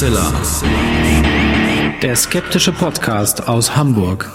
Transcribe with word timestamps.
Hoaxilla. 0.00 0.32
Der 2.00 2.16
skeptische 2.16 2.72
Podcast 2.72 3.46
aus 3.46 3.76
Hamburg. 3.76 4.30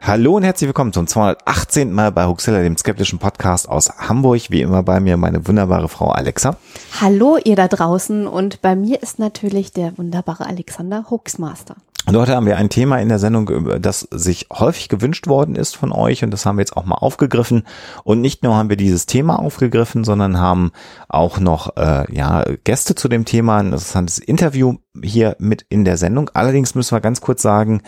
Hallo 0.00 0.36
und 0.36 0.44
herzlich 0.44 0.68
willkommen 0.68 0.92
zum 0.92 1.08
218. 1.08 1.90
Mal 1.90 2.12
bei 2.12 2.26
Huxilla, 2.26 2.62
dem 2.62 2.76
skeptischen 2.76 3.18
Podcast 3.18 3.68
aus 3.68 3.90
Hamburg. 3.98 4.42
Wie 4.50 4.60
immer 4.60 4.84
bei 4.84 5.00
mir 5.00 5.16
meine 5.16 5.48
wunderbare 5.48 5.88
Frau 5.88 6.10
Alexa. 6.12 6.56
Hallo 7.00 7.36
ihr 7.42 7.56
da 7.56 7.66
draußen 7.66 8.28
und 8.28 8.62
bei 8.62 8.76
mir 8.76 9.02
ist 9.02 9.18
natürlich 9.18 9.72
der 9.72 9.98
wunderbare 9.98 10.46
Alexander 10.46 11.10
Hoaxmaster. 11.10 11.74
Und 12.04 12.16
heute 12.16 12.34
haben 12.34 12.46
wir 12.46 12.56
ein 12.56 12.68
Thema 12.68 13.00
in 13.00 13.08
der 13.08 13.20
Sendung, 13.20 13.80
das 13.80 14.00
sich 14.10 14.48
häufig 14.52 14.88
gewünscht 14.88 15.28
worden 15.28 15.54
ist 15.54 15.76
von 15.76 15.92
euch 15.92 16.24
und 16.24 16.32
das 16.32 16.44
haben 16.44 16.56
wir 16.56 16.62
jetzt 16.62 16.76
auch 16.76 16.84
mal 16.84 16.96
aufgegriffen. 16.96 17.62
Und 18.02 18.20
nicht 18.20 18.42
nur 18.42 18.56
haben 18.56 18.68
wir 18.68 18.76
dieses 18.76 19.06
Thema 19.06 19.38
aufgegriffen, 19.38 20.02
sondern 20.02 20.40
haben 20.40 20.72
auch 21.08 21.38
noch 21.38 21.76
äh, 21.76 22.12
ja 22.12 22.44
Gäste 22.64 22.96
zu 22.96 23.08
dem 23.08 23.24
Thema, 23.24 23.58
ein 23.58 23.66
interessantes 23.66 24.18
Interview 24.18 24.78
hier 25.00 25.36
mit 25.38 25.64
in 25.68 25.84
der 25.84 25.96
Sendung. 25.96 26.28
Allerdings 26.34 26.74
müssen 26.74 26.96
wir 26.96 27.00
ganz 27.00 27.20
kurz 27.20 27.40
sagen, 27.40 27.82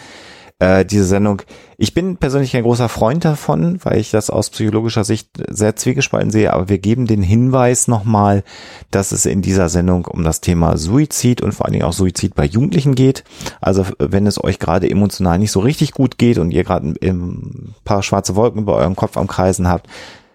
äh, 0.64 0.84
diese 0.84 1.04
Sendung. 1.04 1.43
Ich 1.76 1.93
bin 1.93 2.16
persönlich 2.16 2.57
ein 2.57 2.62
großer 2.62 2.88
Freund 2.88 3.24
davon, 3.24 3.79
weil 3.82 3.98
ich 3.98 4.10
das 4.10 4.30
aus 4.30 4.48
psychologischer 4.48 5.04
Sicht 5.04 5.29
sehr 5.48 5.76
zwiegespalten 5.76 6.30
sehe, 6.30 6.52
aber 6.52 6.68
wir 6.68 6.79
geben 6.79 7.07
den 7.07 7.23
Hinweis 7.23 7.88
nochmal, 7.88 8.45
dass 8.90 9.12
es 9.12 9.26
in 9.26 9.42
dieser 9.42 9.68
Sendung 9.68 10.07
um 10.07 10.24
das 10.24 10.40
Thema 10.40 10.79
Suizid 10.79 11.42
und 11.42 11.52
vor 11.52 11.66
allen 11.66 11.74
Dingen 11.74 11.85
auch 11.85 11.92
Suizid 11.92 12.35
bei 12.35 12.46
Jugendlichen 12.46 12.95
geht. 12.95 13.24
Also 13.60 13.85
wenn 13.98 14.26
es 14.26 14.42
euch 14.42 14.59
gerade 14.59 14.88
emotional 14.88 15.38
nicht 15.38 15.52
so 15.52 15.60
richtig 15.60 15.92
gut 15.92 16.16
geht 16.16 16.38
und 16.38 16.51
ihr 16.51 16.65
gerade 16.65 16.95
ein 17.02 17.74
paar 17.85 18.02
schwarze 18.02 18.37
Wolken 18.37 18.62
über 18.62 18.76
eurem 18.76 18.96
Kopf 18.96 19.16
am 19.16 19.26
Kreisen 19.26 19.68
habt, 19.68 19.88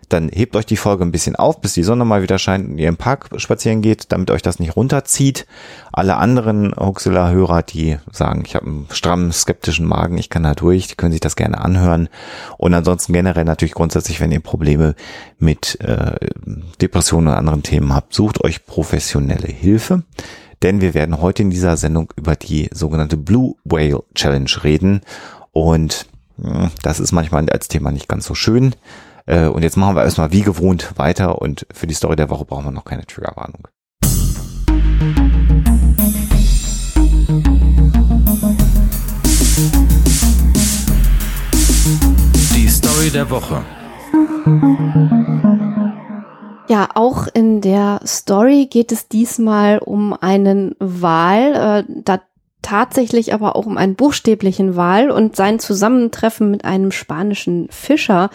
dann 0.10 0.30
hebt 0.30 0.56
euch 0.56 0.66
die 0.66 0.78
Folge 0.78 1.06
ein 1.06 1.12
bisschen 1.12 1.36
auf, 1.36 1.62
bis 1.62 1.74
die 1.74 1.84
Sonne 1.84 2.04
mal 2.04 2.22
wieder 2.22 2.40
scheint 2.40 2.68
und 2.68 2.78
ihr 2.78 2.90
im 2.90 2.98
Park 2.98 3.30
spazieren 3.38 3.82
geht, 3.82 4.12
damit 4.12 4.32
euch 4.32 4.42
das 4.42 4.60
nicht 4.60 4.76
runterzieht. 4.76 5.46
Alle 5.92 6.18
anderen 6.18 6.74
Huxilla-Hörer, 6.76 7.62
die 7.62 7.98
sagen, 8.12 8.44
ich 8.46 8.56
habe 8.56 8.66
einen 8.66 8.88
strammen, 8.92 9.32
skeptischen 9.32 9.86
Magen, 9.86 10.18
ich 10.18 10.30
kann 10.30 10.44
da 10.44 10.54
durch, 10.54 10.88
die 10.88 10.96
können 10.96 11.12
sich 11.12 11.22
das 11.22 11.36
gerne 11.36 11.60
anhören. 11.60 12.10
Und 12.58 12.74
ansonsten 12.74 13.14
generell 13.14 13.46
natürlich 13.46 13.76
grundsätzlich, 13.76 14.20
wenn 14.20 14.32
ihr 14.32 14.40
Probleme 14.40 14.96
mit 15.38 15.80
äh, 15.82 16.16
Depressionen 16.82 17.28
und 17.28 17.36
anderen 17.36 17.64
Themen 17.64 17.94
habt, 17.94 18.14
sucht 18.14 18.44
euch 18.44 18.66
professionelle 18.66 19.48
Hilfe. 19.48 20.04
Denn 20.62 20.82
wir 20.82 20.94
werden 20.94 21.22
heute 21.22 21.44
in 21.44 21.52
dieser 21.52 21.78
Sendung 21.78 22.12
über 22.16 22.36
die 22.36 22.70
sogenannte 22.74 23.16
Blue 23.16 23.56
Whale 23.64 24.04
Challenge 24.16 24.50
reden. 24.64 25.02
Und 25.52 26.08
hm, 26.42 26.72
das 26.82 27.00
ist 27.00 27.12
manchmal 27.12 27.50
als 27.50 27.68
Thema 27.68 27.92
nicht 27.92 28.10
ganz 28.10 28.26
so 28.26 28.36
schön. 28.36 28.76
Äh, 29.30 29.48
und 29.48 29.62
jetzt 29.62 29.78
machen 29.78 29.96
wir 29.96 30.04
erstmal 30.04 30.32
wie 30.32 30.42
gewohnt 30.42 30.94
weiter 30.98 31.40
und 31.40 31.68
für 31.72 31.86
die 31.86 31.94
Story 31.94 32.16
der 32.16 32.32
Woche 32.32 32.46
brauchen 32.46 32.66
wir 32.66 32.72
noch 32.72 32.84
keine 32.84 33.06
Triggerwarnung. 33.06 33.68
Die 42.56 42.68
Story 42.68 43.12
der 43.12 43.30
Woche. 43.30 43.62
Ja, 46.68 46.90
auch 46.96 47.28
in 47.32 47.62
der 47.62 48.00
Story 48.06 48.66
geht 48.66 48.92
es 48.92 49.08
diesmal 49.10 49.78
um 49.78 50.14
einen 50.14 50.76
Wal, 50.80 51.86
äh, 51.88 51.94
da 52.04 52.20
tatsächlich 52.64 53.34
aber 53.34 53.56
auch 53.56 53.66
um 53.68 53.78
einen 53.78 53.96
buchstäblichen 53.96 54.76
Wal 54.76 55.12
und 55.12 55.36
sein 55.36 55.60
Zusammentreffen 55.60 56.50
mit 56.50 56.66
einem 56.66 56.92
spanischen 56.92 57.68
Fischer. 57.70 58.32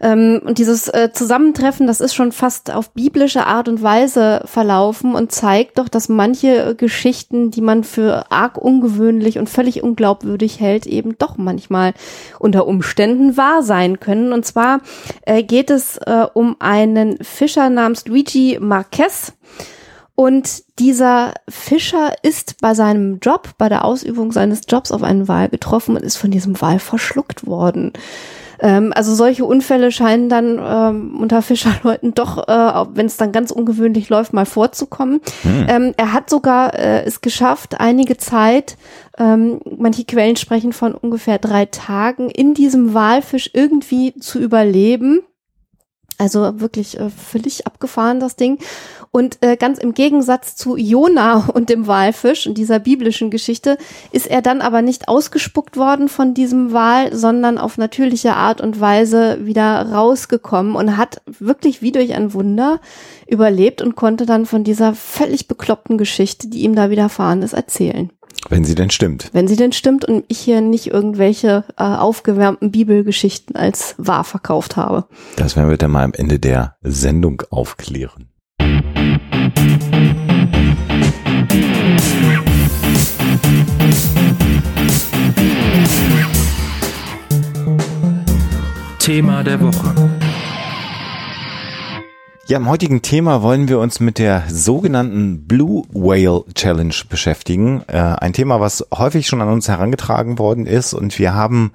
Ähm, 0.00 0.42
und 0.44 0.58
dieses 0.58 0.88
äh, 0.88 1.10
Zusammentreffen, 1.12 1.86
das 1.86 2.00
ist 2.00 2.14
schon 2.14 2.32
fast 2.32 2.72
auf 2.72 2.90
biblische 2.90 3.46
Art 3.46 3.68
und 3.68 3.82
Weise 3.82 4.42
verlaufen 4.44 5.14
und 5.14 5.32
zeigt 5.32 5.78
doch, 5.78 5.88
dass 5.88 6.08
manche 6.08 6.74
Geschichten, 6.74 7.50
die 7.50 7.60
man 7.60 7.84
für 7.84 8.30
arg 8.30 8.58
ungewöhnlich 8.58 9.38
und 9.38 9.48
völlig 9.48 9.82
unglaubwürdig 9.82 10.60
hält, 10.60 10.86
eben 10.86 11.16
doch 11.18 11.36
manchmal 11.36 11.94
unter 12.38 12.66
Umständen 12.66 13.36
wahr 13.36 13.62
sein 13.62 14.00
können. 14.00 14.32
Und 14.32 14.44
zwar 14.44 14.80
äh, 15.22 15.42
geht 15.42 15.70
es 15.70 15.96
äh, 15.98 16.26
um 16.34 16.56
einen 16.58 17.18
Fischer 17.22 17.70
namens 17.70 18.06
Luigi 18.06 18.58
Marquez. 18.60 19.32
Und 20.14 20.62
dieser 20.78 21.34
Fischer 21.46 22.14
ist 22.22 22.60
bei 22.62 22.72
seinem 22.72 23.18
Job, 23.20 23.50
bei 23.58 23.68
der 23.68 23.84
Ausübung 23.84 24.32
seines 24.32 24.62
Jobs 24.66 24.90
auf 24.90 25.02
einen 25.02 25.28
Wal 25.28 25.50
getroffen 25.50 25.94
und 25.94 26.02
ist 26.02 26.16
von 26.16 26.30
diesem 26.30 26.58
Wal 26.60 26.78
verschluckt 26.78 27.46
worden. 27.46 27.92
Ähm, 28.60 28.92
also 28.94 29.14
solche 29.14 29.44
Unfälle 29.44 29.90
scheinen 29.92 30.28
dann 30.28 30.60
ähm, 30.62 31.18
unter 31.20 31.42
Fischerleuten 31.42 32.14
doch, 32.14 32.48
äh, 32.48 32.86
wenn 32.94 33.06
es 33.06 33.16
dann 33.16 33.32
ganz 33.32 33.50
ungewöhnlich 33.50 34.08
läuft, 34.08 34.32
mal 34.32 34.46
vorzukommen. 34.46 35.20
Hm. 35.42 35.66
Ähm, 35.68 35.94
er 35.96 36.12
hat 36.12 36.30
sogar 36.30 36.74
äh, 36.74 37.04
es 37.04 37.20
geschafft, 37.20 37.80
einige 37.80 38.16
Zeit, 38.16 38.76
ähm, 39.18 39.60
manche 39.78 40.04
Quellen 40.04 40.36
sprechen 40.36 40.72
von 40.72 40.94
ungefähr 40.94 41.38
drei 41.38 41.66
Tagen, 41.66 42.30
in 42.30 42.54
diesem 42.54 42.94
Walfisch 42.94 43.50
irgendwie 43.52 44.14
zu 44.18 44.38
überleben. 44.38 45.20
Also 46.18 46.60
wirklich 46.60 46.98
äh, 46.98 47.10
völlig 47.10 47.66
abgefahren 47.66 48.20
das 48.20 48.36
Ding. 48.36 48.58
Und 49.10 49.38
äh, 49.42 49.56
ganz 49.56 49.78
im 49.78 49.92
Gegensatz 49.92 50.56
zu 50.56 50.76
Jona 50.76 51.48
und 51.54 51.68
dem 51.68 51.86
Walfisch 51.86 52.46
und 52.46 52.56
dieser 52.56 52.78
biblischen 52.78 53.30
Geschichte 53.30 53.76
ist 54.12 54.26
er 54.26 54.40
dann 54.40 54.60
aber 54.60 54.82
nicht 54.82 55.08
ausgespuckt 55.08 55.76
worden 55.76 56.08
von 56.08 56.32
diesem 56.32 56.72
Wal, 56.72 57.14
sondern 57.14 57.58
auf 57.58 57.76
natürliche 57.76 58.34
Art 58.34 58.60
und 58.60 58.80
Weise 58.80 59.44
wieder 59.44 59.92
rausgekommen 59.92 60.74
und 60.74 60.96
hat 60.96 61.20
wirklich 61.26 61.82
wie 61.82 61.92
durch 61.92 62.14
ein 62.14 62.32
Wunder 62.32 62.80
überlebt 63.26 63.82
und 63.82 63.94
konnte 63.94 64.24
dann 64.24 64.46
von 64.46 64.64
dieser 64.64 64.94
völlig 64.94 65.48
bekloppten 65.48 65.98
Geschichte, 65.98 66.48
die 66.48 66.62
ihm 66.62 66.74
da 66.74 66.90
widerfahren 66.90 67.42
ist, 67.42 67.52
erzählen. 67.52 68.10
Wenn 68.48 68.64
sie 68.64 68.74
denn 68.74 68.90
stimmt. 68.90 69.30
Wenn 69.32 69.48
sie 69.48 69.56
denn 69.56 69.72
stimmt 69.72 70.04
und 70.04 70.24
ich 70.28 70.38
hier 70.38 70.60
nicht 70.60 70.88
irgendwelche 70.88 71.64
äh, 71.76 71.82
aufgewärmten 71.82 72.70
Bibelgeschichten 72.70 73.56
als 73.56 73.94
wahr 73.98 74.24
verkauft 74.24 74.76
habe. 74.76 75.06
Das 75.36 75.56
werden 75.56 75.70
wir 75.70 75.76
dann 75.76 75.90
mal 75.90 76.04
am 76.04 76.12
Ende 76.12 76.38
der 76.38 76.76
Sendung 76.82 77.42
aufklären. 77.50 78.28
Thema 88.98 89.44
der 89.44 89.60
Woche. 89.60 90.15
Ja, 92.48 92.58
im 92.58 92.68
heutigen 92.68 93.02
Thema 93.02 93.42
wollen 93.42 93.68
wir 93.68 93.80
uns 93.80 93.98
mit 93.98 94.18
der 94.18 94.44
sogenannten 94.48 95.48
Blue 95.48 95.82
Whale 95.92 96.44
Challenge 96.54 96.94
beschäftigen. 97.08 97.82
Äh, 97.88 97.96
ein 97.96 98.34
Thema, 98.34 98.60
was 98.60 98.86
häufig 98.94 99.26
schon 99.26 99.42
an 99.42 99.48
uns 99.48 99.66
herangetragen 99.66 100.38
worden 100.38 100.64
ist 100.64 100.94
und 100.94 101.18
wir 101.18 101.34
haben 101.34 101.72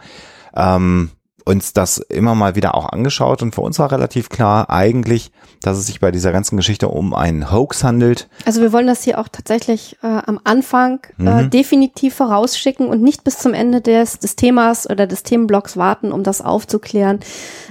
ähm, 0.56 1.10
uns 1.46 1.74
das 1.74 1.98
immer 1.98 2.36
mal 2.36 2.56
wieder 2.56 2.76
auch 2.76 2.90
angeschaut 2.90 3.42
und 3.42 3.56
für 3.56 3.62
uns 3.62 3.80
war 3.80 3.92
relativ 3.92 4.30
klar 4.30 4.70
eigentlich, 4.70 5.32
dass 5.62 5.78
es 5.78 5.88
sich 5.88 6.00
bei 6.00 6.12
dieser 6.12 6.32
ganzen 6.32 6.58
Geschichte 6.58 6.88
um 6.88 7.14
einen 7.14 7.52
Hoax 7.52 7.84
handelt. 7.84 8.28
Also 8.46 8.62
wir 8.62 8.74
wollen 8.74 8.88
das 8.88 9.04
hier 9.04 9.20
auch 9.20 9.28
tatsächlich 9.28 9.98
äh, 10.04 10.08
am 10.08 10.40
Anfang 10.44 11.02
äh, 11.20 11.44
mhm. 11.44 11.50
definitiv 11.50 12.16
vorausschicken 12.16 12.88
und 12.88 13.02
nicht 13.02 13.24
bis 13.24 13.38
zum 13.40 13.54
Ende 13.54 13.82
des, 13.82 14.20
des 14.20 14.36
Themas 14.36 14.90
oder 14.90 15.08
des 15.08 15.24
Themenblocks 15.24 15.78
warten, 15.78 16.12
um 16.12 16.24
das 16.24 16.42
aufzuklären. 16.42 17.20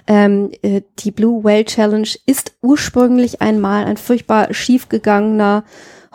Ähm, 0.06 0.50
äh, 0.62 0.82
die 0.98 1.10
Blue 1.10 1.44
Whale 1.44 1.64
Challenge 1.64 2.08
ist 2.26 2.52
ursprünglich 2.62 3.42
einmal 3.42 3.84
ein 3.84 3.96
furchtbar 3.96 4.52
schiefgegangener 4.52 5.64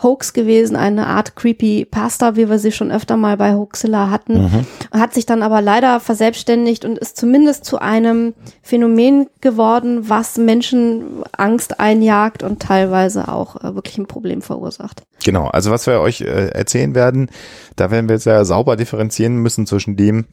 Hoax 0.02 0.34
gewesen, 0.34 0.76
eine 0.76 1.06
Art 1.06 1.36
Creepy 1.36 1.86
Pasta, 1.86 2.36
wie 2.36 2.50
wir 2.50 2.58
sie 2.58 2.70
schon 2.70 2.92
öfter 2.92 3.16
mal 3.16 3.38
bei 3.38 3.54
Hoaxilla 3.54 4.10
hatten, 4.10 4.42
mhm. 4.42 4.66
hat 4.92 5.14
sich 5.14 5.24
dann 5.24 5.42
aber 5.42 5.62
leider 5.62 6.00
verselbstständigt 6.00 6.84
und 6.84 6.98
ist 6.98 7.16
zumindest 7.16 7.64
zu 7.64 7.78
einem 7.78 8.34
Phänomen 8.62 9.28
geworden, 9.40 10.08
was 10.08 10.36
Menschen 10.36 11.22
Angst 11.32 11.80
einjagt 11.80 12.42
und 12.42 12.60
teilweise 12.60 13.28
auch 13.28 13.56
äh, 13.56 13.74
wirklich 13.74 13.96
ein 13.96 14.06
Problem 14.06 14.42
verursacht. 14.42 15.02
Genau, 15.24 15.46
also 15.46 15.70
was 15.70 15.86
wir 15.86 16.00
euch 16.00 16.20
äh, 16.20 16.48
erzählen 16.48 16.94
werden, 16.94 17.30
da 17.76 17.90
werden 17.90 18.10
wir 18.10 18.18
sehr 18.18 18.44
sauber 18.44 18.76
differenzieren 18.76 19.36
müssen 19.36 19.66
zwischen 19.66 19.96
dem, 19.96 20.26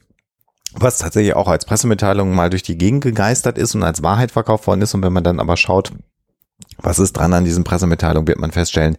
was 0.74 0.98
tatsächlich 0.98 1.36
auch 1.36 1.48
als 1.48 1.64
Pressemitteilung 1.64 2.34
mal 2.34 2.50
durch 2.50 2.62
die 2.62 2.76
Gegend 2.76 3.02
gegeistert 3.02 3.56
ist 3.56 3.74
und 3.74 3.82
als 3.82 4.02
Wahrheit 4.02 4.30
verkauft 4.30 4.66
worden 4.66 4.82
ist. 4.82 4.92
Und 4.94 5.02
wenn 5.02 5.12
man 5.12 5.24
dann 5.24 5.40
aber 5.40 5.56
schaut, 5.56 5.92
was 6.82 6.98
ist 6.98 7.12
dran 7.14 7.32
an 7.32 7.44
diesen 7.44 7.64
Pressemitteilungen, 7.64 8.26
wird 8.28 8.38
man 8.38 8.50
feststellen, 8.50 8.96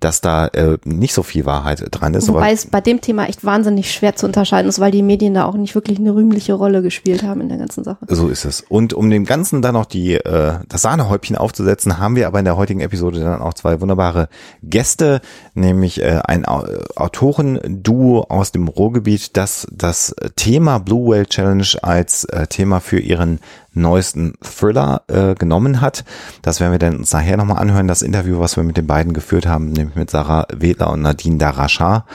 dass 0.00 0.20
da 0.20 0.46
äh, 0.48 0.78
nicht 0.84 1.14
so 1.14 1.22
viel 1.22 1.46
Wahrheit 1.46 1.84
dran 1.90 2.14
ist. 2.14 2.28
Wobei 2.28 2.52
es 2.52 2.66
bei 2.66 2.80
dem 2.80 3.00
Thema 3.00 3.26
echt 3.26 3.44
wahnsinnig 3.44 3.92
schwer 3.92 4.16
zu 4.16 4.26
unterscheiden 4.26 4.68
ist, 4.68 4.80
weil 4.80 4.90
die 4.90 5.02
Medien 5.02 5.34
da 5.34 5.44
auch 5.44 5.54
nicht 5.54 5.74
wirklich 5.74 5.98
eine 5.98 6.14
rühmliche 6.14 6.54
Rolle 6.54 6.82
gespielt 6.82 7.22
haben 7.22 7.40
in 7.40 7.48
der 7.48 7.58
ganzen 7.58 7.84
Sache. 7.84 7.98
So 8.08 8.28
ist 8.28 8.44
es. 8.44 8.64
Und 8.68 8.92
um 8.94 9.10
dem 9.10 9.24
Ganzen 9.24 9.62
dann 9.62 9.74
noch 9.74 9.86
die 9.86 10.14
äh, 10.14 10.54
das 10.68 10.82
Sahnehäubchen 10.82 11.36
aufzusetzen, 11.36 11.98
haben 11.98 12.16
wir 12.16 12.26
aber 12.26 12.38
in 12.38 12.44
der 12.44 12.56
heutigen 12.56 12.80
Episode 12.80 13.20
dann 13.20 13.40
auch 13.40 13.54
zwei 13.54 13.80
wunderbare 13.80 14.28
Gäste, 14.62 15.20
nämlich 15.54 16.02
äh, 16.02 16.20
ein 16.24 16.44
Autorenduo 16.44 18.26
aus 18.28 18.52
dem 18.52 18.68
Ruhrgebiet, 18.68 19.36
das 19.36 19.66
das 19.72 20.14
Thema 20.36 20.78
Blue 20.78 21.10
Whale 21.10 21.26
Challenge 21.26 21.66
als 21.82 22.24
äh, 22.24 22.46
Thema 22.46 22.80
für 22.80 22.98
ihren 22.98 23.40
neuesten 23.76 24.34
Thriller 24.42 25.02
äh, 25.08 25.34
genommen 25.34 25.80
hat. 25.80 26.04
Das 26.42 26.60
werden 26.60 26.72
wir 26.72 26.78
dann 26.78 26.96
uns 26.98 27.12
nachher 27.12 27.36
nochmal 27.36 27.58
anhören, 27.58 27.88
das 27.88 28.02
Interview, 28.02 28.40
was 28.40 28.56
wir 28.56 28.64
mit 28.64 28.76
den 28.76 28.86
beiden 28.86 29.12
geführt 29.12 29.46
haben, 29.46 29.70
nämlich 29.70 29.96
mit 29.96 30.10
Sarah 30.10 30.46
Wedler 30.52 30.90
und 30.90 31.02
Nadine 31.02 31.38
Darachar. 31.38 32.06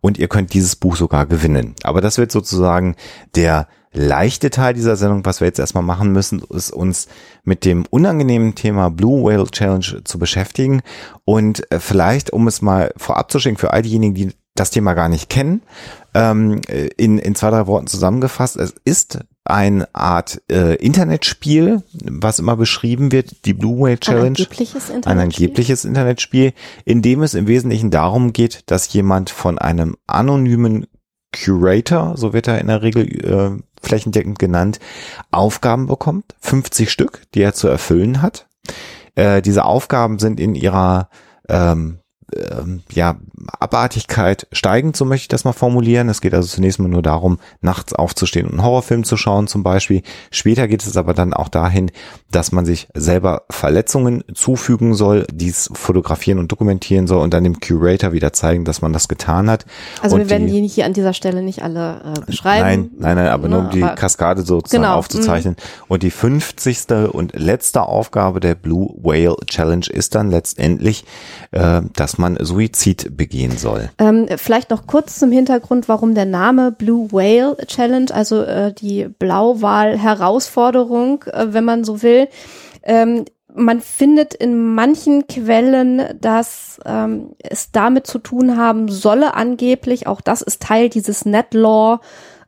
Und 0.00 0.18
ihr 0.18 0.28
könnt 0.28 0.54
dieses 0.54 0.76
Buch 0.76 0.96
sogar 0.96 1.26
gewinnen. 1.26 1.74
Aber 1.82 2.00
das 2.00 2.18
wird 2.18 2.32
sozusagen 2.32 2.96
der 3.34 3.68
leichte 3.92 4.50
Teil 4.50 4.74
dieser 4.74 4.96
Sendung, 4.96 5.24
was 5.24 5.40
wir 5.40 5.46
jetzt 5.46 5.58
erstmal 5.58 5.82
machen 5.82 6.12
müssen, 6.12 6.42
ist 6.50 6.70
uns 6.72 7.08
mit 7.42 7.64
dem 7.64 7.84
unangenehmen 7.90 8.54
Thema 8.54 8.90
Blue 8.90 9.24
Whale 9.24 9.50
Challenge 9.50 10.04
zu 10.04 10.18
beschäftigen 10.18 10.82
und 11.24 11.70
äh, 11.72 11.80
vielleicht, 11.80 12.32
um 12.32 12.46
es 12.46 12.62
mal 12.62 12.92
vorab 12.96 13.32
zu 13.32 13.40
schicken 13.40 13.56
für 13.56 13.72
all 13.72 13.82
diejenigen, 13.82 14.14
die 14.14 14.30
das 14.54 14.70
Thema 14.70 14.94
gar 14.94 15.08
nicht 15.08 15.28
kennen, 15.28 15.62
ähm, 16.14 16.60
in, 16.96 17.18
in 17.18 17.34
zwei, 17.34 17.50
drei 17.50 17.66
Worten 17.66 17.86
zusammengefasst. 17.86 18.56
Es 18.56 18.74
ist 18.84 19.20
eine 19.44 19.92
Art 19.94 20.42
äh, 20.50 20.76
Internetspiel, 20.76 21.82
was 22.04 22.38
immer 22.38 22.56
beschrieben 22.56 23.10
wird, 23.12 23.44
die 23.46 23.54
Blue 23.54 23.80
Whale 23.80 23.98
Challenge. 23.98 24.24
Ein 24.24 24.36
angebliches 24.36 24.90
Internetspiel. 24.90 25.12
Ein 25.12 25.18
angebliches 25.18 25.84
Internetspiel, 25.84 26.52
in 26.84 27.02
dem 27.02 27.22
es 27.22 27.34
im 27.34 27.46
Wesentlichen 27.46 27.90
darum 27.90 28.32
geht, 28.32 28.62
dass 28.66 28.92
jemand 28.92 29.30
von 29.30 29.58
einem 29.58 29.96
anonymen 30.06 30.86
Curator, 31.32 32.16
so 32.16 32.32
wird 32.32 32.48
er 32.48 32.60
in 32.60 32.66
der 32.66 32.82
Regel 32.82 33.06
äh, 33.24 33.62
flächendeckend 33.82 34.38
genannt, 34.38 34.80
Aufgaben 35.30 35.86
bekommt, 35.86 36.34
50 36.40 36.90
Stück, 36.90 37.22
die 37.34 37.42
er 37.42 37.54
zu 37.54 37.68
erfüllen 37.68 38.20
hat. 38.20 38.48
Äh, 39.14 39.42
diese 39.42 39.64
Aufgaben 39.64 40.18
sind 40.18 40.40
in 40.40 40.54
ihrer 40.54 41.08
ähm, 41.48 42.00
ähm, 42.36 42.82
ja, 42.90 43.16
Abartigkeit 43.58 44.46
steigend, 44.52 44.96
so 44.96 45.04
möchte 45.04 45.24
ich 45.24 45.28
das 45.28 45.44
mal 45.44 45.52
formulieren. 45.52 46.08
Es 46.08 46.20
geht 46.20 46.34
also 46.34 46.48
zunächst 46.48 46.78
mal 46.78 46.88
nur 46.88 47.02
darum, 47.02 47.38
nachts 47.60 47.92
aufzustehen 47.92 48.46
und 48.46 48.52
einen 48.52 48.64
Horrorfilm 48.64 49.04
zu 49.04 49.16
schauen 49.16 49.46
zum 49.46 49.62
Beispiel. 49.62 50.02
Später 50.30 50.68
geht 50.68 50.82
es 50.82 50.96
aber 50.96 51.14
dann 51.14 51.32
auch 51.32 51.48
dahin, 51.48 51.90
dass 52.30 52.52
man 52.52 52.64
sich 52.64 52.88
selber 52.94 53.42
Verletzungen 53.50 54.24
zufügen 54.34 54.94
soll, 54.94 55.26
dies 55.32 55.70
fotografieren 55.72 56.38
und 56.38 56.52
dokumentieren 56.52 57.06
soll 57.06 57.22
und 57.22 57.34
dann 57.34 57.44
dem 57.44 57.60
Curator 57.60 58.12
wieder 58.12 58.32
zeigen, 58.32 58.64
dass 58.64 58.82
man 58.82 58.92
das 58.92 59.08
getan 59.08 59.50
hat. 59.50 59.66
Also 60.02 60.16
und 60.16 60.22
wir 60.22 60.30
werden 60.30 60.46
die, 60.46 60.68
hier 60.68 60.86
an 60.86 60.92
dieser 60.92 61.14
Stelle 61.14 61.42
nicht 61.42 61.62
alle 61.62 62.14
äh, 62.16 62.26
beschreiben. 62.26 62.64
Nein, 62.64 62.90
nein, 62.98 63.16
nein, 63.16 63.28
aber 63.28 63.48
nur 63.48 63.60
um 63.60 63.70
die 63.70 63.80
Kaskade 63.80 64.42
sozusagen 64.42 64.82
genau. 64.82 64.96
aufzuzeichnen. 64.96 65.56
Mhm. 65.56 65.84
Und 65.88 66.02
die 66.02 66.10
50. 66.10 66.90
und 67.12 67.34
letzte 67.34 67.82
Aufgabe 67.82 68.40
der 68.40 68.54
Blue 68.54 68.94
Whale 69.02 69.36
Challenge 69.46 69.86
ist 69.88 70.14
dann 70.14 70.30
letztendlich, 70.30 71.04
äh, 71.50 71.82
dass 71.94 72.18
man 72.20 72.36
Suizid 72.40 73.16
begehen 73.16 73.56
soll. 73.56 73.90
Ähm, 73.98 74.26
vielleicht 74.36 74.70
noch 74.70 74.86
kurz 74.86 75.18
zum 75.18 75.32
Hintergrund, 75.32 75.88
warum 75.88 76.14
der 76.14 76.26
Name 76.26 76.72
Blue 76.72 77.10
Whale 77.12 77.56
Challenge, 77.66 78.12
also 78.12 78.42
äh, 78.42 78.72
die 78.72 79.08
Blauwal-Herausforderung, 79.08 81.24
äh, 81.24 81.46
wenn 81.50 81.64
man 81.64 81.82
so 81.84 82.02
will. 82.02 82.28
Ähm, 82.82 83.24
man 83.54 83.80
findet 83.80 84.34
in 84.34 84.74
manchen 84.74 85.26
Quellen, 85.26 86.02
dass 86.20 86.78
ähm, 86.84 87.30
es 87.38 87.72
damit 87.72 88.06
zu 88.06 88.18
tun 88.18 88.56
haben 88.56 88.88
solle 88.88 89.34
angeblich, 89.34 90.06
auch 90.06 90.20
das 90.20 90.42
ist 90.42 90.62
Teil 90.62 90.88
dieses 90.88 91.24
Netlaw 91.24 92.00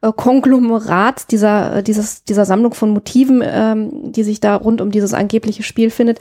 äh, 0.02 0.12
Konglomerat 0.12 1.30
dieser, 1.30 1.76
äh, 1.76 1.82
dieses, 1.82 2.24
dieser 2.24 2.44
Sammlung 2.44 2.74
von 2.74 2.90
Motiven, 2.90 3.42
ähm, 3.44 4.12
die 4.12 4.24
sich 4.24 4.40
da 4.40 4.56
rund 4.56 4.80
um 4.80 4.90
dieses 4.90 5.14
angebliche 5.14 5.62
Spiel 5.62 5.90
findet, 5.90 6.18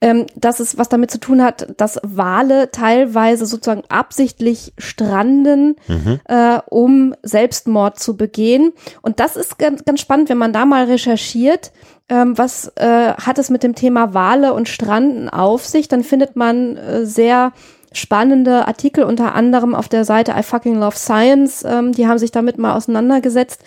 ähm, 0.00 0.26
dass 0.36 0.60
es 0.60 0.78
was 0.78 0.88
damit 0.88 1.10
zu 1.10 1.18
tun 1.18 1.42
hat, 1.42 1.74
dass 1.76 2.00
Wale 2.02 2.70
teilweise 2.70 3.46
sozusagen 3.46 3.82
absichtlich 3.88 4.72
stranden, 4.78 5.76
mhm. 5.88 6.20
äh, 6.26 6.60
um 6.66 7.14
Selbstmord 7.22 7.98
zu 7.98 8.16
begehen. 8.16 8.72
Und 9.02 9.20
das 9.20 9.36
ist 9.36 9.58
ganz, 9.58 9.84
ganz 9.84 10.00
spannend, 10.00 10.28
wenn 10.28 10.38
man 10.38 10.52
da 10.52 10.64
mal 10.64 10.84
recherchiert, 10.84 11.72
ähm, 12.08 12.38
was 12.38 12.72
äh, 12.76 13.12
hat 13.14 13.38
es 13.38 13.50
mit 13.50 13.62
dem 13.62 13.74
Thema 13.74 14.14
Wale 14.14 14.54
und 14.54 14.68
Stranden 14.68 15.28
auf 15.28 15.66
sich, 15.66 15.88
dann 15.88 16.02
findet 16.02 16.36
man 16.36 16.76
äh, 16.76 17.04
sehr 17.04 17.52
spannende 17.98 18.66
Artikel, 18.66 19.04
unter 19.04 19.34
anderem 19.34 19.74
auf 19.74 19.88
der 19.88 20.04
Seite 20.04 20.34
I 20.38 20.42
fucking 20.42 20.76
love 20.76 20.96
science. 20.96 21.64
Ähm, 21.64 21.92
die 21.92 22.06
haben 22.06 22.18
sich 22.18 22.30
damit 22.30 22.58
mal 22.58 22.74
auseinandergesetzt. 22.74 23.62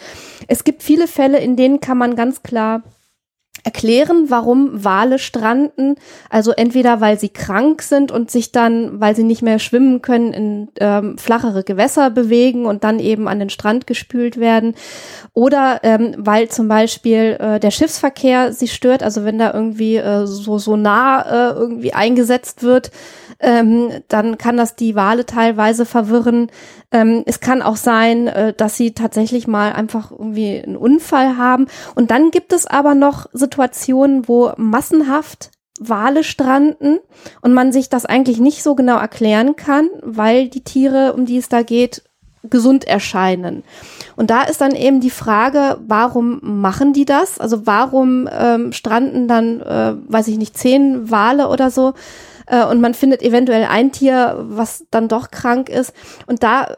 Es 0.48 0.63
gibt 0.63 0.83
viele 0.83 1.07
Fälle, 1.07 1.39
in 1.39 1.56
denen 1.56 1.80
kann 1.80 1.98
man 1.98 2.16
ganz 2.16 2.44
klar 2.44 2.83
erklären, 3.63 4.25
warum 4.29 4.83
Wale 4.83 5.19
stranden. 5.19 5.95
Also 6.29 6.51
entweder 6.51 7.01
weil 7.01 7.19
sie 7.19 7.29
krank 7.29 7.81
sind 7.81 8.11
und 8.11 8.31
sich 8.31 8.51
dann, 8.51 8.99
weil 8.99 9.15
sie 9.15 9.23
nicht 9.23 9.41
mehr 9.41 9.59
schwimmen 9.59 10.01
können, 10.01 10.33
in 10.33 10.67
ähm, 10.79 11.17
flachere 11.17 11.63
Gewässer 11.63 12.09
bewegen 12.09 12.65
und 12.65 12.83
dann 12.83 12.99
eben 12.99 13.27
an 13.27 13.39
den 13.39 13.49
Strand 13.49 13.87
gespült 13.87 14.39
werden. 14.39 14.75
Oder 15.33 15.79
ähm, 15.83 16.15
weil 16.17 16.49
zum 16.49 16.67
Beispiel 16.67 17.37
äh, 17.39 17.59
der 17.59 17.71
Schiffsverkehr 17.71 18.53
sie 18.53 18.67
stört, 18.67 19.03
also 19.03 19.23
wenn 19.25 19.37
da 19.37 19.53
irgendwie 19.53 19.97
äh, 19.97 20.25
so, 20.25 20.57
so 20.57 20.75
nah 20.75 21.21
äh, 21.21 21.53
irgendwie 21.53 21.93
eingesetzt 21.93 22.63
wird, 22.63 22.91
ähm, 23.41 23.89
dann 24.07 24.37
kann 24.37 24.57
das 24.57 24.75
die 24.75 24.95
Wale 24.95 25.25
teilweise 25.25 25.85
verwirren. 25.85 26.51
Ähm, 26.91 27.23
es 27.25 27.39
kann 27.39 27.61
auch 27.61 27.75
sein, 27.75 28.27
äh, 28.27 28.53
dass 28.53 28.77
sie 28.77 28.91
tatsächlich 28.93 29.47
mal 29.47 29.73
einfach 29.73 30.11
irgendwie 30.11 30.61
einen 30.61 30.77
Unfall 30.77 31.37
haben. 31.37 31.67
Und 31.95 32.11
dann 32.11 32.31
gibt 32.31 32.53
es 32.53 32.67
aber 32.67 32.93
noch 32.93 33.25
Situationen, 33.33 33.50
wo 33.57 34.51
massenhaft 34.57 35.51
Wale 35.80 36.24
stranden 36.24 37.00
und 37.42 37.53
man 37.53 37.71
sich 37.71 37.89
das 37.89 38.06
eigentlich 38.06 38.39
nicht 38.39 38.62
so 38.62 38.75
genau 38.75 38.98
erklären 38.98 39.56
kann, 39.56 39.89
weil 40.03 40.48
die 40.48 40.63
Tiere, 40.63 41.13
um 41.13 41.25
die 41.25 41.38
es 41.38 41.50
da 41.50 41.63
geht, 41.63 42.03
gesund 42.44 42.86
erscheinen. 42.86 43.63
Und 44.15 44.30
da 44.30 44.44
ist 44.44 44.62
dann 44.62 44.75
eben 44.75 45.00
die 45.00 45.12
Frage, 45.12 45.80
warum 45.88 46.39
machen 46.42 46.94
die 46.94 47.06
das? 47.06 47.39
Also 47.39 47.65
warum 47.65 48.27
ähm, 48.31 48.74
stranden 48.74 49.27
dann, 49.27 49.62
äh, 49.62 49.95
weiß 50.07 50.27
ich 50.27 50.38
nicht, 50.38 50.57
zehn 50.57 51.09
Wale 51.09 51.50
oder 51.50 51.69
so 51.71 51.94
äh, 52.47 52.65
und 52.65 52.81
man 52.81 52.94
findet 52.94 53.21
eventuell 53.21 53.65
ein 53.65 53.92
Tier, 53.92 54.36
was 54.50 54.86
dann 54.92 55.07
doch 55.07 55.31
krank 55.31 55.69
ist. 55.69 55.94
Und 56.27 56.44
da 56.44 56.75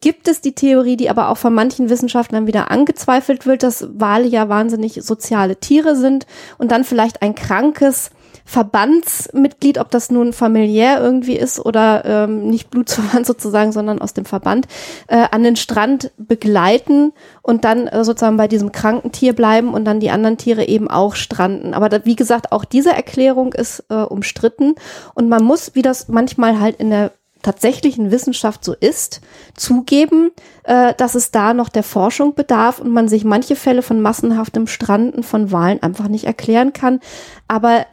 gibt 0.00 0.28
es 0.28 0.40
die 0.40 0.54
Theorie, 0.54 0.96
die 0.96 1.10
aber 1.10 1.28
auch 1.28 1.36
von 1.36 1.54
manchen 1.54 1.90
Wissenschaftlern 1.90 2.46
wieder 2.46 2.70
angezweifelt 2.70 3.46
wird, 3.46 3.62
dass 3.62 3.86
Wale 3.92 4.26
ja 4.26 4.48
wahnsinnig 4.48 5.02
soziale 5.02 5.56
Tiere 5.56 5.96
sind 5.96 6.26
und 6.58 6.72
dann 6.72 6.84
vielleicht 6.84 7.22
ein 7.22 7.34
krankes 7.34 8.10
Verbandsmitglied, 8.46 9.78
ob 9.78 9.90
das 9.90 10.10
nun 10.10 10.32
familiär 10.32 11.00
irgendwie 11.00 11.36
ist 11.36 11.58
oder 11.58 12.04
ähm, 12.04 12.46
nicht 12.46 12.70
blutsverwandt 12.70 13.26
sozusagen, 13.26 13.72
sondern 13.72 14.00
aus 14.00 14.14
dem 14.14 14.24
Verband, 14.24 14.68
äh, 15.08 15.26
an 15.30 15.42
den 15.42 15.56
Strand 15.56 16.12
begleiten 16.16 17.12
und 17.42 17.64
dann 17.64 17.88
äh, 17.88 18.04
sozusagen 18.04 18.36
bei 18.36 18.46
diesem 18.46 18.70
kranken 18.70 19.10
Tier 19.10 19.34
bleiben 19.34 19.74
und 19.74 19.84
dann 19.84 19.98
die 19.98 20.10
anderen 20.10 20.38
Tiere 20.38 20.64
eben 20.64 20.88
auch 20.88 21.16
stranden. 21.16 21.74
Aber 21.74 21.88
da, 21.88 22.04
wie 22.04 22.16
gesagt, 22.16 22.52
auch 22.52 22.64
diese 22.64 22.92
Erklärung 22.92 23.52
ist 23.52 23.84
äh, 23.88 23.94
umstritten 23.94 24.76
und 25.14 25.28
man 25.28 25.42
muss, 25.42 25.74
wie 25.74 25.82
das 25.82 26.06
manchmal 26.06 26.60
halt 26.60 26.76
in 26.76 26.90
der 26.90 27.10
tatsächlichen 27.46 28.10
Wissenschaft 28.10 28.64
so 28.64 28.74
ist, 28.74 29.20
zugeben, 29.54 30.32
äh, 30.64 30.94
dass 30.94 31.14
es 31.14 31.30
da 31.30 31.54
noch 31.54 31.68
der 31.68 31.84
Forschung 31.84 32.34
bedarf 32.34 32.80
und 32.80 32.90
man 32.90 33.06
sich 33.06 33.24
manche 33.24 33.54
Fälle 33.54 33.82
von 33.82 34.00
massenhaftem 34.00 34.66
Stranden 34.66 35.22
von 35.22 35.52
Walen 35.52 35.80
einfach 35.80 36.08
nicht 36.08 36.24
erklären 36.24 36.72
kann. 36.72 36.98
Aber 37.46 37.86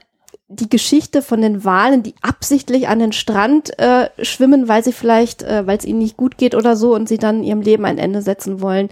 die 0.48 0.70
Geschichte 0.70 1.22
von 1.22 1.42
den 1.42 1.64
Walen, 1.64 2.02
die 2.02 2.16
absichtlich 2.22 2.88
an 2.88 2.98
den 2.98 3.12
Strand 3.12 3.78
äh, 3.80 4.10
schwimmen, 4.24 4.68
weil 4.68 4.84
sie 4.84 4.92
vielleicht, 4.92 5.44
äh, 5.44 5.68
weil 5.68 5.78
es 5.78 5.86
ihnen 5.86 6.00
nicht 6.00 6.18
gut 6.18 6.38
geht 6.38 6.56
oder 6.56 6.76
so 6.76 6.96
und 6.96 7.08
sie 7.08 7.20
dann 7.20 7.44
ihrem 7.44 7.62
Leben 7.62 7.86
ein 7.86 8.00
Ende 8.00 8.24
setzen 8.24 8.60
wollen. 8.60 8.90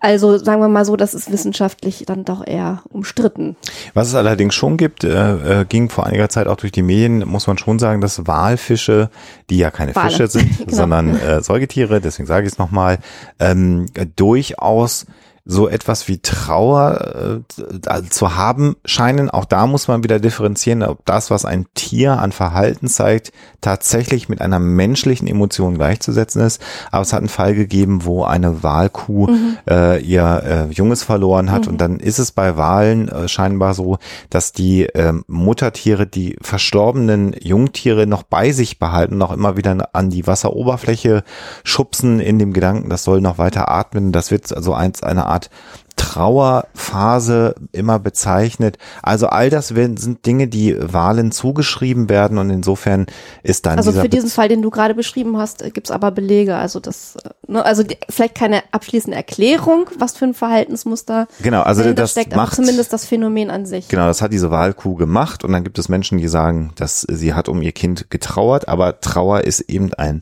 Also 0.00 0.38
sagen 0.38 0.60
wir 0.60 0.68
mal 0.68 0.84
so, 0.84 0.96
das 0.96 1.12
ist 1.12 1.30
wissenschaftlich 1.30 2.04
dann 2.06 2.24
doch 2.24 2.46
eher 2.46 2.82
umstritten. 2.88 3.56
Was 3.92 4.08
es 4.08 4.14
allerdings 4.14 4.54
schon 4.54 4.78
gibt, 4.78 5.04
äh, 5.04 5.60
äh, 5.60 5.64
ging 5.66 5.90
vor 5.90 6.06
einiger 6.06 6.30
Zeit 6.30 6.46
auch 6.46 6.56
durch 6.56 6.72
die 6.72 6.82
Medien, 6.82 7.28
muss 7.28 7.46
man 7.46 7.58
schon 7.58 7.78
sagen, 7.78 8.00
dass 8.00 8.26
Walfische, 8.26 9.10
die 9.50 9.58
ja 9.58 9.70
keine 9.70 9.94
Wale. 9.94 10.10
Fische 10.10 10.26
sind, 10.28 10.58
genau. 10.64 10.74
sondern 10.74 11.16
äh, 11.16 11.42
Säugetiere, 11.42 12.00
deswegen 12.00 12.26
sage 12.26 12.46
ich 12.46 12.52
es 12.54 12.58
nochmal, 12.58 12.98
ähm, 13.38 13.86
durchaus 14.16 15.06
so 15.44 15.68
etwas 15.68 16.06
wie 16.08 16.18
Trauer 16.18 17.42
äh, 17.56 18.02
zu 18.08 18.36
haben 18.36 18.76
scheinen. 18.84 19.30
Auch 19.30 19.44
da 19.44 19.66
muss 19.66 19.88
man 19.88 20.04
wieder 20.04 20.20
differenzieren, 20.20 20.82
ob 20.82 21.04
das, 21.06 21.30
was 21.30 21.44
ein 21.44 21.66
Tier 21.74 22.18
an 22.18 22.32
Verhalten 22.32 22.88
zeigt, 22.88 23.32
tatsächlich 23.60 24.28
mit 24.28 24.40
einer 24.40 24.58
menschlichen 24.58 25.26
Emotion 25.26 25.76
gleichzusetzen 25.76 26.42
ist. 26.42 26.62
Aber 26.90 27.02
es 27.02 27.12
hat 27.12 27.20
einen 27.20 27.28
Fall 27.28 27.54
gegeben, 27.54 28.04
wo 28.04 28.24
eine 28.24 28.62
Wahlkuh 28.62 29.28
mhm. 29.28 29.56
äh, 29.68 30.00
ihr 30.00 30.68
äh, 30.70 30.72
Junges 30.72 31.02
verloren 31.02 31.50
hat. 31.50 31.62
Mhm. 31.62 31.68
Und 31.68 31.80
dann 31.80 32.00
ist 32.00 32.18
es 32.18 32.32
bei 32.32 32.56
Wahlen 32.56 33.08
äh, 33.08 33.28
scheinbar 33.28 33.74
so, 33.74 33.98
dass 34.28 34.52
die 34.52 34.86
äh, 34.86 35.14
Muttertiere 35.26 36.06
die 36.06 36.36
verstorbenen 36.42 37.34
Jungtiere 37.40 38.06
noch 38.06 38.22
bei 38.22 38.52
sich 38.52 38.78
behalten, 38.78 39.16
noch 39.16 39.32
immer 39.32 39.56
wieder 39.56 39.88
an 39.94 40.10
die 40.10 40.26
Wasseroberfläche 40.26 41.24
schubsen 41.64 42.20
in 42.20 42.38
dem 42.38 42.52
Gedanken, 42.52 42.90
das 42.90 43.04
soll 43.04 43.20
noch 43.20 43.38
weiter 43.38 43.70
atmen. 43.70 44.12
Das 44.12 44.30
wird 44.30 44.54
also 44.54 44.74
eins 44.74 45.02
einer 45.02 45.29
Art 45.30 45.50
Trauerphase 45.96 47.54
immer 47.72 47.98
bezeichnet. 47.98 48.78
Also 49.02 49.26
all 49.26 49.50
das 49.50 49.68
sind 49.68 50.24
Dinge, 50.24 50.48
die 50.48 50.76
Wahlen 50.80 51.30
zugeschrieben 51.30 52.08
werden 52.08 52.38
und 52.38 52.48
insofern 52.48 53.06
ist 53.42 53.66
dann 53.66 53.76
Also 53.76 53.92
für 53.92 54.08
diesen 54.08 54.30
Fall, 54.30 54.48
den 54.48 54.62
du 54.62 54.70
gerade 54.70 54.94
beschrieben 54.94 55.36
hast, 55.36 55.62
gibt 55.74 55.88
es 55.88 55.90
aber 55.90 56.10
Belege. 56.10 56.56
Also 56.56 56.80
das 56.80 57.18
Ne? 57.50 57.64
Also 57.64 57.82
die, 57.82 57.98
vielleicht 58.08 58.36
keine 58.36 58.62
abschließende 58.70 59.16
Erklärung, 59.16 59.90
was 59.98 60.16
für 60.16 60.24
ein 60.24 60.34
Verhaltensmuster 60.34 61.26
Genau, 61.42 61.62
also 61.62 61.82
dahinter 61.82 62.02
das 62.02 62.12
steckt, 62.12 62.36
macht 62.36 62.52
aber 62.52 62.62
zumindest 62.62 62.92
das 62.92 63.04
Phänomen 63.04 63.50
an 63.50 63.66
sich. 63.66 63.88
Genau, 63.88 64.06
das 64.06 64.22
hat 64.22 64.32
diese 64.32 64.52
Wahlkuh 64.52 64.94
gemacht 64.94 65.42
und 65.42 65.52
dann 65.52 65.64
gibt 65.64 65.78
es 65.78 65.88
Menschen, 65.88 66.18
die 66.18 66.28
sagen, 66.28 66.72
dass 66.76 67.00
sie 67.00 67.34
hat 67.34 67.48
um 67.48 67.60
ihr 67.60 67.72
Kind 67.72 68.08
getrauert, 68.08 68.68
aber 68.68 69.00
Trauer 69.00 69.40
ist 69.40 69.60
eben 69.62 69.92
ein 69.94 70.20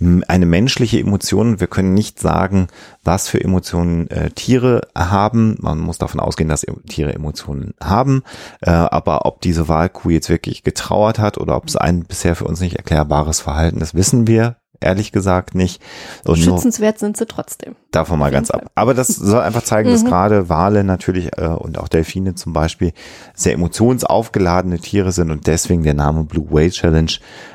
eine 0.00 0.46
menschliche 0.46 0.98
Emotion. 0.98 1.60
Wir 1.60 1.66
können 1.66 1.92
nicht 1.92 2.18
sagen, 2.18 2.68
was 3.04 3.28
für 3.28 3.40
Emotionen 3.40 4.08
äh, 4.08 4.30
Tiere 4.30 4.82
haben. 4.96 5.56
Man 5.60 5.78
muss 5.78 5.98
davon 5.98 6.20
ausgehen, 6.20 6.48
dass 6.48 6.66
Tiere 6.88 7.12
Emotionen 7.12 7.74
haben. 7.82 8.22
Äh, 8.62 8.70
aber 8.70 9.26
ob 9.26 9.42
diese 9.42 9.68
Wahlkuh 9.68 10.10
jetzt 10.10 10.30
wirklich 10.30 10.62
getrauert 10.62 11.18
hat 11.18 11.38
oder 11.38 11.56
ob 11.56 11.68
es 11.68 11.76
ein 11.76 12.04
bisher 12.04 12.34
für 12.34 12.46
uns 12.46 12.60
nicht 12.60 12.76
erklärbares 12.76 13.40
Verhalten 13.40 13.80
ist, 13.80 13.94
wissen 13.94 14.26
wir 14.26 14.56
ehrlich 14.80 15.12
gesagt 15.12 15.54
nicht. 15.54 15.82
Und 16.24 16.36
Schützenswert 16.36 16.98
sind 16.98 17.16
sie 17.16 17.26
trotzdem. 17.26 17.76
Davon 17.90 18.18
mal 18.18 18.30
ganz 18.30 18.50
ab. 18.50 18.70
Aber 18.74 18.94
das 18.94 19.08
soll 19.08 19.40
einfach 19.40 19.62
zeigen, 19.62 19.90
dass 19.90 20.02
mhm. 20.02 20.08
gerade 20.08 20.48
Wale 20.48 20.84
natürlich 20.84 21.30
äh, 21.36 21.46
und 21.46 21.78
auch 21.78 21.88
Delfine 21.88 22.34
zum 22.34 22.52
Beispiel 22.52 22.92
sehr 23.34 23.54
emotionsaufgeladene 23.54 24.78
Tiere 24.78 25.12
sind 25.12 25.30
und 25.30 25.46
deswegen 25.46 25.82
der 25.82 25.94
Name 25.94 26.24
Blue 26.24 26.46
Whale 26.50 26.70
Challenge 26.70 27.12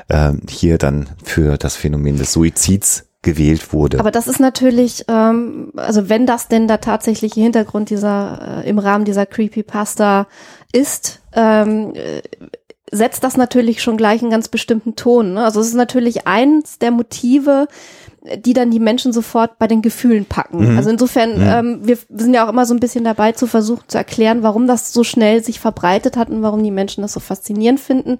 äh, 0.07 0.33
hier 0.49 0.77
dann 0.77 1.09
für 1.23 1.57
das 1.57 1.75
Phänomen 1.75 2.17
des 2.17 2.33
Suizids 2.33 3.05
gewählt 3.25 3.73
wurde. 3.73 3.99
Aber 3.99 4.11
das 4.11 4.27
ist 4.27 4.39
natürlich, 4.39 5.03
ähm, 5.09 5.71
also 5.75 6.09
wenn 6.09 6.27
das 6.27 6.47
denn 6.47 6.67
der 6.67 6.79
tatsächliche 6.79 7.41
Hintergrund 7.41 7.89
dieser 7.89 8.63
äh, 8.63 8.69
im 8.69 8.77
Rahmen 8.77 9.03
dieser 9.03 9.25
Creepypasta 9.25 10.27
ist, 10.71 11.21
ähm, 11.33 11.93
setzt 12.91 13.23
das 13.23 13.35
natürlich 13.35 13.81
schon 13.81 13.97
gleich 13.97 14.21
einen 14.21 14.31
ganz 14.31 14.47
bestimmten 14.47 14.95
Ton. 14.95 15.33
Ne? 15.33 15.43
Also 15.43 15.59
es 15.59 15.67
ist 15.67 15.73
natürlich 15.73 16.27
eins 16.27 16.77
der 16.77 16.91
Motive, 16.91 17.67
die 18.37 18.53
dann 18.53 18.71
die 18.71 18.79
Menschen 18.79 19.13
sofort 19.13 19.57
bei 19.59 19.67
den 19.67 19.81
Gefühlen 19.81 20.25
packen. 20.25 20.71
Mhm. 20.71 20.77
Also 20.77 20.89
insofern, 20.89 21.37
mhm. 21.37 21.47
ähm, 21.47 21.79
wir 21.83 21.97
sind 22.09 22.33
ja 22.33 22.45
auch 22.45 22.49
immer 22.49 22.65
so 22.65 22.73
ein 22.73 22.79
bisschen 22.79 23.03
dabei 23.03 23.31
zu 23.31 23.47
versuchen 23.47 23.83
zu 23.87 23.97
erklären, 23.97 24.43
warum 24.43 24.67
das 24.67 24.93
so 24.93 25.03
schnell 25.03 25.43
sich 25.43 25.59
verbreitet 25.59 26.17
hat 26.17 26.29
und 26.29 26.41
warum 26.41 26.63
die 26.63 26.71
Menschen 26.71 27.01
das 27.01 27.13
so 27.13 27.19
faszinierend 27.19 27.79
finden. 27.79 28.17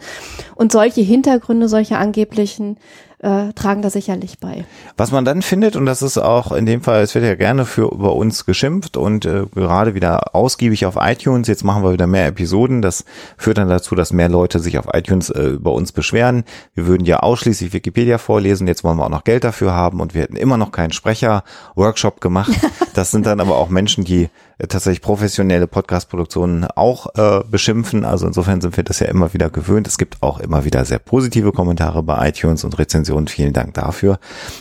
Und 0.56 0.72
solche 0.72 1.02
Hintergründe, 1.02 1.68
solche 1.68 1.98
angeblichen 1.98 2.78
äh, 3.20 3.54
tragen 3.54 3.82
da 3.82 3.90
sicherlich 3.90 4.40
bei. 4.40 4.66
Was 4.98 5.12
man 5.12 5.26
dann 5.26 5.42
findet, 5.42 5.76
und 5.76 5.86
das 5.86 6.02
ist 6.02 6.18
auch 6.18 6.52
in 6.52 6.66
dem 6.66 6.82
Fall, 6.82 7.02
es 7.02 7.16
wird 7.16 7.26
ja 7.26 7.36
gerne 7.36 7.66
für 7.66 7.92
über 7.92 8.16
uns 8.16 8.46
geschimpft 8.46 8.98
und 8.98 9.26
äh, 9.26 9.46
gerade 9.54 9.96
wieder 9.96 10.36
ausgiebig 10.36 10.86
auf 10.86 10.96
iTunes, 11.00 11.48
jetzt 11.48 11.64
machen 11.64 11.84
wir 11.84 11.94
wieder 11.94 12.08
mehr 12.08 12.28
Episoden, 12.28 12.82
das 12.82 13.06
führt 13.38 13.58
dann 13.58 13.70
dazu, 13.70 13.96
dass 13.96 14.14
mehr 14.14 14.30
Leute 14.30 14.60
sich 14.60 14.78
auf 14.78 14.88
iTunes 14.94 15.30
äh, 15.30 15.48
über 15.48 15.74
uns 15.74 15.92
beschweren. 15.92 16.44
Wir 16.74 16.88
würden 16.88 17.06
ja 17.06 17.20
ausschließlich 17.20 17.74
Wikipedia 17.74 18.18
vorlesen, 18.18 18.68
jetzt 18.68 18.84
wollen 18.84 18.98
wir 18.98 19.06
auch 19.06 19.10
noch 19.10 19.24
Geld 19.24 19.44
dafür 19.44 19.74
haben 19.74 20.02
und 20.02 20.14
wir 20.14 20.22
hätten 20.22 20.36
immer 20.36 20.58
noch 20.58 20.72
keinen 20.72 20.92
Sprecher-Workshop 20.92 22.22
gemacht. 22.22 22.52
Das 22.94 23.12
sind 23.12 23.26
dann 23.26 23.42
aber 23.42 23.58
auch 23.58 23.68
Menschen, 23.68 24.06
die 24.06 24.30
tatsächlich 24.60 25.02
professionelle 25.02 25.68
Podcast-Produktionen 25.68 26.66
auch 26.66 27.08
äh, 27.16 27.44
beschimpfen. 27.50 28.06
Also 28.06 28.28
insofern 28.28 28.62
sind 28.62 28.78
wir 28.78 28.84
das 28.84 29.00
ja 29.00 29.08
immer 29.08 29.34
wieder 29.34 29.50
gewöhnt. 29.50 29.88
Es 29.88 29.98
gibt 29.98 30.22
auch 30.22 30.40
immer 30.40 30.66
wieder 30.66 30.86
sehr 30.86 31.00
positive 31.00 31.52
Kommentare 31.52 32.04
bei 32.04 32.30
iTunes 32.30 32.64
und 32.64 32.78
Rezensionen 32.80 33.28
vielen 33.28 33.54
Dank 33.54 33.74
dafür. 33.74 34.20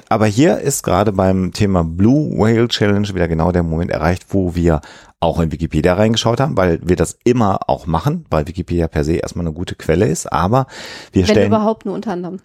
Aber 0.08 0.26
hier 0.26 0.58
ist 0.58 0.82
gerade 0.82 1.12
beim 1.12 1.52
Thema 1.52 1.84
Blue 1.84 2.36
Whale 2.36 2.68
Challenge 2.68 3.08
wieder 3.08 3.28
genau 3.28 3.52
der 3.52 3.62
Moment 3.62 3.90
erreicht, 3.90 4.26
wo 4.30 4.54
wir 4.54 4.80
auch 5.20 5.40
in 5.40 5.52
Wikipedia 5.52 5.94
reingeschaut 5.94 6.40
haben, 6.40 6.56
weil 6.56 6.80
wir 6.82 6.96
das 6.96 7.16
immer 7.24 7.60
auch 7.68 7.86
machen, 7.86 8.26
weil 8.30 8.46
Wikipedia 8.46 8.88
per 8.88 9.04
se 9.04 9.14
erstmal 9.14 9.46
eine 9.46 9.54
gute 9.54 9.74
Quelle 9.74 10.06
ist, 10.06 10.30
aber 10.30 10.66
wir 11.12 11.22
Wenn 11.22 11.30
stellen 11.30 11.46
überhaupt 11.48 11.86
nur 11.86 11.94
unter 11.94 12.12
anderem. 12.12 12.40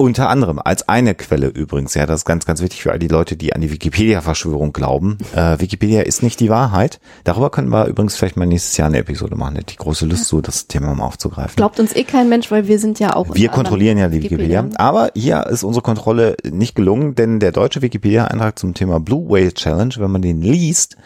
Unter 0.00 0.30
anderem, 0.30 0.58
als 0.64 0.88
eine 0.88 1.14
Quelle 1.14 1.48
übrigens, 1.48 1.92
ja, 1.92 2.06
das 2.06 2.20
ist 2.20 2.24
ganz, 2.24 2.46
ganz 2.46 2.62
wichtig 2.62 2.82
für 2.82 2.90
all 2.90 2.98
die 2.98 3.06
Leute, 3.06 3.36
die 3.36 3.54
an 3.54 3.60
die 3.60 3.70
Wikipedia-Verschwörung 3.70 4.72
glauben. 4.72 5.18
Äh, 5.34 5.60
Wikipedia 5.60 6.00
ist 6.00 6.22
nicht 6.22 6.40
die 6.40 6.48
Wahrheit. 6.48 7.00
Darüber 7.24 7.50
können 7.50 7.68
wir 7.68 7.84
übrigens 7.84 8.16
vielleicht 8.16 8.38
mal 8.38 8.46
nächstes 8.46 8.78
Jahr 8.78 8.88
eine 8.88 8.96
Episode 8.96 9.36
machen. 9.36 9.60
Die 9.68 9.76
große 9.76 10.06
Lust, 10.06 10.24
so 10.24 10.40
das 10.40 10.68
Thema 10.68 10.94
mal 10.94 11.04
aufzugreifen. 11.04 11.56
Glaubt 11.56 11.78
uns 11.78 11.94
eh 11.94 12.04
kein 12.04 12.30
Mensch, 12.30 12.50
weil 12.50 12.66
wir 12.66 12.78
sind 12.78 12.98
ja 12.98 13.14
auch. 13.14 13.34
Wir 13.34 13.50
kontrollieren 13.50 13.98
ja 13.98 14.08
die 14.08 14.22
Wikipedia. 14.22 14.62
Wikipedia. 14.62 14.80
Aber 14.80 15.10
hier 15.14 15.46
ist 15.48 15.64
unsere 15.64 15.82
Kontrolle 15.82 16.38
nicht 16.50 16.74
gelungen, 16.74 17.14
denn 17.14 17.38
der 17.38 17.52
deutsche 17.52 17.82
Wikipedia-Eintrag 17.82 18.58
zum 18.58 18.72
Thema 18.72 19.00
Blue 19.00 19.28
Whale 19.28 19.52
Challenge, 19.52 19.92
wenn 19.98 20.10
man 20.10 20.22
den 20.22 20.40
liest, 20.40 20.96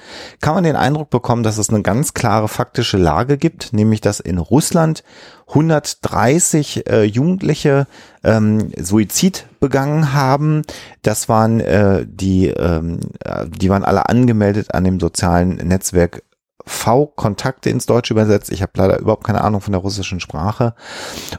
kann 0.41 0.55
man 0.55 0.63
den 0.63 0.77
Eindruck 0.77 1.11
bekommen, 1.11 1.43
dass 1.43 1.59
es 1.59 1.69
eine 1.69 1.83
ganz 1.83 2.15
klare 2.15 2.47
faktische 2.47 2.97
Lage 2.97 3.39
gibt, 3.39 3.73
nämlich 3.73 4.01
dass 4.01 4.21
in 4.21 4.39
Russland 4.39 5.03
130 5.54 6.88
äh, 6.88 7.02
Jugendliche 7.04 7.87
ähm, 8.25 8.73
Suizid 8.76 9.46
begangen 9.61 10.12
haben. 10.12 10.62
Das 11.02 11.28
waren 11.28 11.61
äh, 11.61 12.04
die, 12.08 12.49
ähm, 12.49 12.99
äh, 13.25 13.46
die 13.46 13.70
waren 13.70 13.84
alle 13.84 14.08
angemeldet 14.08 14.75
an 14.75 14.84
dem 14.84 14.99
sozialen 14.99 15.56
Netzwerk 15.56 16.23
V-Kontakte 16.66 17.70
ins 17.70 17.87
Deutsche 17.87 18.14
übersetzt. 18.14 18.50
Ich 18.50 18.62
habe 18.62 18.73
leider 18.76 18.99
überhaupt 18.99 19.25
keine 19.25 19.42
Ahnung 19.42 19.61
von 19.61 19.73
der 19.73 19.82
russischen 19.82 20.18
Sprache. 20.18 20.75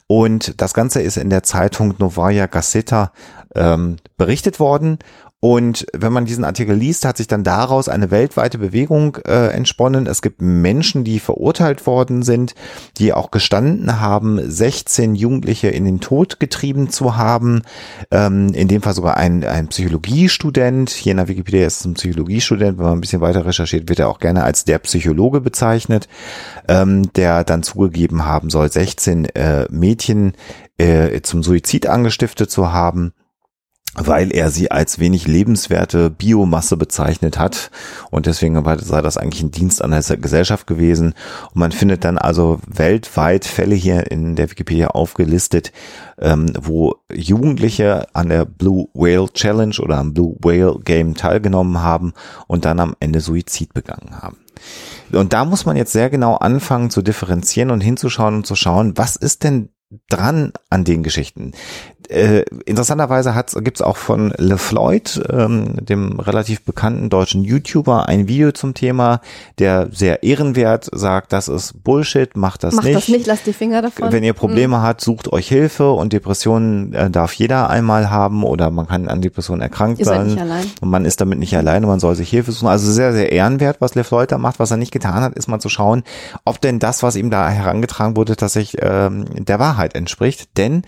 Und 0.07 0.61
das 0.61 0.73
Ganze 0.73 1.01
ist 1.01 1.17
in 1.17 1.29
der 1.29 1.43
Zeitung 1.43 1.95
Novaya 1.97 2.45
Gazeta 2.45 3.11
ähm, 3.55 3.97
berichtet 4.17 4.59
worden. 4.59 4.99
Und 5.45 5.85
wenn 5.93 6.11
man 6.11 6.25
diesen 6.25 6.43
Artikel 6.43 6.75
liest, 6.75 7.05
hat 7.05 7.17
sich 7.17 7.27
dann 7.27 7.43
daraus 7.43 7.87
eine 7.87 8.09
weltweite 8.09 8.57
Bewegung 8.57 9.19
äh, 9.27 9.49
entsponnen. 9.49 10.07
Es 10.07 10.23
gibt 10.23 10.41
Menschen, 10.41 11.03
die 11.03 11.19
verurteilt 11.19 11.85
worden 11.85 12.23
sind, 12.23 12.55
die 12.97 13.13
auch 13.13 13.29
gestanden 13.29 14.01
haben, 14.01 14.39
16 14.41 15.13
Jugendliche 15.13 15.67
in 15.67 15.85
den 15.85 15.99
Tod 15.99 16.39
getrieben 16.39 16.89
zu 16.89 17.15
haben. 17.15 17.61
Ähm, 18.09 18.55
in 18.55 18.67
dem 18.67 18.81
Fall 18.81 18.95
sogar 18.95 19.17
ein, 19.17 19.43
ein 19.43 19.67
Psychologiestudent. 19.67 20.89
Hier 20.89 21.11
in 21.11 21.17
der 21.17 21.27
Wikipedia 21.27 21.67
ist 21.67 21.81
es 21.81 21.85
ein 21.85 21.93
Psychologiestudent. 21.93 22.79
Wenn 22.79 22.85
man 22.85 22.97
ein 22.97 23.01
bisschen 23.01 23.21
weiter 23.21 23.45
recherchiert, 23.45 23.87
wird 23.87 23.99
er 23.99 24.09
auch 24.09 24.17
gerne 24.17 24.43
als 24.43 24.65
der 24.65 24.79
Psychologe 24.79 25.41
bezeichnet, 25.41 26.07
ähm, 26.67 27.13
der 27.13 27.43
dann 27.43 27.61
zugegeben 27.61 28.25
haben 28.25 28.49
soll, 28.49 28.71
16 28.71 29.25
äh, 29.25 29.67
Mädchen 29.69 30.33
äh, 30.79 31.21
zum 31.21 31.43
Suizid 31.43 31.85
angestiftet 31.85 32.49
zu 32.49 32.73
haben 32.73 33.13
weil 33.95 34.33
er 34.33 34.49
sie 34.49 34.71
als 34.71 34.99
wenig 34.99 35.25
lebenswerte 35.25 36.09
Biomasse 36.09 36.75
bezeichnet 36.75 37.39
hat. 37.39 37.71
Und 38.11 38.25
deswegen 38.25 38.61
sei 38.79 39.01
das 39.01 39.17
eigentlich 39.17 39.41
ein 39.41 39.51
Dienst 39.51 39.81
an 39.81 39.91
der 39.91 40.01
Gesellschaft 40.17 40.67
gewesen. 40.67 41.13
Und 41.53 41.59
man 41.59 41.71
findet 41.71 42.03
dann 42.03 42.17
also 42.17 42.59
weltweit 42.67 43.45
Fälle 43.45 43.75
hier 43.75 44.11
in 44.11 44.35
der 44.35 44.51
Wikipedia 44.51 44.87
aufgelistet, 44.87 45.71
ähm, 46.19 46.51
wo 46.59 46.95
Jugendliche 47.11 48.07
an 48.13 48.29
der 48.29 48.45
Blue 48.45 48.87
Whale 48.93 49.31
Challenge 49.31 49.75
oder 49.79 49.97
am 49.97 50.13
Blue 50.13 50.35
Whale 50.41 50.79
Game 50.83 51.15
teilgenommen 51.15 51.81
haben 51.81 52.13
und 52.47 52.65
dann 52.65 52.81
am 52.81 52.95
Ende 52.99 53.21
Suizid 53.21 53.73
begangen 53.73 54.21
haben. 54.21 54.37
Und 55.11 55.33
da 55.33 55.45
muss 55.45 55.65
man 55.65 55.77
jetzt 55.77 55.93
sehr 55.93 56.09
genau 56.09 56.35
anfangen 56.35 56.89
zu 56.89 57.01
differenzieren 57.01 57.71
und 57.71 57.81
hinzuschauen 57.81 58.35
und 58.35 58.47
zu 58.47 58.55
schauen, 58.55 58.97
was 58.97 59.15
ist 59.15 59.43
denn 59.43 59.69
dran 60.09 60.51
an 60.69 60.83
den 60.83 61.03
Geschichten 61.03 61.51
äh, 62.09 62.43
interessanterweise 62.65 63.33
gibt 63.61 63.77
es 63.77 63.81
auch 63.81 63.97
von 63.97 64.33
LeFloid, 64.37 65.21
ähm, 65.29 65.85
dem 65.85 66.19
relativ 66.19 66.61
bekannten 66.61 67.09
deutschen 67.09 67.43
YouTuber, 67.43 68.07
ein 68.07 68.27
Video 68.27 68.51
zum 68.51 68.73
Thema, 68.73 69.21
der 69.59 69.89
sehr 69.91 70.23
ehrenwert 70.23 70.89
sagt, 70.91 71.33
das 71.33 71.47
ist 71.47 71.83
Bullshit, 71.83 72.35
macht 72.35 72.63
das 72.63 72.75
macht 72.75 72.85
nicht. 72.85 72.93
Macht 72.95 73.03
das 73.03 73.15
nicht, 73.15 73.27
lasst 73.27 73.47
die 73.47 73.53
Finger 73.53 73.81
davon. 73.81 74.11
Wenn 74.11 74.23
ihr 74.23 74.33
Probleme 74.33 74.77
mhm. 74.77 74.81
habt, 74.81 75.01
sucht 75.01 75.31
euch 75.31 75.47
Hilfe 75.47 75.91
und 75.91 76.13
Depressionen 76.13 76.93
äh, 76.93 77.09
darf 77.09 77.33
jeder 77.33 77.69
einmal 77.69 78.09
haben 78.09 78.43
oder 78.43 78.71
man 78.71 78.87
kann 78.87 79.07
an 79.07 79.21
Depressionen 79.21 79.61
erkrankt 79.61 79.99
ihr 79.99 80.05
sein. 80.05 80.17
Seid 80.17 80.27
nicht 80.27 80.41
allein. 80.41 80.65
Und 80.81 80.89
man 80.89 81.05
ist 81.05 81.21
damit 81.21 81.39
nicht 81.39 81.55
alleine, 81.55 81.87
man 81.87 81.99
soll 81.99 82.15
sich 82.15 82.29
Hilfe 82.29 82.51
suchen. 82.51 82.67
Also 82.67 82.91
sehr, 82.91 83.13
sehr 83.13 83.31
ehrenwert, 83.31 83.77
was 83.79 83.95
LeFloid 83.95 84.31
da 84.31 84.37
macht. 84.37 84.59
Was 84.59 84.71
er 84.71 84.77
nicht 84.77 84.91
getan 84.91 85.21
hat, 85.21 85.33
ist 85.35 85.47
mal 85.47 85.59
zu 85.59 85.69
schauen, 85.69 86.03
ob 86.43 86.61
denn 86.61 86.79
das, 86.79 87.03
was 87.03 87.15
ihm 87.15 87.29
da 87.29 87.49
herangetragen 87.49 88.15
wurde, 88.15 88.35
tatsächlich 88.35 88.81
ähm, 88.81 89.25
der 89.35 89.59
Wahrheit 89.59 89.95
entspricht. 89.95 90.57
Denn 90.57 90.83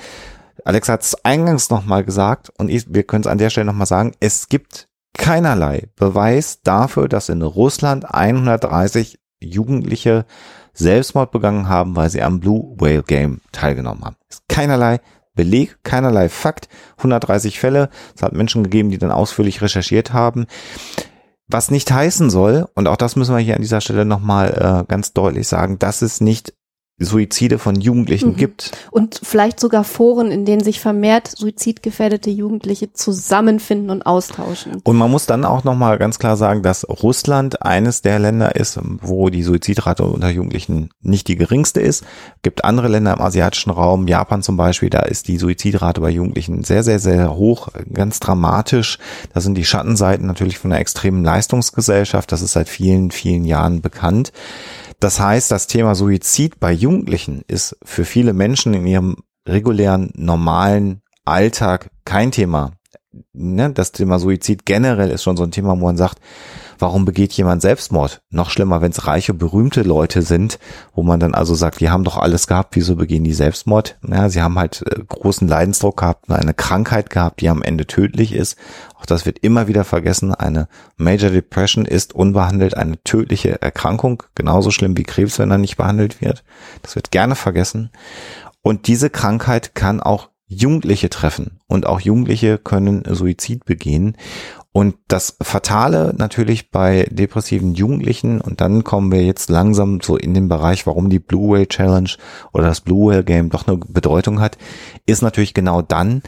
Alex 0.67 0.89
hat 0.89 1.01
es 1.01 1.23
eingangs 1.23 1.69
nochmal 1.69 2.03
gesagt 2.03 2.51
und 2.57 2.67
ich, 2.67 2.93
wir 2.93 3.03
können 3.03 3.23
es 3.23 3.27
an 3.27 3.37
der 3.37 3.49
Stelle 3.49 3.67
nochmal 3.67 3.87
sagen, 3.87 4.11
es 4.19 4.49
gibt 4.49 4.89
keinerlei 5.17 5.87
Beweis 5.95 6.61
dafür, 6.61 7.07
dass 7.07 7.29
in 7.29 7.41
Russland 7.41 8.13
130 8.13 9.17
Jugendliche 9.39 10.25
Selbstmord 10.73 11.31
begangen 11.31 11.69
haben, 11.69 11.95
weil 11.95 12.09
sie 12.09 12.21
am 12.21 12.41
Blue 12.41 12.75
Whale 12.77 13.03
Game 13.03 13.39
teilgenommen 13.53 14.03
haben. 14.03 14.17
Ist 14.27 14.43
keinerlei 14.49 14.99
Beleg, 15.35 15.77
keinerlei 15.83 16.27
Fakt. 16.27 16.67
130 16.97 17.61
Fälle. 17.61 17.89
Es 18.13 18.21
hat 18.21 18.33
Menschen 18.33 18.63
gegeben, 18.63 18.89
die 18.89 18.97
dann 18.97 19.11
ausführlich 19.11 19.61
recherchiert 19.61 20.11
haben. 20.11 20.47
Was 21.47 21.71
nicht 21.71 21.89
heißen 21.89 22.29
soll, 22.29 22.67
und 22.75 22.89
auch 22.89 22.97
das 22.97 23.15
müssen 23.15 23.33
wir 23.33 23.41
hier 23.41 23.55
an 23.55 23.61
dieser 23.61 23.79
Stelle 23.79 24.03
nochmal 24.03 24.83
äh, 24.83 24.85
ganz 24.85 25.13
deutlich 25.13 25.47
sagen, 25.47 25.79
dass 25.79 26.01
es 26.01 26.19
nicht 26.19 26.56
Suizide 26.99 27.59
von 27.59 27.79
Jugendlichen 27.79 28.31
mhm. 28.31 28.37
gibt. 28.37 28.71
Und 28.89 29.19
vielleicht 29.21 29.59
sogar 29.59 29.83
Foren, 29.83 30.31
in 30.31 30.45
denen 30.45 30.63
sich 30.63 30.79
vermehrt 30.79 31.27
suizidgefährdete 31.27 32.31
Jugendliche 32.31 32.91
zusammenfinden 32.91 33.91
und 33.91 34.05
austauschen. 34.05 34.81
Und 34.83 34.97
man 34.97 35.11
muss 35.11 35.27
dann 35.27 35.45
auch 35.45 35.63
nochmal 35.63 35.99
ganz 35.99 36.17
klar 36.17 36.37
sagen, 36.37 36.63
dass 36.63 36.87
Russland 36.89 37.61
eines 37.61 38.01
der 38.01 38.17
Länder 38.17 38.55
ist, 38.55 38.79
wo 39.01 39.29
die 39.29 39.43
Suizidrate 39.43 40.03
unter 40.03 40.29
Jugendlichen 40.29 40.89
nicht 41.01 41.27
die 41.27 41.35
geringste 41.35 41.81
ist. 41.81 42.01
Es 42.37 42.41
gibt 42.41 42.65
andere 42.65 42.87
Länder 42.87 43.13
im 43.13 43.21
asiatischen 43.21 43.69
Raum, 43.69 44.07
Japan 44.07 44.41
zum 44.41 44.57
Beispiel, 44.57 44.89
da 44.89 45.01
ist 45.01 45.27
die 45.27 45.37
Suizidrate 45.37 46.01
bei 46.01 46.09
Jugendlichen 46.09 46.63
sehr, 46.63 46.83
sehr, 46.83 46.99
sehr 46.99 47.35
hoch, 47.35 47.69
ganz 47.93 48.19
dramatisch. 48.19 48.97
Da 49.33 49.41
sind 49.41 49.55
die 49.55 49.65
Schattenseiten 49.65 50.25
natürlich 50.25 50.57
von 50.57 50.71
einer 50.71 50.81
extremen 50.81 51.23
Leistungsgesellschaft. 51.23 52.31
Das 52.31 52.41
ist 52.41 52.53
seit 52.53 52.69
vielen, 52.69 53.11
vielen 53.11 53.45
Jahren 53.45 53.81
bekannt. 53.81 54.31
Das 54.99 55.19
heißt, 55.19 55.51
das 55.51 55.67
Thema 55.67 55.93
Suizid 55.93 56.59
bei 56.59 56.71
Jugendlichen 56.71 57.43
ist 57.47 57.77
für 57.83 58.05
viele 58.05 58.33
Menschen 58.33 58.73
in 58.73 58.87
ihrem 58.87 59.17
regulären, 59.47 60.11
normalen 60.15 61.01
Alltag 61.23 61.91
kein 62.03 62.31
Thema. 62.31 62.71
Ne? 63.33 63.71
Das 63.71 63.91
Thema 63.91 64.19
Suizid 64.19 64.65
generell 64.65 65.11
ist 65.11 65.23
schon 65.23 65.37
so 65.37 65.43
ein 65.43 65.51
Thema, 65.51 65.79
wo 65.79 65.85
man 65.85 65.97
sagt, 65.97 66.19
warum 66.79 67.05
begeht 67.05 67.33
jemand 67.33 67.61
Selbstmord? 67.61 68.21
Noch 68.29 68.49
schlimmer, 68.49 68.81
wenn 68.81 68.91
es 68.91 69.07
reiche, 69.07 69.33
berühmte 69.33 69.83
Leute 69.83 70.21
sind, 70.21 70.59
wo 70.93 71.03
man 71.03 71.19
dann 71.19 71.33
also 71.33 71.55
sagt, 71.55 71.79
die 71.79 71.89
haben 71.89 72.03
doch 72.03 72.17
alles 72.17 72.47
gehabt, 72.47 72.75
wieso 72.75 72.95
begehen 72.95 73.23
die 73.23 73.33
Selbstmord? 73.33 73.97
Ja, 74.07 74.29
sie 74.29 74.41
haben 74.41 74.57
halt 74.57 74.83
äh, 74.85 75.03
großen 75.07 75.47
Leidensdruck 75.47 75.97
gehabt, 75.97 76.29
eine 76.29 76.53
Krankheit 76.53 77.09
gehabt, 77.09 77.41
die 77.41 77.49
am 77.49 77.61
Ende 77.61 77.87
tödlich 77.87 78.33
ist. 78.33 78.57
Auch 78.99 79.05
das 79.05 79.25
wird 79.25 79.39
immer 79.39 79.67
wieder 79.67 79.83
vergessen. 79.83 80.33
Eine 80.33 80.67
Major 80.95 81.29
Depression 81.29 81.85
ist 81.85 82.13
unbehandelt 82.13 82.75
eine 82.75 83.01
tödliche 83.03 83.61
Erkrankung, 83.61 84.23
genauso 84.35 84.71
schlimm 84.71 84.97
wie 84.97 85.03
Krebs, 85.03 85.39
wenn 85.39 85.51
er 85.51 85.57
nicht 85.57 85.77
behandelt 85.77 86.21
wird. 86.21 86.43
Das 86.81 86.95
wird 86.95 87.11
gerne 87.11 87.35
vergessen. 87.35 87.91
Und 88.61 88.87
diese 88.87 89.09
Krankheit 89.09 89.75
kann 89.75 90.01
auch 90.01 90.29
Jugendliche 90.47 91.09
treffen 91.09 91.59
und 91.67 91.85
auch 91.85 91.99
Jugendliche 91.99 92.57
können 92.57 93.03
Suizid 93.05 93.65
begehen. 93.65 94.15
Und 94.77 94.93
das 95.07 95.37
Fatale 95.41 96.13
natürlich 96.15 96.69
bei 96.69 97.07
depressiven 97.09 97.73
Jugendlichen, 97.73 98.39
und 98.39 98.61
dann 98.61 98.83
kommen 98.83 99.11
wir 99.11 99.25
jetzt 99.25 99.49
langsam 99.49 100.01
so 100.01 100.17
in 100.17 100.35
den 100.35 100.49
Bereich, 100.49 100.85
warum 100.85 101.09
die 101.09 101.17
Blue 101.17 101.49
Whale 101.49 101.67
Challenge 101.67 102.11
oder 102.53 102.65
das 102.65 102.81
Blue 102.81 103.09
Whale 103.09 103.23
Game 103.23 103.49
doch 103.49 103.67
eine 103.67 103.77
Bedeutung 103.77 104.39
hat, 104.39 104.59
ist 105.07 105.23
natürlich 105.23 105.55
genau 105.55 105.81
dann, 105.81 106.21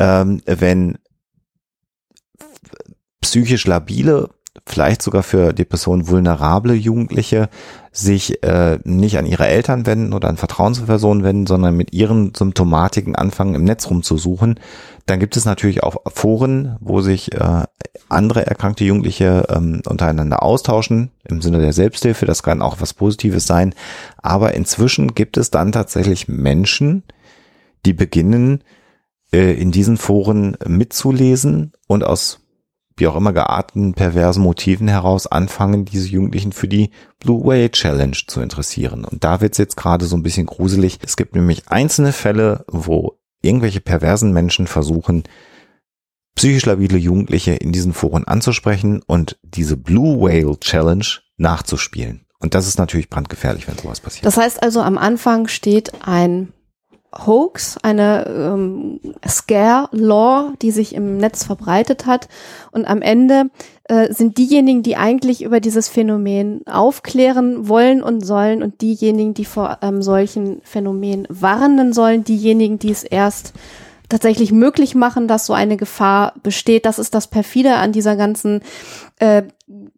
ähm, 0.00 0.42
wenn 0.44 0.98
psychisch 3.20 3.64
labile 3.64 4.30
vielleicht 4.66 5.02
sogar 5.02 5.22
für 5.22 5.52
Depressionen 5.52 6.08
vulnerable 6.08 6.74
Jugendliche 6.74 7.48
sich 7.92 8.42
äh, 8.42 8.78
nicht 8.84 9.18
an 9.18 9.26
ihre 9.26 9.46
Eltern 9.46 9.86
wenden 9.86 10.12
oder 10.12 10.28
an 10.28 10.36
Vertrauenspersonen 10.36 11.24
wenden, 11.24 11.46
sondern 11.46 11.76
mit 11.76 11.92
ihren 11.92 12.34
Symptomatiken 12.34 13.14
anfangen, 13.14 13.54
im 13.54 13.64
Netz 13.64 13.88
rumzusuchen. 13.88 14.58
Dann 15.06 15.20
gibt 15.20 15.36
es 15.36 15.44
natürlich 15.44 15.82
auch 15.82 15.96
Foren, 16.12 16.76
wo 16.80 17.00
sich 17.02 17.32
äh, 17.34 17.64
andere 18.08 18.46
erkrankte 18.46 18.84
Jugendliche 18.84 19.46
ähm, 19.48 19.82
untereinander 19.86 20.42
austauschen, 20.42 21.10
im 21.24 21.42
Sinne 21.42 21.58
der 21.58 21.72
Selbsthilfe. 21.72 22.26
Das 22.26 22.42
kann 22.42 22.62
auch 22.62 22.80
was 22.80 22.94
Positives 22.94 23.46
sein. 23.46 23.74
Aber 24.18 24.54
inzwischen 24.54 25.14
gibt 25.14 25.36
es 25.36 25.50
dann 25.50 25.72
tatsächlich 25.72 26.28
Menschen, 26.28 27.02
die 27.84 27.92
beginnen, 27.92 28.62
äh, 29.32 29.52
in 29.54 29.72
diesen 29.72 29.96
Foren 29.96 30.56
mitzulesen 30.66 31.72
und 31.86 32.04
aus 32.04 32.43
wie 32.96 33.06
auch 33.06 33.16
immer 33.16 33.32
gearteten 33.32 33.94
perversen 33.94 34.42
Motiven 34.42 34.88
heraus 34.88 35.26
anfangen, 35.26 35.84
diese 35.84 36.08
Jugendlichen 36.08 36.52
für 36.52 36.68
die 36.68 36.90
Blue 37.18 37.44
Whale 37.44 37.70
Challenge 37.70 38.16
zu 38.26 38.40
interessieren. 38.40 39.04
Und 39.04 39.24
da 39.24 39.40
wird's 39.40 39.58
jetzt 39.58 39.76
gerade 39.76 40.06
so 40.06 40.16
ein 40.16 40.22
bisschen 40.22 40.46
gruselig. 40.46 40.98
Es 41.02 41.16
gibt 41.16 41.34
nämlich 41.34 41.68
einzelne 41.68 42.12
Fälle, 42.12 42.64
wo 42.68 43.18
irgendwelche 43.42 43.80
perversen 43.80 44.32
Menschen 44.32 44.66
versuchen, 44.66 45.24
psychisch 46.36 46.66
labile 46.66 46.98
Jugendliche 46.98 47.52
in 47.52 47.72
diesen 47.72 47.92
Foren 47.92 48.24
anzusprechen 48.24 49.02
und 49.06 49.38
diese 49.42 49.76
Blue 49.76 50.20
Whale 50.20 50.58
Challenge 50.60 51.06
nachzuspielen. 51.36 52.26
Und 52.38 52.54
das 52.54 52.66
ist 52.66 52.78
natürlich 52.78 53.08
brandgefährlich, 53.08 53.66
wenn 53.68 53.78
sowas 53.78 54.00
passiert. 54.00 54.26
Das 54.26 54.36
heißt 54.36 54.62
also, 54.62 54.82
am 54.82 54.98
Anfang 54.98 55.48
steht 55.48 55.92
ein 56.06 56.52
Hoax, 57.26 57.76
eine 57.82 58.26
ähm, 58.26 59.00
Scare-Law, 59.26 60.52
die 60.60 60.70
sich 60.70 60.94
im 60.94 61.16
Netz 61.16 61.44
verbreitet 61.44 62.06
hat. 62.06 62.28
Und 62.72 62.86
am 62.86 63.02
Ende 63.02 63.50
äh, 63.84 64.12
sind 64.12 64.38
diejenigen, 64.38 64.82
die 64.82 64.96
eigentlich 64.96 65.42
über 65.42 65.60
dieses 65.60 65.88
Phänomen 65.88 66.66
aufklären 66.66 67.68
wollen 67.68 68.02
und 68.02 68.24
sollen 68.24 68.62
und 68.62 68.80
diejenigen, 68.80 69.34
die 69.34 69.44
vor 69.44 69.78
ähm, 69.82 70.02
solchen 70.02 70.60
Phänomenen 70.62 71.26
warnen 71.28 71.92
sollen, 71.92 72.24
diejenigen, 72.24 72.78
die 72.78 72.90
es 72.90 73.04
erst 73.04 73.52
tatsächlich 74.08 74.52
möglich 74.52 74.94
machen, 74.94 75.28
dass 75.28 75.46
so 75.46 75.52
eine 75.52 75.76
Gefahr 75.76 76.34
besteht. 76.42 76.86
Das 76.86 76.98
ist 76.98 77.14
das 77.14 77.28
perfide 77.28 77.76
an 77.76 77.92
dieser 77.92 78.16
ganzen 78.16 78.62
äh, 79.18 79.44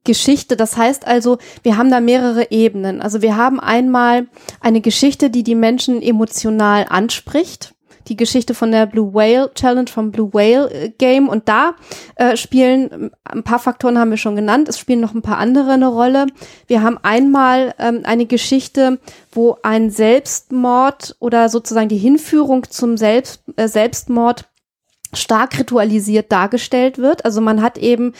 Geschichte. 0.04 0.56
Das 0.56 0.76
heißt 0.76 1.06
also, 1.06 1.38
wir 1.62 1.76
haben 1.76 1.90
da 1.90 2.00
mehrere 2.00 2.50
Ebenen. 2.50 3.02
Also 3.02 3.22
wir 3.22 3.36
haben 3.36 3.60
einmal 3.60 4.26
eine 4.60 4.80
Geschichte, 4.80 5.30
die 5.30 5.42
die 5.42 5.54
Menschen 5.54 6.02
emotional 6.02 6.86
anspricht 6.88 7.75
die 8.08 8.16
Geschichte 8.16 8.54
von 8.54 8.72
der 8.72 8.86
Blue 8.86 9.12
Whale 9.12 9.50
Challenge, 9.54 9.88
vom 9.88 10.10
Blue 10.12 10.32
Whale 10.32 10.70
äh, 10.70 10.88
Game. 10.90 11.28
Und 11.28 11.48
da 11.48 11.74
äh, 12.16 12.36
spielen 12.36 13.10
ein 13.24 13.42
paar 13.42 13.58
Faktoren 13.58 13.98
haben 13.98 14.10
wir 14.10 14.16
schon 14.16 14.36
genannt. 14.36 14.68
Es 14.68 14.78
spielen 14.78 15.00
noch 15.00 15.14
ein 15.14 15.22
paar 15.22 15.38
andere 15.38 15.72
eine 15.72 15.88
Rolle. 15.88 16.26
Wir 16.66 16.82
haben 16.82 16.98
einmal 17.02 17.74
ähm, 17.78 18.00
eine 18.04 18.26
Geschichte, 18.26 18.98
wo 19.32 19.58
ein 19.62 19.90
Selbstmord 19.90 21.16
oder 21.18 21.48
sozusagen 21.48 21.88
die 21.88 21.96
Hinführung 21.96 22.68
zum 22.70 22.96
Selbst, 22.96 23.42
äh, 23.56 23.68
Selbstmord 23.68 24.46
stark 25.12 25.58
ritualisiert 25.58 26.30
dargestellt 26.30 26.98
wird. 26.98 27.24
Also 27.24 27.40
man 27.40 27.62
hat 27.62 27.78
eben 27.78 28.12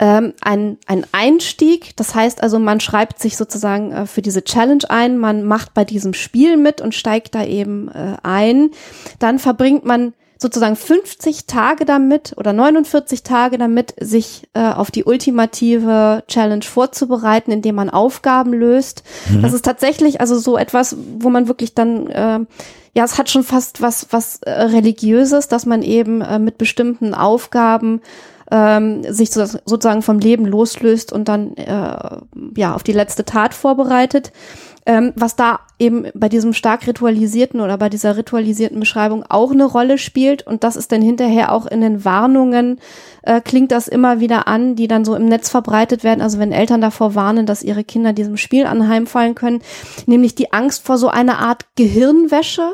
ähm, 0.00 0.32
ein, 0.40 0.78
ein 0.86 1.04
Einstieg. 1.12 1.94
Das 1.96 2.14
heißt 2.14 2.42
also, 2.42 2.58
man 2.58 2.80
schreibt 2.80 3.20
sich 3.20 3.36
sozusagen 3.36 3.92
äh, 3.92 4.06
für 4.06 4.22
diese 4.22 4.42
Challenge 4.42 4.82
ein, 4.88 5.18
man 5.18 5.44
macht 5.44 5.74
bei 5.74 5.84
diesem 5.84 6.14
Spiel 6.14 6.56
mit 6.56 6.80
und 6.80 6.94
steigt 6.94 7.34
da 7.34 7.44
eben 7.44 7.88
äh, 7.88 8.16
ein. 8.22 8.70
Dann 9.18 9.38
verbringt 9.38 9.84
man 9.84 10.14
sozusagen 10.38 10.74
50 10.74 11.46
Tage 11.46 11.84
damit 11.84 12.32
oder 12.38 12.54
49 12.54 13.22
Tage 13.22 13.58
damit, 13.58 13.94
sich 14.00 14.48
äh, 14.54 14.72
auf 14.72 14.90
die 14.90 15.04
ultimative 15.04 16.24
Challenge 16.28 16.64
vorzubereiten, 16.64 17.52
indem 17.52 17.74
man 17.74 17.90
Aufgaben 17.90 18.54
löst. 18.54 19.02
Mhm. 19.28 19.42
Das 19.42 19.52
ist 19.52 19.66
tatsächlich 19.66 20.22
also 20.22 20.38
so 20.38 20.56
etwas, 20.56 20.96
wo 21.18 21.28
man 21.28 21.46
wirklich 21.46 21.74
dann 21.74 22.06
äh, 22.06 22.40
ja, 22.92 23.04
es 23.04 23.18
hat 23.18 23.30
schon 23.30 23.44
fast 23.44 23.82
was 23.82 24.06
was 24.10 24.38
äh, 24.42 24.50
religiöses, 24.50 25.46
dass 25.46 25.66
man 25.66 25.82
eben 25.82 26.22
äh, 26.22 26.38
mit 26.38 26.56
bestimmten 26.56 27.12
Aufgaben 27.12 28.00
ähm, 28.50 29.02
sich 29.12 29.30
so, 29.30 29.44
sozusagen 29.44 30.02
vom 30.02 30.18
Leben 30.18 30.46
loslöst 30.46 31.12
und 31.12 31.28
dann 31.28 31.56
äh, 31.56 32.18
ja 32.56 32.74
auf 32.74 32.82
die 32.82 32.92
letzte 32.92 33.24
Tat 33.24 33.54
vorbereitet. 33.54 34.32
Ähm, 34.86 35.12
was 35.14 35.36
da 35.36 35.60
eben 35.78 36.06
bei 36.14 36.30
diesem 36.30 36.54
stark 36.54 36.86
ritualisierten 36.86 37.60
oder 37.60 37.76
bei 37.76 37.90
dieser 37.90 38.16
ritualisierten 38.16 38.80
Beschreibung 38.80 39.24
auch 39.28 39.52
eine 39.52 39.66
Rolle 39.66 39.98
spielt 39.98 40.46
und 40.46 40.64
das 40.64 40.74
ist 40.74 40.90
dann 40.90 41.02
hinterher 41.02 41.52
auch 41.52 41.66
in 41.66 41.82
den 41.82 42.04
Warnungen 42.06 42.80
äh, 43.22 43.42
klingt 43.42 43.72
das 43.72 43.88
immer 43.88 44.20
wieder 44.20 44.48
an, 44.48 44.76
die 44.76 44.88
dann 44.88 45.04
so 45.04 45.14
im 45.14 45.26
Netz 45.26 45.50
verbreitet 45.50 46.02
werden, 46.02 46.22
also 46.22 46.38
wenn 46.38 46.50
Eltern 46.50 46.80
davor 46.80 47.14
warnen, 47.14 47.44
dass 47.44 47.62
ihre 47.62 47.84
Kinder 47.84 48.14
diesem 48.14 48.38
Spiel 48.38 48.64
anheimfallen 48.64 49.34
können, 49.34 49.60
nämlich 50.06 50.34
die 50.34 50.52
Angst 50.52 50.86
vor 50.86 50.96
so 50.96 51.08
einer 51.08 51.38
Art 51.40 51.66
Gehirnwäsche, 51.76 52.72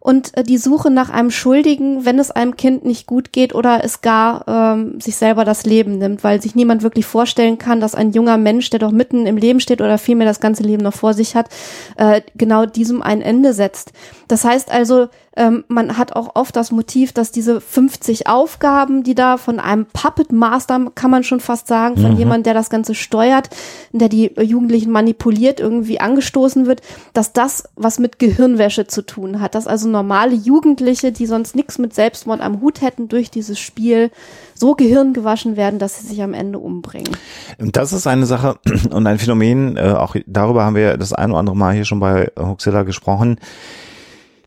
und 0.00 0.36
äh, 0.36 0.42
die 0.42 0.58
Suche 0.58 0.90
nach 0.90 1.10
einem 1.10 1.30
Schuldigen, 1.30 2.04
wenn 2.04 2.18
es 2.18 2.30
einem 2.30 2.56
Kind 2.56 2.84
nicht 2.84 3.06
gut 3.06 3.32
geht 3.32 3.54
oder 3.54 3.84
es 3.84 4.00
gar 4.00 4.44
ähm, 4.46 5.00
sich 5.00 5.16
selber 5.16 5.44
das 5.44 5.66
Leben 5.66 5.98
nimmt, 5.98 6.24
weil 6.24 6.40
sich 6.40 6.54
niemand 6.54 6.82
wirklich 6.82 7.06
vorstellen 7.06 7.58
kann, 7.58 7.80
dass 7.80 7.94
ein 7.94 8.12
junger 8.12 8.36
Mensch, 8.36 8.70
der 8.70 8.80
doch 8.80 8.92
mitten 8.92 9.26
im 9.26 9.36
Leben 9.36 9.60
steht 9.60 9.80
oder 9.80 9.98
vielmehr 9.98 10.26
das 10.26 10.40
ganze 10.40 10.62
Leben 10.62 10.82
noch 10.82 10.94
vor 10.94 11.14
sich 11.14 11.34
hat, 11.34 11.48
äh, 11.96 12.22
genau 12.36 12.66
diesem 12.66 13.02
ein 13.02 13.22
Ende 13.22 13.52
setzt. 13.52 13.92
Das 14.28 14.44
heißt 14.44 14.70
also, 14.70 15.08
ähm, 15.38 15.64
man 15.68 15.96
hat 15.96 16.14
auch 16.14 16.34
oft 16.34 16.56
das 16.56 16.72
Motiv, 16.72 17.12
dass 17.12 17.30
diese 17.30 17.60
50 17.60 18.26
Aufgaben, 18.26 19.04
die 19.04 19.14
da 19.14 19.36
von 19.36 19.60
einem 19.60 19.86
Puppet 19.86 20.32
Master, 20.32 20.90
kann 20.96 21.12
man 21.12 21.22
schon 21.22 21.38
fast 21.38 21.68
sagen, 21.68 21.96
von 21.96 22.14
mhm. 22.14 22.18
jemand, 22.18 22.46
der 22.46 22.54
das 22.54 22.70
Ganze 22.70 22.96
steuert, 22.96 23.48
der 23.92 24.08
die 24.08 24.32
Jugendlichen 24.36 24.90
manipuliert, 24.90 25.60
irgendwie 25.60 26.00
angestoßen 26.00 26.66
wird, 26.66 26.82
dass 27.12 27.32
das 27.32 27.68
was 27.76 28.00
mit 28.00 28.18
Gehirnwäsche 28.18 28.88
zu 28.88 29.02
tun 29.02 29.40
hat. 29.40 29.54
Dass 29.54 29.68
also 29.68 29.88
normale 29.88 30.34
Jugendliche, 30.34 31.12
die 31.12 31.26
sonst 31.26 31.54
nichts 31.54 31.78
mit 31.78 31.94
Selbstmord 31.94 32.40
am 32.40 32.60
Hut 32.60 32.80
hätten, 32.80 33.06
durch 33.06 33.30
dieses 33.30 33.60
Spiel 33.60 34.10
so 34.56 34.74
gehirngewaschen 34.74 35.56
werden, 35.56 35.78
dass 35.78 36.00
sie 36.00 36.06
sich 36.08 36.20
am 36.20 36.34
Ende 36.34 36.58
umbringen. 36.58 37.16
Das 37.58 37.92
ist 37.92 38.08
eine 38.08 38.26
Sache 38.26 38.58
und 38.90 39.06
ein 39.06 39.20
Phänomen, 39.20 39.76
äh, 39.76 39.92
auch 39.92 40.16
darüber 40.26 40.64
haben 40.64 40.74
wir 40.74 40.96
das 40.96 41.12
ein 41.12 41.30
oder 41.30 41.38
andere 41.38 41.56
Mal 41.56 41.74
hier 41.74 41.84
schon 41.84 42.00
bei 42.00 42.32
Huxilla 42.36 42.82
gesprochen 42.82 43.38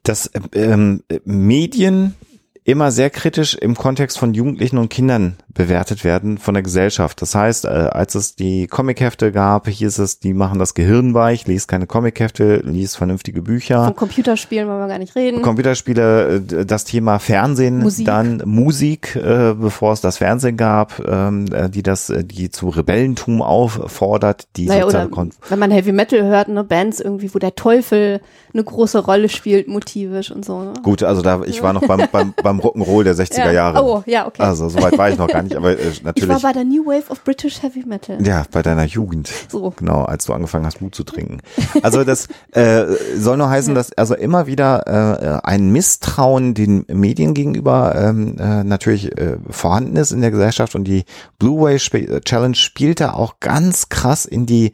dass 0.04 0.32
ähm, 0.54 1.04
Medien 1.26 2.16
immer 2.64 2.92
sehr 2.92 3.10
kritisch 3.10 3.56
im 3.56 3.76
Kontext 3.76 4.20
von 4.20 4.36
Jugendlichen 4.36 4.78
und 4.78 4.90
Kindern 4.90 5.38
bewertet 5.52 6.04
werden 6.04 6.38
von 6.38 6.54
der 6.54 6.62
Gesellschaft. 6.62 7.22
Das 7.22 7.34
heißt, 7.34 7.66
äh, 7.66 7.68
als 7.68 8.14
es 8.14 8.36
die 8.36 8.68
Comichefte 8.68 9.32
gab, 9.32 9.68
hieß 9.68 9.98
es, 9.98 10.20
die 10.20 10.34
machen 10.34 10.60
das 10.60 10.76
Gehirn 10.76 11.16
weich, 11.16 11.48
liest 11.48 11.68
keine 11.68 11.88
Comichefte, 11.88 12.58
liest 12.58 12.98
vernünftige 12.98 13.42
Bücher. 13.42 13.86
Von 13.86 13.96
Computerspielen 13.96 14.68
wollen 14.68 14.80
wir 14.80 14.88
gar 14.88 15.00
nicht 15.00 15.16
reden. 15.16 15.42
Computerspiele, 15.42 16.36
äh, 16.36 16.66
das 16.66 16.86
Thema 16.86 17.18
Fernsehen, 17.18 17.80
Musik. 17.80 18.06
dann 18.06 18.44
Musik, 18.46 19.16
äh, 19.16 19.56
bevor 19.56 19.94
es 19.94 20.02
das 20.02 20.18
Fernsehen 20.18 20.56
gab, 20.56 21.02
ähm, 21.06 21.48
äh, 21.52 21.68
die 21.68 21.82
das, 21.82 22.14
die 22.16 22.52
zu 22.52 22.70
Rebellentum 22.70 23.42
auffordert, 23.42 24.48
die 24.56 24.68
Naja, 24.68 24.86
oder 24.86 25.10
wenn 25.50 25.60
man 25.60 25.72
Heavy 25.72 25.92
Metal 25.92 26.24
hört, 26.24 26.48
ne, 26.48 26.64
Bands 26.64 27.00
irgendwie, 27.00 27.34
wo 27.34 27.40
der 27.40 27.56
Teufel 27.56 28.22
eine 28.54 28.64
große 28.64 29.00
Rolle 29.00 29.30
spielt, 29.30 29.68
motivisch 29.68 30.32
und 30.32 30.46
so. 30.46 30.62
Ne? 30.62 30.74
Gut, 30.84 31.04
also 31.04 31.22
da, 31.22 31.42
ich 31.44 31.64
war 31.64 31.74
noch 31.74 31.88
beim, 31.88 32.08
beim, 32.12 32.34
beim 32.42 32.51
Rock'n'Roll 32.60 33.04
der 33.04 33.16
60er 33.16 33.46
Ja. 33.46 33.52
Jahre. 33.52 33.84
Oh, 33.84 34.04
ja, 34.06 34.28
okay. 34.28 34.42
Also 34.42 34.70
soweit 34.70 34.98
war 34.98 35.10
ich 35.10 35.18
noch 35.18 35.28
gar 35.28 35.42
nicht, 35.44 35.56
aber 35.56 35.72
äh, 35.72 35.90
ich 35.90 36.04
war 36.04 36.14
natürlich. 36.14 36.42
bei 36.42 36.54
der 36.54 36.64
New 36.66 36.86
Wave 36.86 37.10
of 37.10 37.24
British 37.24 37.62
Heavy 37.62 37.84
Metal. 37.86 38.18
Ja, 38.26 38.44
bei 38.52 38.62
deiner 38.62 38.86
Jugend. 38.86 39.30
So. 39.50 39.74
Genau, 39.78 40.04
als 40.04 40.26
du 40.26 40.34
angefangen 40.34 40.66
hast, 40.66 40.80
Blut 40.80 40.96
zu 40.96 41.04
trinken. 41.04 41.40
Also 41.82 42.04
das 42.04 42.28
äh, 42.52 42.86
soll 43.18 43.38
nur 43.38 43.50
heißen, 43.50 43.74
dass 43.76 43.94
also 43.94 44.16
immer 44.16 44.48
wieder 44.48 45.42
äh, 45.44 45.48
ein 45.48 45.72
Misstrauen 45.72 46.54
den 46.54 46.86
Medien 46.88 47.34
gegenüber 47.34 47.96
ähm, 47.96 48.36
äh, 48.40 48.64
natürlich 48.64 49.18
äh, 49.18 49.38
vorhanden 49.50 49.96
ist 49.96 50.12
in 50.12 50.22
der 50.22 50.32
Gesellschaft 50.32 50.76
und 50.76 50.86
die 50.86 51.06
Blue 51.40 51.62
Whale 51.62 51.76
Sp 51.82 52.22
Challenge 52.26 52.56
spielt 52.56 53.00
da 53.00 53.14
auch 53.14 53.40
ganz 53.40 53.90
krass 53.90 54.26
in 54.26 54.46
die 54.46 54.72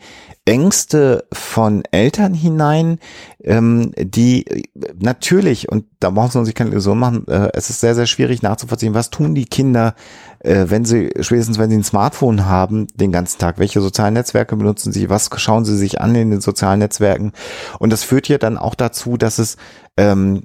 Ängste 0.47 1.25
von 1.33 1.83
Eltern 1.91 2.33
hinein, 2.33 2.99
ähm, 3.43 3.91
die 3.97 4.47
äh, 4.47 4.63
natürlich, 4.97 5.69
und 5.69 5.85
da 5.99 6.09
brauchen 6.09 6.31
sie 6.31 6.45
sich 6.45 6.55
keine 6.55 6.71
Illusion 6.71 6.97
machen, 6.97 7.27
äh, 7.27 7.49
es 7.53 7.69
ist 7.69 7.81
sehr, 7.81 7.95
sehr 7.95 8.05
schwierig 8.05 8.41
nachzuvollziehen, 8.41 8.93
was 8.93 9.09
tun 9.09 9.35
die 9.35 9.45
Kinder, 9.45 9.93
äh, 10.39 10.65
wenn 10.67 10.85
sie, 10.85 11.09
spätestens 11.19 11.57
wenn 11.57 11.69
sie 11.69 11.77
ein 11.77 11.83
Smartphone 11.83 12.45
haben, 12.45 12.87
den 12.95 13.11
ganzen 13.11 13.39
Tag, 13.39 13.59
welche 13.59 13.81
sozialen 13.81 14.13
Netzwerke 14.13 14.55
benutzen 14.55 14.91
sie, 14.91 15.09
was 15.09 15.29
schauen 15.37 15.65
sie 15.65 15.77
sich 15.77 16.01
an 16.01 16.15
in 16.15 16.31
den 16.31 16.41
sozialen 16.41 16.79
Netzwerken. 16.79 17.31
Und 17.79 17.91
das 17.91 18.03
führt 18.03 18.27
ja 18.27 18.37
dann 18.37 18.57
auch 18.57 18.75
dazu, 18.75 19.17
dass 19.17 19.39
es 19.39 19.57
ähm, 19.99 20.43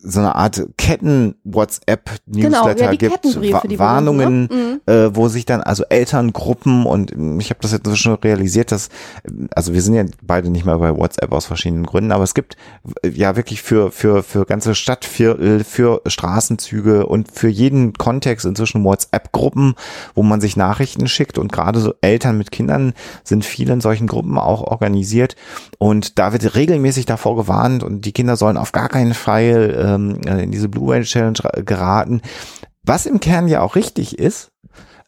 so 0.00 0.20
eine 0.20 0.36
Art 0.36 0.62
Ketten-WhatsApp-Newsletter 0.76 2.48
Genau, 2.48 2.68
ja, 2.68 2.94
gibt, 2.94 3.24
Wa- 3.24 3.62
Warnungen, 3.78 4.48
benutzen, 4.48 4.80
äh, 4.86 5.16
wo 5.16 5.26
sich 5.28 5.44
dann 5.44 5.60
also 5.60 5.82
Elterngruppen 5.88 6.86
und 6.86 7.12
ähm, 7.12 7.40
ich 7.40 7.50
habe 7.50 7.58
das 7.62 7.72
jetzt 7.72 7.98
schon 7.98 8.14
realisiert, 8.14 8.70
dass 8.70 8.90
also 9.54 9.74
wir 9.74 9.82
sind 9.82 9.94
ja 9.94 10.04
beide 10.22 10.50
nicht 10.50 10.64
mehr 10.64 10.78
bei 10.78 10.96
WhatsApp 10.96 11.32
aus 11.32 11.46
verschiedenen 11.46 11.84
Gründen, 11.84 12.12
aber 12.12 12.22
es 12.22 12.34
gibt 12.34 12.56
ja 13.04 13.34
wirklich 13.34 13.62
für 13.62 13.90
für 13.90 14.22
für 14.22 14.44
ganze 14.46 14.76
Stadtviertel, 14.76 15.64
für 15.64 16.00
Straßenzüge 16.06 17.06
und 17.06 17.32
für 17.32 17.48
jeden 17.48 17.94
Kontext 17.94 18.46
inzwischen 18.46 18.84
WhatsApp-Gruppen, 19.32 19.74
wo 20.14 20.22
man 20.22 20.40
sich 20.40 20.56
Nachrichten 20.56 21.08
schickt. 21.08 21.38
Und 21.38 21.52
gerade 21.52 21.80
so 21.80 21.94
Eltern 22.00 22.38
mit 22.38 22.50
Kindern 22.50 22.92
sind 23.24 23.44
viele 23.44 23.72
in 23.72 23.80
solchen 23.80 24.06
Gruppen 24.06 24.38
auch 24.38 24.62
organisiert. 24.62 25.36
Und 25.78 26.18
da 26.18 26.32
wird 26.32 26.54
regelmäßig 26.54 27.06
davor 27.06 27.36
gewarnt 27.36 27.82
und 27.82 28.04
die 28.04 28.12
Kinder 28.12 28.36
sollen 28.36 28.56
auf 28.56 28.72
gar 28.72 28.88
keinen 28.88 29.14
Fall 29.14 29.76
ähm, 29.78 30.20
in 30.38 30.50
diese 30.50 30.68
Blue 30.68 30.88
Whale 30.88 31.04
Challenge 31.04 31.38
geraten. 31.64 32.22
Was 32.84 33.06
im 33.06 33.20
Kern 33.20 33.48
ja 33.48 33.62
auch 33.62 33.76
richtig 33.76 34.18
ist, 34.18 34.50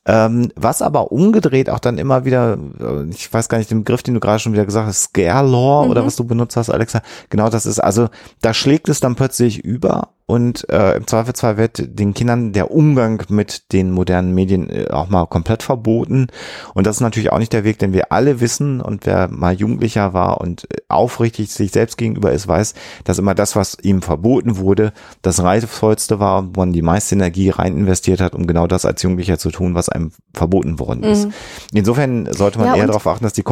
ähm, 0.06 0.52
was 0.54 0.82
aber 0.82 1.12
umgedreht 1.12 1.70
auch 1.70 1.78
dann 1.78 1.96
immer 1.96 2.26
wieder, 2.26 2.58
äh, 2.78 3.08
ich 3.08 3.32
weiß 3.32 3.48
gar 3.48 3.56
nicht 3.56 3.70
den 3.70 3.84
Begriff, 3.84 4.02
den 4.02 4.12
du 4.12 4.20
gerade 4.20 4.38
schon 4.38 4.52
wieder 4.52 4.66
gesagt 4.66 4.86
hast, 4.86 5.04
Scare 5.04 5.48
Law 5.48 5.86
oder 5.86 6.04
was 6.04 6.16
du 6.16 6.24
benutzt 6.24 6.58
hast, 6.58 6.68
Alexa, 6.68 7.00
genau 7.30 7.48
das 7.48 7.64
ist, 7.64 7.78
also 7.80 8.08
da 8.42 8.52
schlägt 8.52 8.90
es 8.90 9.00
dann 9.00 9.14
plötzlich 9.14 9.64
über 9.64 10.10
und 10.26 10.68
äh, 10.70 10.96
im 10.96 11.06
Zweifelsfall 11.06 11.56
wird 11.56 11.82
den 11.98 12.14
Kindern 12.14 12.52
der 12.52 12.70
Umgang 12.70 13.22
mit 13.28 13.72
den 13.72 13.90
modernen 13.90 14.34
Medien 14.34 14.68
äh, 14.70 14.88
auch 14.90 15.08
mal 15.08 15.26
komplett 15.26 15.62
verboten 15.62 16.26
und 16.74 16.86
das 16.86 16.96
ist 16.96 17.00
natürlich 17.00 17.32
auch 17.32 17.38
nicht 17.38 17.52
der 17.52 17.64
Weg, 17.64 17.78
denn 17.78 17.92
wir 17.92 18.12
alle 18.12 18.40
wissen 18.40 18.80
und 18.80 19.06
wer 19.06 19.28
mal 19.28 19.54
Jugendlicher 19.54 20.12
war 20.12 20.40
und 20.40 20.64
äh, 20.70 20.78
aufrichtig 20.88 21.52
sich 21.52 21.72
selbst 21.72 21.96
gegenüber 21.96 22.32
ist, 22.32 22.48
weiß, 22.48 22.74
dass 23.04 23.18
immer 23.18 23.34
das, 23.34 23.54
was 23.56 23.76
ihm 23.82 24.02
verboten 24.02 24.56
wurde, 24.58 24.92
das 25.22 25.42
reizvollste 25.42 26.18
war, 26.20 26.44
wo 26.54 26.60
man 26.60 26.72
die 26.72 26.82
meiste 26.82 27.14
Energie 27.14 27.50
rein 27.50 27.76
investiert 27.76 28.20
hat, 28.20 28.34
um 28.34 28.46
genau 28.46 28.66
das 28.66 28.84
als 28.84 29.02
Jugendlicher 29.02 29.38
zu 29.38 29.50
tun, 29.50 29.74
was 29.74 29.88
einem 29.88 30.12
verboten 30.32 30.78
worden 30.78 31.04
ist. 31.04 31.28
Insofern 31.72 32.32
sollte 32.32 32.58
man 32.58 32.68
Mhm. 32.68 32.74
Ja, 32.74 32.80
eher 32.80 32.86
darauf 32.86 33.06
achten, 33.06 33.24
dass 33.24 33.32
die 33.32 33.42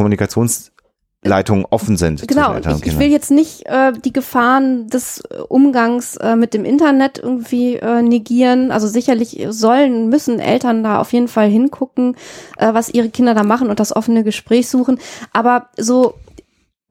Kommunikationsleitungen 1.23 1.65
offen 1.69 1.97
sind. 1.97 2.27
Genau, 2.27 2.55
ich, 2.57 2.85
ich 2.85 2.99
will 2.99 3.07
jetzt 3.07 3.31
nicht 3.31 3.65
äh, 3.65 3.93
die 3.93 4.13
Gefahren 4.13 4.87
des 4.87 5.21
äh, 5.21 5.37
Umgangs 5.47 6.17
äh, 6.17 6.35
mit 6.35 6.53
dem 6.53 6.65
Internet 6.65 7.19
irgendwie 7.19 7.75
äh, 7.75 8.01
negieren. 8.01 8.71
Also 8.71 8.87
sicherlich 8.87 9.45
sollen, 9.49 10.09
müssen 10.09 10.39
Eltern 10.39 10.83
da 10.83 10.99
auf 10.99 11.13
jeden 11.13 11.27
Fall 11.27 11.49
hingucken, 11.49 12.15
äh, 12.57 12.73
was 12.73 12.89
ihre 12.89 13.09
Kinder 13.09 13.33
da 13.33 13.43
machen 13.43 13.69
und 13.69 13.79
das 13.79 13.95
offene 13.95 14.23
Gespräch 14.23 14.69
suchen. 14.69 14.99
Aber 15.31 15.69
so, 15.77 16.15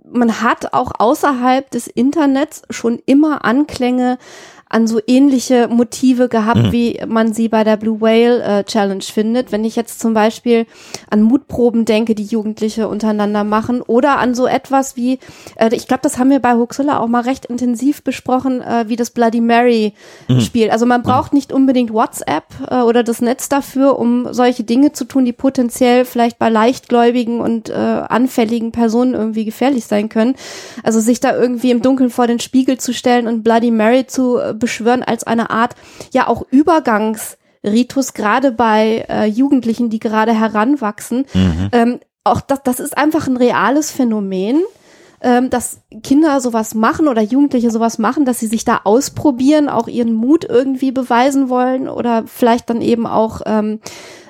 man 0.05 0.43
hat 0.43 0.73
auch 0.73 0.93
außerhalb 0.99 1.71
des 1.71 1.87
Internets 1.87 2.63
schon 2.71 3.01
immer 3.07 3.45
Anklänge 3.45 4.19
an 4.73 4.87
so 4.87 5.01
ähnliche 5.07 5.69
Motive 5.69 6.29
gehabt, 6.29 6.73
wie 6.73 6.99
man 7.07 7.35
sie 7.35 7.49
bei 7.49 7.63
der 7.63 7.77
Blue 7.77 8.01
Whale 8.01 8.43
äh, 8.43 8.65
Challenge 8.65 9.03
findet. 9.03 9.53
Wenn 9.53 9.65
ich 9.65 9.77
jetzt 9.77 10.01
zum 10.01 10.15
Beispiel 10.15 10.67
an 11.11 11.23
Mutproben 11.23 11.85
denke, 11.85 12.15
die 12.15 12.25
Jugendliche 12.25 12.89
untereinander 12.89 13.45
machen, 13.45 13.83
oder 13.83 14.19
an 14.19 14.35
so 14.35 14.47
etwas 14.47 14.97
wie, 14.97 15.19
äh, 15.57 15.75
ich 15.75 15.87
glaube, 15.87 16.03
das 16.03 16.19
haben 16.19 16.31
wir 16.31 16.41
bei 16.41 16.55
Huxilla 16.55 16.99
auch 17.01 17.07
mal 17.07 17.23
recht 17.23 17.45
intensiv 17.47 18.03
besprochen, 18.03 18.63
äh, 18.63 18.87
wie 18.89 18.97
das 18.97 19.11
Bloody 19.11 19.41
Mary 19.41 19.93
Spiel. 20.41 20.71
Also 20.71 20.87
man 20.87 21.03
braucht 21.03 21.35
nicht 21.35 21.53
unbedingt 21.53 21.93
WhatsApp 21.93 22.45
äh, 22.71 22.81
oder 22.81 23.03
das 23.03 23.21
Netz 23.21 23.49
dafür, 23.49 23.99
um 23.99 24.33
solche 24.33 24.65
Dinge 24.65 24.93
zu 24.93 25.05
tun, 25.05 25.25
die 25.25 25.33
potenziell 25.33 26.05
vielleicht 26.05 26.39
bei 26.39 26.49
leichtgläubigen 26.49 27.41
und 27.41 27.69
äh, 27.69 27.75
anfälligen 27.75 28.73
Personen 28.73 29.15
irgendwie 29.15 29.45
gefährlich 29.45 29.85
sein 29.85 30.09
können. 30.09 30.35
Also 30.83 31.01
sich 31.01 31.21
da 31.21 31.37
irgendwie 31.37 31.71
im 31.71 31.83
Dunkeln 31.83 32.11
vor 32.11 32.27
den 32.27 32.41
Spiegel 32.41 32.79
zu 32.79 32.95
stellen 32.95 33.27
und 33.27 33.43
Bloody 33.43 33.71
Mary 33.71 34.07
zu 34.07 34.39
äh, 34.39 34.55
beschwören 34.63 35.03
als 35.03 35.25
eine 35.25 35.51
Art, 35.51 35.75
ja 36.15 36.27
auch 36.27 36.47
Übergangsritus, 36.51 38.15
gerade 38.15 38.51
bei 38.51 39.05
äh, 39.11 39.27
Jugendlichen, 39.27 39.91
die 39.91 39.99
gerade 39.99 40.33
heranwachsen. 40.33 41.27
Ähm, 41.73 42.01
auch 42.25 42.41
das, 42.41 42.63
das 42.63 42.81
ist 42.81 42.97
einfach 42.97 43.27
ein 43.27 43.37
reales 43.37 43.91
Phänomen 43.91 44.63
ähm, 45.23 45.51
dass 45.51 45.81
Kinder 46.03 46.41
sowas 46.41 46.75
machen 46.75 47.07
oder 47.07 47.23
Jugendliche 47.23 47.71
sowas 47.71 47.99
machen, 47.99 48.25
dass 48.25 48.41
sie 48.41 48.49
sich 48.49 48.65
da 48.65 48.81
ausprobieren, 48.85 49.69
auch 49.69 49.87
ihren 49.87 50.13
Mut 50.13 50.45
irgendwie 50.45 50.91
beweisen 50.91 51.49
wollen 51.49 51.89
oder 51.89 52.25
vielleicht 52.27 52.69
dann 52.69 52.83
eben 52.83 53.07
auch 53.07 53.41
ähm, 53.47 53.79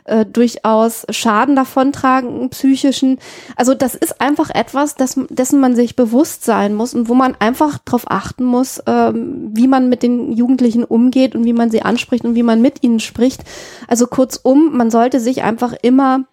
äh, 0.04 0.26
durchaus 0.26 1.06
Schaden 1.10 1.56
davontragen, 1.56 2.48
psychischen. 2.50 3.18
Also 3.56 3.74
das 3.74 3.94
ist 3.94 4.20
einfach 4.20 4.50
etwas, 4.50 4.94
das, 4.94 5.18
dessen 5.28 5.60
man 5.60 5.76
sich 5.76 5.96
bewusst 5.96 6.44
sein 6.44 6.74
muss 6.74 6.94
und 6.94 7.08
wo 7.08 7.14
man 7.14 7.36
einfach 7.38 7.78
darauf 7.78 8.10
achten 8.10 8.44
muss, 8.44 8.82
ähm, 8.86 9.50
wie 9.52 9.68
man 9.68 9.88
mit 9.88 10.02
den 10.02 10.32
Jugendlichen 10.32 10.84
umgeht 10.84 11.34
und 11.34 11.44
wie 11.44 11.52
man 11.52 11.70
sie 11.70 11.82
anspricht 11.82 12.24
und 12.24 12.34
wie 12.34 12.42
man 12.42 12.60
mit 12.60 12.82
ihnen 12.82 13.00
spricht. 13.00 13.44
Also 13.88 14.06
kurzum, 14.06 14.76
man 14.76 14.90
sollte 14.90 15.20
sich 15.20 15.42
einfach 15.42 15.74
immer 15.82 16.24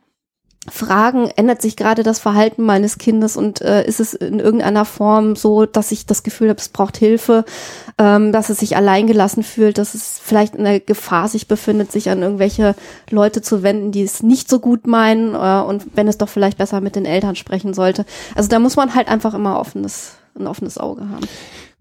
fragen, 0.72 1.30
ändert 1.36 1.62
sich 1.62 1.76
gerade 1.76 2.04
das 2.04 2.20
Verhalten 2.20 2.64
meines 2.64 2.98
Kindes 2.98 3.38
und 3.38 3.62
äh, 3.62 3.86
ist 3.86 4.00
es 4.00 4.14
in 4.14 4.40
irgendeiner 4.40 4.86
Form 4.86 5.36
so, 5.36 5.66
dass 5.66 5.92
ich 5.92 6.06
das 6.06 6.24
Gefühl 6.24 6.50
habe, 6.50 6.60
es 6.60 6.70
braucht 6.70 6.98
Hilfe, 6.98 7.46
ähm, 7.98 8.32
dass 8.32 8.50
es 8.50 8.60
sich 8.60 8.76
alleingelassen 8.76 9.44
fühlt, 9.44 9.78
dass 9.78 9.94
es 9.94 10.20
vielleicht 10.24 10.56
in 10.56 10.64
der 10.64 10.80
Gefahr 10.80 11.28
sich 11.28 11.48
befindet, 11.48 11.92
sich 11.92 12.10
an 12.10 12.22
irgendwelche 12.22 12.76
Leute 13.10 13.42
zu 13.42 13.64
wenden, 13.64 13.92
die 13.92 14.04
es 14.04 14.24
nicht 14.24 14.50
so 14.50 14.60
gut 14.60 14.88
meinen 14.88 15.36
äh, 15.36 15.64
und 15.68 15.86
wenn 15.96 16.08
es 16.08 16.18
doch 16.18 16.30
vielleicht 16.30 16.58
besser 16.58 16.82
mit 16.82 16.96
den 16.96 17.06
Eltern 17.06 17.36
sprechen 17.36 17.74
sollte. 17.74 18.06
Also 18.36 18.50
da 18.50 18.60
muss 18.60 18.76
man 18.76 18.96
halt 18.96 19.08
einfach 19.08 19.34
immer 19.34 19.60
offenes, 19.60 20.18
ein 20.38 20.48
offenes 20.48 20.78
Auge 20.78 21.02
haben. 21.02 21.28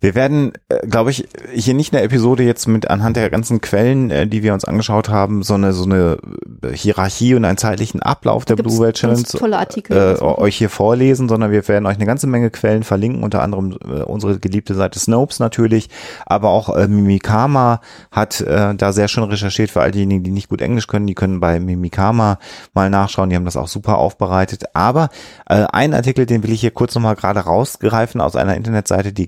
Wir 0.01 0.15
werden, 0.15 0.53
äh, 0.69 0.87
glaube 0.87 1.11
ich, 1.11 1.27
hier 1.53 1.75
nicht 1.75 1.93
eine 1.93 2.03
Episode 2.05 2.45
jetzt 2.45 2.69
mit 2.69 2.89
anhand 2.89 3.17
der 3.17 3.31
ganzen 3.31 3.61
Quellen, 3.61 4.11
äh, 4.11 4.27
die 4.29 4.45
wir 4.45 4.55
uns 4.55 4.65
angeschaut 4.65 5.09
haben, 5.09 5.43
so 5.43 5.55
eine, 5.55 5.73
so 5.73 5.85
eine 5.85 6.19
äh, 6.63 6.73
Hierarchie 6.73 7.35
und 7.35 7.45
einen 7.45 7.59
zeitlichen 7.59 8.01
Ablauf 8.01 8.45
der 8.45 8.55
Gibt's 8.55 8.75
Blue 8.75 8.85
Whale 8.85 8.93
Challenge 8.93 9.25
tolle 9.25 9.59
Artikel. 9.59 10.17
äh, 10.21 10.23
euch 10.23 10.57
hier 10.57 10.71
vorlesen, 10.71 11.29
sondern 11.29 11.51
wir 11.51 11.67
werden 11.67 11.87
euch 11.87 11.97
eine 11.97 12.07
ganze 12.07 12.29
Menge 12.29 12.51
Quellen 12.51 12.85
verlinken, 12.85 13.25
unter 13.25 13.43
anderem 13.43 13.77
äh, 13.85 14.03
unsere 14.03 14.39
geliebte 14.39 14.75
Seite 14.75 15.01
Snopes 15.01 15.41
natürlich, 15.41 15.89
aber 16.27 16.51
auch 16.51 16.77
äh, 16.77 16.87
Mimikama 16.87 17.81
hat 18.13 18.41
äh, 18.41 18.77
da 18.77 18.93
sehr 18.93 19.09
schön 19.09 19.25
recherchiert 19.25 19.71
für 19.71 19.81
all 19.81 19.91
diejenigen, 19.91 20.23
die 20.23 20.31
nicht 20.31 20.49
gut 20.49 20.63
Englisch 20.63 20.87
können, 20.87 21.09
die 21.09 21.15
können 21.15 21.41
bei 21.41 21.59
Mimikama 21.59 22.39
mal 22.73 22.89
nachschauen, 22.89 23.31
die 23.31 23.37
haben 23.37 23.45
das 23.45 23.57
auch 23.57 23.69
super 23.69 23.99
aufbereitet, 23.99 24.65
aber 24.75 25.09
äh, 25.47 25.65
ein 25.73 25.93
Artikel, 25.93 26.25
den 26.25 26.45
will 26.45 26.53
ich 26.53 26.61
hier 26.61 26.71
kurz 26.71 26.95
nochmal 26.95 27.17
gerade 27.17 27.41
rausgreifen 27.41 28.21
aus 28.21 28.37
einer 28.37 28.57
Internetseite, 28.57 29.13
die 29.13 29.27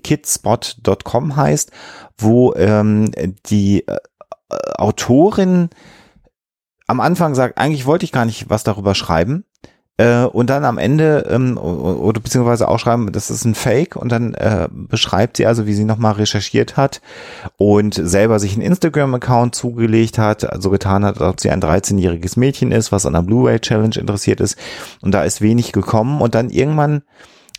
kidspot.com 0.61 1.37
heißt, 1.37 1.71
wo 2.19 2.55
ähm, 2.55 3.11
die 3.47 3.87
äh, 3.87 3.97
Autorin 4.77 5.71
am 6.87 7.01
Anfang 7.01 7.35
sagt, 7.35 7.59
eigentlich 7.59 7.87
wollte 7.87 8.05
ich 8.05 8.13
gar 8.13 8.25
nicht 8.25 8.51
was 8.51 8.65
darüber 8.65 8.95
schreiben, 8.95 9.45
äh, 10.01 10.25
und 10.25 10.49
dann 10.49 10.65
am 10.65 10.79
Ende 10.79 11.27
ähm, 11.31 11.59
oder 11.59 12.21
beziehungsweise 12.21 12.69
auch 12.69 12.79
schreiben, 12.79 13.13
das 13.13 13.29
ist 13.29 13.45
ein 13.45 13.55
Fake 13.55 13.97
und 13.97 14.11
dann 14.11 14.33
äh, 14.33 14.67
beschreibt 14.73 15.37
sie 15.37 15.45
also, 15.45 15.67
wie 15.67 15.75
sie 15.75 15.85
nochmal 15.85 16.15
recherchiert 16.15 16.79
hat 16.79 17.03
und 17.59 17.93
selber 17.95 18.39
sich 18.39 18.55
einen 18.55 18.63
Instagram-Account 18.63 19.55
zugelegt 19.55 20.17
hat, 20.17 20.51
also 20.51 20.71
getan 20.71 21.05
hat, 21.05 21.21
als 21.21 21.43
sie 21.43 21.51
ein 21.51 21.61
13-jähriges 21.61 22.39
Mädchen 22.39 22.73
ist, 22.73 22.93
was 22.93 23.05
an 23.05 23.13
der 23.13 23.21
Blu-ray 23.21 23.61
Challenge 23.61 23.97
interessiert 23.97 24.41
ist. 24.41 24.57
Und 25.03 25.13
da 25.13 25.23
ist 25.23 25.43
wenig 25.43 25.73
gekommen 25.73 26.23
und 26.23 26.35
dann 26.35 26.49
irgendwann 26.49 27.03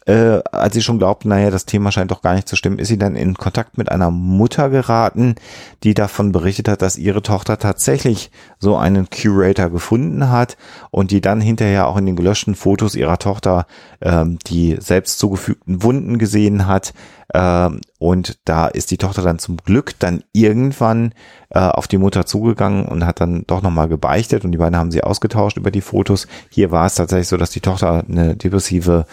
äh, 0.06 0.40
als 0.52 0.74
sie 0.74 0.82
schon 0.82 0.98
glaubt, 0.98 1.26
naja, 1.26 1.52
das 1.52 1.66
Thema 1.66 1.92
scheint 1.92 2.10
doch 2.10 2.22
gar 2.22 2.34
nicht 2.34 2.48
zu 2.48 2.56
stimmen, 2.56 2.80
ist 2.80 2.88
sie 2.88 2.98
dann 2.98 3.16
in 3.16 3.36
Kontakt 3.36 3.78
mit 3.78 3.92
einer 3.92 4.10
Mutter 4.10 4.70
geraten, 4.70 5.36
die 5.84 5.94
davon 5.94 6.32
berichtet 6.32 6.68
hat, 6.68 6.82
dass 6.82 6.98
ihre 6.98 7.22
Tochter 7.22 7.60
tatsächlich 7.60 8.32
so 8.58 8.78
einen 8.78 9.10
Curator 9.10 9.70
gefunden 9.70 10.30
hat 10.30 10.58
und 10.90 11.12
die 11.12 11.22
dann 11.22 11.40
hinterher 11.40 11.88
auch 11.88 11.98
in 11.98 12.08
den 12.08 12.16
gelöschten 12.16 12.56
Fotos 12.56 12.96
ihrer 12.96 13.20
Tochter 13.20 13.68
ähm, 14.02 14.40
die 14.48 14.78
selbst 14.80 15.20
zugefügten 15.20 15.84
Wunden 15.84 16.18
gesehen 16.18 16.66
hat. 16.66 16.94
Ähm, 17.34 17.82
und 18.00 18.40
da 18.46 18.68
ist 18.68 18.90
die 18.90 18.98
Tochter 18.98 19.22
dann 19.22 19.38
zum 19.38 19.58
Glück 19.58 19.94
dann 20.00 20.24
irgendwann 20.34 21.14
äh, 21.52 21.60
auf 21.60 21.88
die 21.88 22.00
Mutter 22.00 22.26
zugegangen 22.26 22.86
und 22.86 23.06
hat 23.06 23.22
dann 23.22 23.44
doch 23.46 23.62
nochmal 23.62 23.88
gebeichtet 23.88 24.46
und 24.46 24.52
die 24.52 24.58
beiden 24.58 24.78
haben 24.78 24.92
sie 24.92 25.04
ausgetauscht 25.04 25.58
über 25.58 25.70
die 25.70 25.82
Fotos. 25.82 26.28
Hier 26.50 26.72
war 26.72 26.88
es 26.88 26.96
tatsächlich 26.96 27.28
so, 27.28 27.38
dass 27.38 27.52
die 27.52 27.62
Tochter 27.62 28.04
eine 28.10 28.36
depressive 28.36 29.06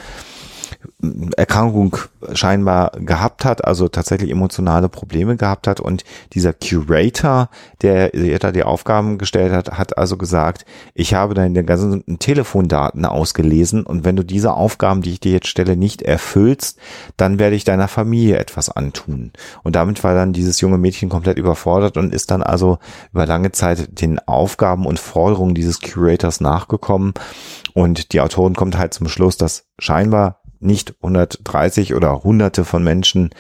Erkrankung 1.36 1.96
scheinbar 2.32 2.92
gehabt 2.98 3.44
hat, 3.44 3.64
also 3.64 3.88
tatsächlich 3.88 4.30
emotionale 4.30 4.88
Probleme 4.88 5.36
gehabt 5.36 5.66
hat 5.66 5.80
und 5.80 6.04
dieser 6.32 6.52
Curator, 6.52 7.50
der 7.82 8.10
da 8.38 8.52
die 8.52 8.62
Aufgaben 8.62 9.18
gestellt 9.18 9.52
hat, 9.52 9.78
hat 9.78 9.98
also 9.98 10.16
gesagt, 10.16 10.64
ich 10.94 11.14
habe 11.14 11.34
deine 11.34 11.64
ganzen 11.64 12.18
Telefondaten 12.18 13.04
ausgelesen 13.04 13.84
und 13.84 14.04
wenn 14.04 14.16
du 14.16 14.24
diese 14.24 14.54
Aufgaben, 14.54 15.02
die 15.02 15.12
ich 15.12 15.20
dir 15.20 15.32
jetzt 15.32 15.48
stelle, 15.48 15.76
nicht 15.76 16.02
erfüllst, 16.02 16.78
dann 17.16 17.38
werde 17.38 17.56
ich 17.56 17.64
deiner 17.64 17.88
Familie 17.88 18.38
etwas 18.38 18.68
antun. 18.68 19.32
Und 19.62 19.76
damit 19.76 20.02
war 20.04 20.14
dann 20.14 20.32
dieses 20.32 20.60
junge 20.60 20.78
Mädchen 20.78 21.08
komplett 21.08 21.38
überfordert 21.38 21.96
und 21.96 22.14
ist 22.14 22.30
dann 22.30 22.42
also 22.42 22.78
über 23.12 23.26
lange 23.26 23.52
Zeit 23.52 24.00
den 24.00 24.18
Aufgaben 24.20 24.86
und 24.86 24.98
Forderungen 24.98 25.54
dieses 25.54 25.80
Curators 25.80 26.40
nachgekommen 26.40 27.14
und 27.74 28.12
die 28.12 28.20
Autorin 28.20 28.54
kommt 28.54 28.76
halt 28.76 28.94
zum 28.94 29.08
Schluss, 29.08 29.36
dass 29.36 29.66
scheinbar 29.78 30.40
nicht 30.60 30.94
130 31.02 31.94
oder 31.94 32.22
hunderte 32.22 32.64
von 32.64 32.82
Menschen, 32.82 33.30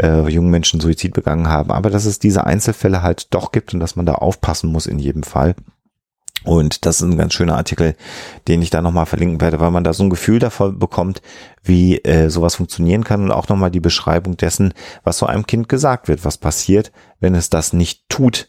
äh, 0.00 0.28
jungen 0.28 0.50
Menschen 0.50 0.80
Suizid 0.80 1.14
begangen 1.14 1.48
haben, 1.48 1.70
aber 1.70 1.90
dass 1.90 2.04
es 2.04 2.18
diese 2.18 2.44
Einzelfälle 2.44 3.02
halt 3.02 3.34
doch 3.34 3.52
gibt 3.52 3.74
und 3.74 3.80
dass 3.80 3.96
man 3.96 4.06
da 4.06 4.14
aufpassen 4.14 4.70
muss 4.70 4.86
in 4.86 4.98
jedem 4.98 5.22
Fall. 5.22 5.54
Und 6.44 6.86
das 6.86 7.00
ist 7.00 7.02
ein 7.02 7.18
ganz 7.18 7.34
schöner 7.34 7.56
Artikel, 7.56 7.96
den 8.46 8.62
ich 8.62 8.70
da 8.70 8.80
nochmal 8.80 9.06
verlinken 9.06 9.40
werde, 9.40 9.58
weil 9.58 9.72
man 9.72 9.82
da 9.82 9.92
so 9.92 10.04
ein 10.04 10.10
Gefühl 10.10 10.38
davon 10.38 10.78
bekommt, 10.78 11.20
wie 11.64 11.98
äh, 12.04 12.30
sowas 12.30 12.54
funktionieren 12.54 13.02
kann 13.02 13.22
und 13.24 13.32
auch 13.32 13.48
nochmal 13.48 13.72
die 13.72 13.80
Beschreibung 13.80 14.36
dessen, 14.36 14.72
was 15.02 15.18
so 15.18 15.26
einem 15.26 15.46
Kind 15.46 15.68
gesagt 15.68 16.06
wird, 16.06 16.24
was 16.24 16.38
passiert, 16.38 16.92
wenn 17.18 17.34
es 17.34 17.50
das 17.50 17.72
nicht 17.72 18.08
tut, 18.08 18.48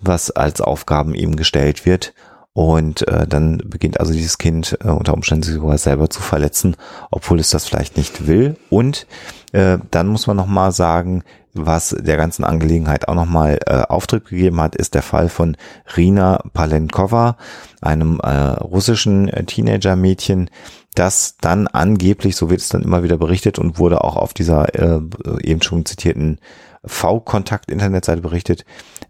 was 0.00 0.30
als 0.30 0.60
Aufgaben 0.60 1.14
ihm 1.14 1.36
gestellt 1.36 1.86
wird 1.86 2.12
und 2.52 3.06
äh, 3.06 3.26
dann 3.28 3.58
beginnt 3.64 4.00
also 4.00 4.12
dieses 4.12 4.38
Kind 4.38 4.76
äh, 4.82 4.88
unter 4.88 5.14
Umständen 5.14 5.44
sich 5.44 5.54
sogar 5.54 5.78
selber 5.78 6.10
zu 6.10 6.20
verletzen, 6.20 6.76
obwohl 7.10 7.38
es 7.38 7.50
das 7.50 7.66
vielleicht 7.66 7.96
nicht 7.96 8.26
will. 8.26 8.56
Und 8.70 9.06
äh, 9.52 9.78
dann 9.90 10.08
muss 10.08 10.26
man 10.26 10.36
nochmal 10.36 10.72
sagen, 10.72 11.22
was 11.52 11.96
der 11.98 12.16
ganzen 12.16 12.44
Angelegenheit 12.44 13.08
auch 13.08 13.14
nochmal 13.14 13.58
äh, 13.66 13.82
Auftrieb 13.82 14.26
gegeben 14.26 14.60
hat, 14.60 14.76
ist 14.76 14.94
der 14.94 15.02
Fall 15.02 15.28
von 15.28 15.56
Rina 15.96 16.42
Palenkova, 16.52 17.36
einem 17.80 18.20
äh, 18.20 18.28
russischen 18.30 19.28
äh, 19.28 19.44
Teenager-Mädchen, 19.44 20.50
das 20.94 21.36
dann 21.40 21.68
angeblich, 21.68 22.36
so 22.36 22.50
wird 22.50 22.60
es 22.60 22.68
dann 22.68 22.82
immer 22.82 23.02
wieder 23.02 23.16
berichtet 23.16 23.58
und 23.58 23.78
wurde 23.78 24.02
auch 24.02 24.16
auf 24.16 24.34
dieser 24.34 24.74
äh, 24.74 25.00
eben 25.42 25.62
schon 25.62 25.86
zitierten 25.86 26.40
V-Kontakt-Internetseite 26.84 28.22
berichtet, 28.22 28.64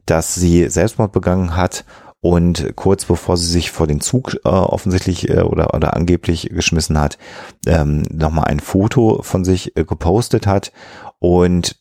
dass 0.05 0.35
sie 0.35 0.68
Selbstmord 0.68 1.12
begangen 1.12 1.57
hat 1.57 1.85
und 2.20 2.76
kurz 2.76 3.04
bevor 3.04 3.37
sie 3.37 3.46
sich 3.46 3.70
vor 3.70 3.87
den 3.87 4.00
Zug 4.00 4.37
äh, 4.44 4.48
offensichtlich 4.48 5.28
äh, 5.30 5.40
oder, 5.40 5.74
oder 5.74 5.94
angeblich 5.94 6.50
geschmissen 6.50 6.98
hat, 6.98 7.18
ähm, 7.66 8.02
nochmal 8.11 8.44
ein 8.44 8.61
Foto 8.61 9.22
von 9.22 9.44
sich 9.44 9.76
äh, 9.76 9.85
gepostet 9.85 10.46
hat 10.46 10.72
und 11.18 11.78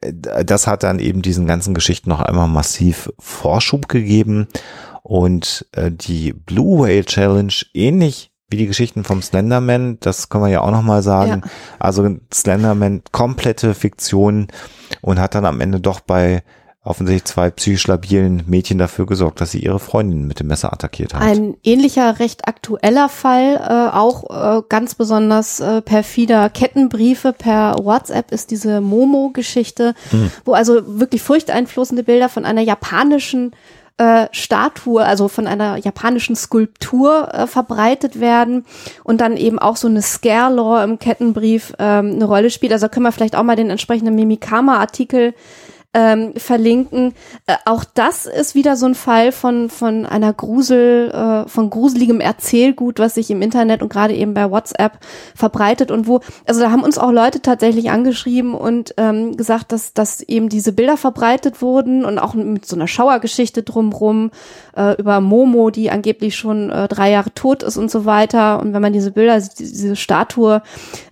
äh, 0.00 0.44
das 0.44 0.66
hat 0.66 0.82
dann 0.84 0.98
eben 0.98 1.22
diesen 1.22 1.46
ganzen 1.46 1.74
Geschichten 1.74 2.10
noch 2.10 2.20
einmal 2.20 2.48
massiv 2.48 3.12
Vorschub 3.18 3.88
gegeben 3.88 4.46
und 5.02 5.66
äh, 5.72 5.90
die 5.90 6.32
Blue 6.32 6.80
Whale 6.80 7.04
Challenge 7.04 7.54
ähnlich 7.74 8.30
wie 8.52 8.58
die 8.58 8.66
Geschichten 8.66 9.02
vom 9.02 9.22
Slenderman, 9.22 9.98
das 10.00 10.28
können 10.28 10.44
wir 10.44 10.50
ja 10.50 10.60
auch 10.60 10.70
nochmal 10.70 11.02
sagen. 11.02 11.42
Ja. 11.42 11.50
Also 11.78 12.16
Slenderman 12.32 13.02
komplette 13.10 13.74
Fiktion 13.74 14.48
und 15.00 15.18
hat 15.18 15.34
dann 15.34 15.46
am 15.46 15.60
Ende 15.60 15.80
doch 15.80 16.00
bei 16.00 16.42
offensichtlich 16.84 17.24
zwei 17.24 17.50
psychisch 17.50 17.86
labilen 17.86 18.42
Mädchen 18.46 18.76
dafür 18.76 19.06
gesorgt, 19.06 19.40
dass 19.40 19.52
sie 19.52 19.60
ihre 19.60 19.78
Freundin 19.78 20.26
mit 20.26 20.40
dem 20.40 20.48
Messer 20.48 20.72
attackiert 20.72 21.14
haben. 21.14 21.22
Ein 21.22 21.56
ähnlicher, 21.62 22.18
recht 22.18 22.48
aktueller 22.48 23.08
Fall, 23.08 23.54
äh, 23.56 23.96
auch 23.96 24.58
äh, 24.58 24.62
ganz 24.68 24.96
besonders 24.96 25.60
äh, 25.60 25.80
perfider 25.80 26.50
Kettenbriefe 26.50 27.32
per 27.32 27.76
WhatsApp 27.80 28.32
ist 28.32 28.50
diese 28.50 28.80
Momo-Geschichte, 28.80 29.94
hm. 30.10 30.32
wo 30.44 30.54
also 30.54 30.98
wirklich 30.98 31.22
furchteinflößende 31.22 32.02
Bilder 32.02 32.28
von 32.28 32.44
einer 32.44 32.62
japanischen 32.62 33.52
äh, 33.98 34.26
Statue, 34.32 35.04
also 35.04 35.28
von 35.28 35.46
einer 35.46 35.76
japanischen 35.76 36.34
Skulptur 36.34 37.32
äh, 37.32 37.46
verbreitet 37.46 38.18
werden 38.18 38.64
und 39.04 39.20
dann 39.20 39.36
eben 39.36 39.60
auch 39.60 39.76
so 39.76 39.86
eine 39.86 40.02
Scare-Law 40.02 40.82
im 40.82 40.98
Kettenbrief 40.98 41.74
ähm, 41.78 42.12
eine 42.14 42.24
Rolle 42.24 42.50
spielt. 42.50 42.72
Also 42.72 42.88
können 42.88 43.06
wir 43.06 43.12
vielleicht 43.12 43.36
auch 43.36 43.44
mal 43.44 43.54
den 43.54 43.70
entsprechenden 43.70 44.16
Mimikama-Artikel 44.16 45.34
ähm, 45.94 46.34
verlinken. 46.36 47.14
Äh, 47.46 47.56
auch 47.66 47.84
das 47.84 48.26
ist 48.26 48.54
wieder 48.54 48.76
so 48.76 48.86
ein 48.86 48.94
Fall 48.94 49.30
von 49.32 49.68
von 49.68 50.06
einer 50.06 50.32
Grusel, 50.32 51.10
äh, 51.10 51.48
von 51.48 51.70
gruseligem 51.70 52.20
Erzählgut, 52.20 52.98
was 52.98 53.14
sich 53.14 53.30
im 53.30 53.42
Internet 53.42 53.82
und 53.82 53.92
gerade 53.92 54.14
eben 54.14 54.32
bei 54.32 54.50
WhatsApp 54.50 54.98
verbreitet 55.34 55.90
und 55.90 56.06
wo, 56.06 56.20
also 56.46 56.60
da 56.60 56.70
haben 56.70 56.82
uns 56.82 56.98
auch 56.98 57.12
Leute 57.12 57.42
tatsächlich 57.42 57.90
angeschrieben 57.90 58.54
und 58.54 58.94
ähm, 58.96 59.36
gesagt, 59.36 59.72
dass 59.72 59.92
dass 59.92 60.20
eben 60.20 60.48
diese 60.48 60.72
Bilder 60.72 60.96
verbreitet 60.96 61.60
wurden 61.60 62.04
und 62.04 62.18
auch 62.18 62.34
mit 62.34 62.64
so 62.64 62.76
einer 62.76 62.88
Schauergeschichte 62.88 63.62
drumrum 63.62 64.30
äh, 64.76 64.98
über 64.98 65.20
Momo, 65.20 65.70
die 65.70 65.90
angeblich 65.90 66.36
schon 66.36 66.70
äh, 66.70 66.88
drei 66.88 67.10
Jahre 67.10 67.32
tot 67.34 67.62
ist 67.62 67.76
und 67.76 67.90
so 67.90 68.04
weiter. 68.04 68.60
Und 68.60 68.72
wenn 68.72 68.82
man 68.82 68.92
diese 68.92 69.10
Bilder, 69.10 69.38
diese 69.40 69.96
Statue, 69.96 70.62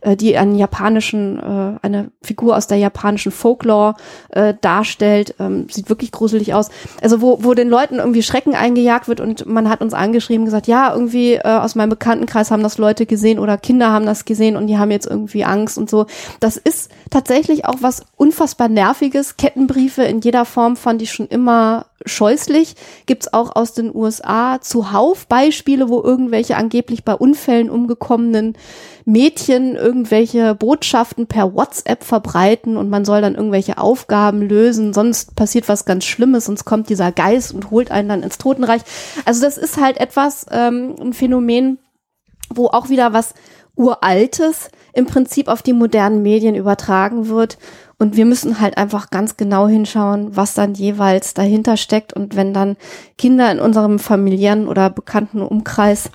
äh, 0.01 0.17
die 0.17 0.37
einen 0.37 0.57
japanischen, 0.57 1.39
äh, 1.39 1.79
eine 1.83 2.11
Figur 2.23 2.57
aus 2.57 2.67
der 2.67 2.79
japanischen 2.79 3.33
Folklore 3.33 3.95
äh, 4.31 4.55
darstellt. 4.71 5.35
Ähm, 5.41 5.67
sieht 5.69 5.89
wirklich 5.89 6.13
gruselig 6.13 6.55
aus. 6.55 6.71
Also 7.03 7.21
wo, 7.21 7.43
wo 7.43 7.55
den 7.55 7.69
Leuten 7.69 7.97
irgendwie 7.97 8.23
Schrecken 8.23 8.55
eingejagt 8.55 9.09
wird 9.09 9.21
und 9.21 9.47
man 9.47 9.69
hat 9.69 9.81
uns 9.81 9.95
angeschrieben, 9.95 10.45
gesagt, 10.45 10.69
ja, 10.69 10.93
irgendwie 10.93 11.35
äh, 11.35 11.43
aus 11.43 11.75
meinem 11.75 11.91
Bekanntenkreis 11.91 12.51
haben 12.51 12.63
das 12.63 12.79
Leute 12.79 13.07
gesehen 13.07 13.39
oder 13.39 13.59
Kinder 13.59 13.91
haben 13.91 14.07
das 14.07 14.25
gesehen 14.25 14.57
und 14.57 14.69
die 14.69 14.79
haben 14.79 14.91
jetzt 14.91 15.07
irgendwie 15.07 15.45
Angst 15.45 15.77
und 15.77 15.91
so. 15.91 16.07
Das 16.39 16.57
ist 16.57 16.91
tatsächlich 17.11 17.65
auch 17.65 17.79
was 17.81 18.05
unfassbar 18.17 18.69
Nerviges. 18.69 19.37
Kettenbriefe 19.37 20.03
in 20.05 20.21
jeder 20.21 20.45
Form 20.45 20.77
fand 20.77 21.03
ich 21.03 21.11
schon 21.11 21.27
immer 21.27 21.87
scheußlich. 22.07 22.75
Gibt's 23.07 23.33
auch 23.33 23.55
aus 23.55 23.73
den 23.73 23.95
USA 23.95 24.61
zuhauf 24.61 25.27
Beispiele, 25.27 25.89
wo 25.89 26.03
irgendwelche 26.03 26.57
angeblich 26.57 27.05
bei 27.05 27.15
Unfällen 27.15 27.71
umgekommenen 27.71 28.57
Mädchen 29.05 29.77
irgendwelche 29.77 30.55
Botschaften 30.55 31.27
per 31.27 31.55
WhatsApp 31.55 32.05
verbreiten 32.05 32.77
und 32.77 32.91
man 32.91 33.05
soll 33.05 33.21
dann 33.21 33.35
irgendwelche 33.35 33.79
Aufgaben 33.79 34.43
lösen, 34.43 34.93
sonst 34.95 35.37
passiert 35.37 35.69
was 35.69 35.85
ganz 35.85 36.05
Schlimmes, 36.05 36.47
sonst 36.47 36.65
kommt 36.65 36.89
dieser 36.89 37.13
Geist 37.13 37.53
und 37.53 37.71
holt 37.71 37.91
einen 37.91 38.09
dann 38.09 38.23
ins 38.23 38.39
Totenreich. 38.39 38.83
Also 39.25 39.43
das 39.43 39.59
ist 39.59 39.81
halt 39.81 39.99
etwas, 39.99 40.47
ähm, 40.51 40.95
ein 41.01 41.13
Phänomen, 41.13 41.79
wo 42.55 42.67
auch 42.69 42.89
wieder 42.89 43.13
was 43.13 43.35
Uraltes 43.77 44.71
im 44.93 45.07
Prinzip 45.07 45.49
auf 45.49 45.63
die 45.63 45.73
modernen 45.73 46.23
Medien 46.23 46.55
übertragen 46.55 47.29
wird. 47.29 47.59
Und 48.01 48.17
wir 48.17 48.25
müssen 48.25 48.61
halt 48.61 48.79
einfach 48.79 49.11
ganz 49.11 49.37
genau 49.37 49.69
hinschauen, 49.69 50.35
was 50.35 50.55
dann 50.55 50.73
jeweils 50.73 51.35
dahinter 51.35 51.77
steckt. 51.77 52.15
Und 52.15 52.35
wenn 52.35 52.55
dann 52.55 52.79
Kinder 53.19 53.53
in 53.53 53.61
unserem 53.61 53.99
familiären 53.99 54.69
oder 54.69 54.89
bekannten 54.89 55.43
Umkreis 55.43 56.11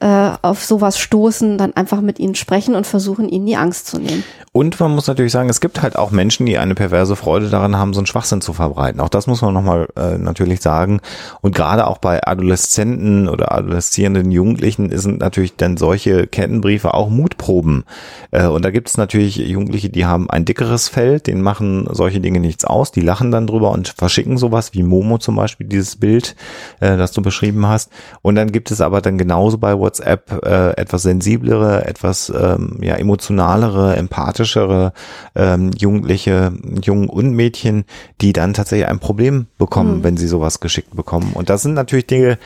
äh, 0.00 0.30
auf 0.40 0.64
sowas 0.64 0.98
stoßen, 0.98 1.58
dann 1.58 1.74
einfach 1.74 2.00
mit 2.00 2.18
ihnen 2.18 2.34
sprechen 2.34 2.74
und 2.74 2.86
versuchen, 2.86 3.28
ihnen 3.28 3.44
die 3.44 3.56
Angst 3.56 3.86
zu 3.86 3.98
nehmen. 3.98 4.24
Und 4.52 4.80
man 4.80 4.92
muss 4.92 5.06
natürlich 5.06 5.30
sagen, 5.30 5.48
es 5.48 5.60
gibt 5.60 5.82
halt 5.82 5.94
auch 5.94 6.10
Menschen, 6.10 6.46
die 6.46 6.58
eine 6.58 6.74
perverse 6.74 7.14
Freude 7.14 7.50
daran 7.50 7.76
haben, 7.76 7.92
so 7.92 8.00
einen 8.00 8.06
Schwachsinn 8.06 8.40
zu 8.40 8.52
verbreiten. 8.52 9.00
Auch 9.00 9.10
das 9.10 9.26
muss 9.26 9.42
man 9.42 9.54
nochmal 9.54 9.88
äh, 9.96 10.18
natürlich 10.18 10.60
sagen. 10.60 11.00
Und 11.40 11.54
gerade 11.54 11.86
auch 11.86 11.98
bei 11.98 12.26
Adoleszenten 12.26 13.28
oder 13.28 13.52
adoleszierenden 13.52 14.32
Jugendlichen 14.32 14.90
sind 14.98 15.20
natürlich 15.20 15.54
dann 15.56 15.76
solche 15.76 16.26
Kettenbriefe 16.26 16.94
auch 16.94 17.10
Mutproben. 17.10 17.84
Äh, 18.30 18.46
und 18.46 18.64
da 18.64 18.70
gibt 18.70 18.88
es 18.88 18.96
natürlich 18.96 19.36
Jugendliche, 19.36 19.90
die 19.90 20.06
haben 20.06 20.28
ein 20.30 20.46
dickeres 20.46 20.88
Fell, 20.88 21.20
denen 21.20 21.42
machen 21.42 21.86
solche 21.92 22.20
Dinge 22.20 22.40
nichts 22.40 22.64
aus, 22.64 22.90
die 22.90 23.02
lachen 23.02 23.30
dann 23.30 23.46
drüber 23.46 23.70
und 23.70 23.88
verschicken 23.88 24.38
sowas, 24.38 24.72
wie 24.72 24.82
Momo 24.82 25.18
zum 25.18 25.36
Beispiel, 25.36 25.68
dieses 25.68 25.96
Bild, 25.96 26.34
äh, 26.80 26.96
das 26.96 27.12
du 27.12 27.22
beschrieben 27.22 27.66
hast. 27.66 27.92
Und 28.22 28.34
dann 28.34 28.50
gibt 28.50 28.70
es 28.70 28.80
aber 28.80 29.02
dann 29.02 29.18
genauso 29.18 29.58
bei 29.58 29.78
WhatsApp 29.78 29.89
WhatsApp 29.90 30.44
äh, 30.44 30.70
etwas 30.76 31.02
sensiblere, 31.02 31.84
etwas 31.84 32.30
ähm, 32.30 32.78
ja 32.80 32.94
emotionalere, 32.94 33.96
empathischere 33.96 34.92
ähm, 35.34 35.72
Jugendliche, 35.76 36.52
Jungen 36.82 37.08
und 37.08 37.32
Mädchen, 37.32 37.84
die 38.20 38.32
dann 38.32 38.54
tatsächlich 38.54 38.88
ein 38.88 39.00
Problem 39.00 39.46
bekommen, 39.58 39.98
mhm. 39.98 40.04
wenn 40.04 40.16
sie 40.16 40.28
sowas 40.28 40.60
geschickt 40.60 40.94
bekommen. 40.94 41.32
Und 41.34 41.50
das 41.50 41.62
sind 41.62 41.74
natürlich 41.74 42.06
Dinge, 42.06 42.38